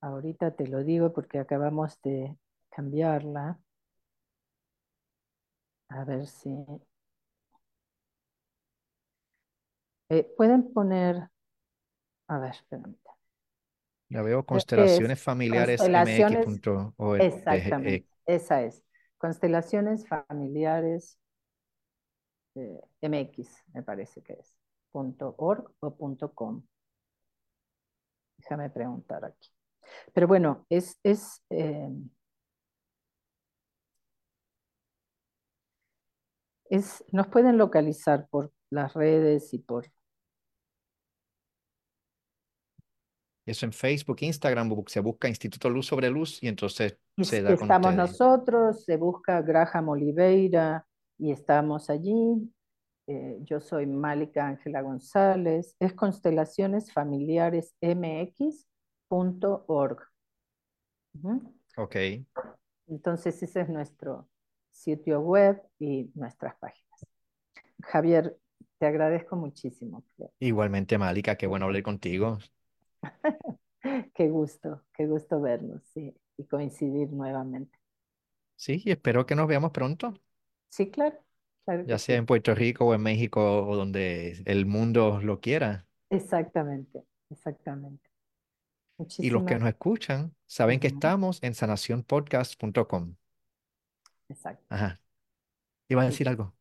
ahorita 0.01 0.55
te 0.55 0.67
lo 0.67 0.83
digo 0.83 1.13
porque 1.13 1.37
acabamos 1.37 2.01
de 2.01 2.35
cambiarla. 2.69 3.59
A 5.89 6.03
ver 6.05 6.25
si... 6.25 6.49
Eh, 10.09 10.23
pueden 10.35 10.73
poner... 10.73 11.29
A 12.27 12.39
ver, 12.39 12.51
espérame. 12.51 12.95
La 14.09 14.23
veo 14.23 14.43
constelaciones 14.43 15.21
familiares 15.21 15.79
Constelaciones, 15.79 16.47
mx.org. 16.47 17.21
exactamente, 17.21 18.07
esa 18.25 18.63
es. 18.63 18.83
Constelaciones 19.19 20.07
familiares 20.07 21.19
eh, 22.55 22.81
MX, 23.01 23.63
me 23.73 23.83
parece 23.83 24.23
que 24.23 24.33
es. 24.33 24.55
Punto 24.91 25.35
.org 25.37 25.71
o 25.81 25.95
punto 25.95 26.33
.com. 26.33 26.63
Déjame 28.37 28.71
preguntar 28.71 29.23
aquí. 29.25 29.49
Pero 30.13 30.27
bueno, 30.27 30.65
es, 30.69 30.99
es 31.03 31.43
eh, 31.51 31.89
es, 36.69 37.03
nos 37.11 37.27
pueden 37.27 37.57
localizar 37.57 38.27
por 38.29 38.51
las 38.69 38.93
redes 38.93 39.53
y 39.53 39.59
por... 39.59 39.91
Eso 43.49 43.65
en 43.65 43.73
Facebook, 43.73 44.17
Instagram, 44.21 44.69
se 44.85 44.99
busca 44.99 45.27
Instituto 45.27 45.71
Luz 45.71 45.87
sobre 45.87 46.07
Luz 46.11 46.37
y 46.43 46.47
entonces 46.47 46.99
Y 47.17 47.23
se 47.23 47.41
da 47.41 47.55
con 47.55 47.63
estamos 47.63 47.89
ustedes. 47.89 48.11
nosotros, 48.11 48.85
se 48.85 48.95
busca 48.95 49.41
Graham 49.41 49.89
Oliveira 49.89 50.85
y 51.17 51.31
estamos 51.31 51.89
allí. 51.89 52.47
Eh, 53.07 53.39
yo 53.41 53.59
soy 53.59 53.87
Málica 53.87 54.45
Ángela 54.45 54.83
González. 54.83 55.75
Es 55.79 55.93
constelaciones 55.93 56.93
familiares 56.93 57.73
mx.org. 57.81 58.67
Ok. 61.75 61.95
Entonces 62.85 63.41
ese 63.41 63.61
es 63.61 63.69
nuestro 63.69 64.29
sitio 64.69 65.21
web 65.21 65.59
y 65.79 66.11
nuestras 66.13 66.55
páginas. 66.57 67.03
Javier, 67.81 68.37
te 68.77 68.85
agradezco 68.85 69.35
muchísimo. 69.35 70.03
Igualmente, 70.39 70.99
Malika, 70.99 71.35
qué 71.35 71.47
bueno 71.47 71.65
hablar 71.65 71.81
contigo. 71.81 72.37
Qué 74.13 74.29
gusto, 74.29 74.83
qué 74.93 75.05
gusto 75.07 75.41
vernos 75.41 75.81
sí, 75.93 76.13
y 76.37 76.45
coincidir 76.45 77.09
nuevamente. 77.11 77.77
Sí, 78.57 78.81
y 78.85 78.91
espero 78.91 79.25
que 79.25 79.33
nos 79.35 79.47
veamos 79.47 79.71
pronto, 79.71 80.13
Sí, 80.69 80.89
claro, 80.91 81.19
claro 81.65 81.85
ya 81.85 81.97
sea 81.99 82.15
sí. 82.15 82.17
en 82.17 82.25
Puerto 82.25 82.55
Rico 82.55 82.85
o 82.85 82.93
en 82.93 83.01
México 83.01 83.67
o 83.67 83.75
donde 83.75 84.41
el 84.45 84.65
mundo 84.65 85.19
lo 85.21 85.39
quiera. 85.41 85.87
Exactamente, 86.11 87.03
exactamente. 87.31 88.09
Y 89.21 89.29
los 89.29 89.43
que 89.45 89.57
nos 89.57 89.69
escuchan 89.69 90.35
saben 90.45 90.79
que 90.81 90.87
estamos 90.87 91.39
en 91.41 91.53
sanacionpodcast.com. 91.55 93.15
exacto. 94.29 94.69
Ajá. 94.69 94.99
¿Iba 95.89 96.03
a 96.03 96.05
decir 96.07 96.29
algo? 96.29 96.55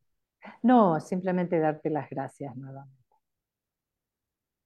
No, 0.63 0.99
simplemente 1.01 1.59
darte 1.59 1.89
las 1.89 2.09
gracias 2.09 2.55
nuevamente. 2.55 2.98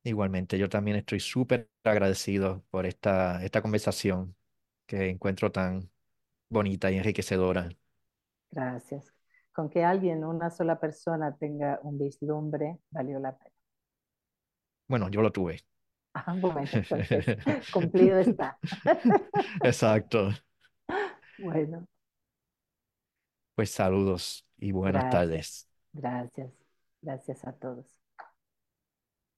Igualmente, 0.06 0.58
yo 0.58 0.68
también 0.70 0.98
estoy 0.98 1.20
súper 1.22 1.70
agradecido 1.84 2.64
por 2.70 2.86
esta, 2.86 3.44
esta 3.44 3.62
conversación 3.62 4.36
que 4.86 5.10
encuentro 5.10 5.52
tan 5.52 5.90
bonita 6.50 6.92
y 6.92 6.98
enriquecedora. 6.98 7.70
Gracias. 8.52 9.14
Con 9.52 9.70
que 9.70 9.84
alguien, 9.84 10.24
una 10.24 10.50
sola 10.50 10.80
persona 10.80 11.36
tenga 11.38 11.80
un 11.84 11.98
vislumbre, 12.00 12.80
valió 12.92 13.20
la 13.20 13.38
pena. 13.38 13.52
Bueno, 14.88 15.10
yo 15.10 15.22
lo 15.22 15.32
tuve. 15.32 15.66
Ah, 16.14 16.34
bueno, 16.38 16.70
entonces, 16.74 17.26
cumplido 17.72 18.20
está. 18.20 18.60
Exacto. 19.64 20.32
Bueno, 21.38 21.88
Pues 23.56 23.72
saludos 23.72 24.46
y 24.58 24.72
buenas 24.72 25.08
gracias, 25.08 25.08
tardes. 25.08 25.68
gracias, 25.94 26.52
gracias 27.02 27.44
a 27.46 27.52
todos. 27.54 27.86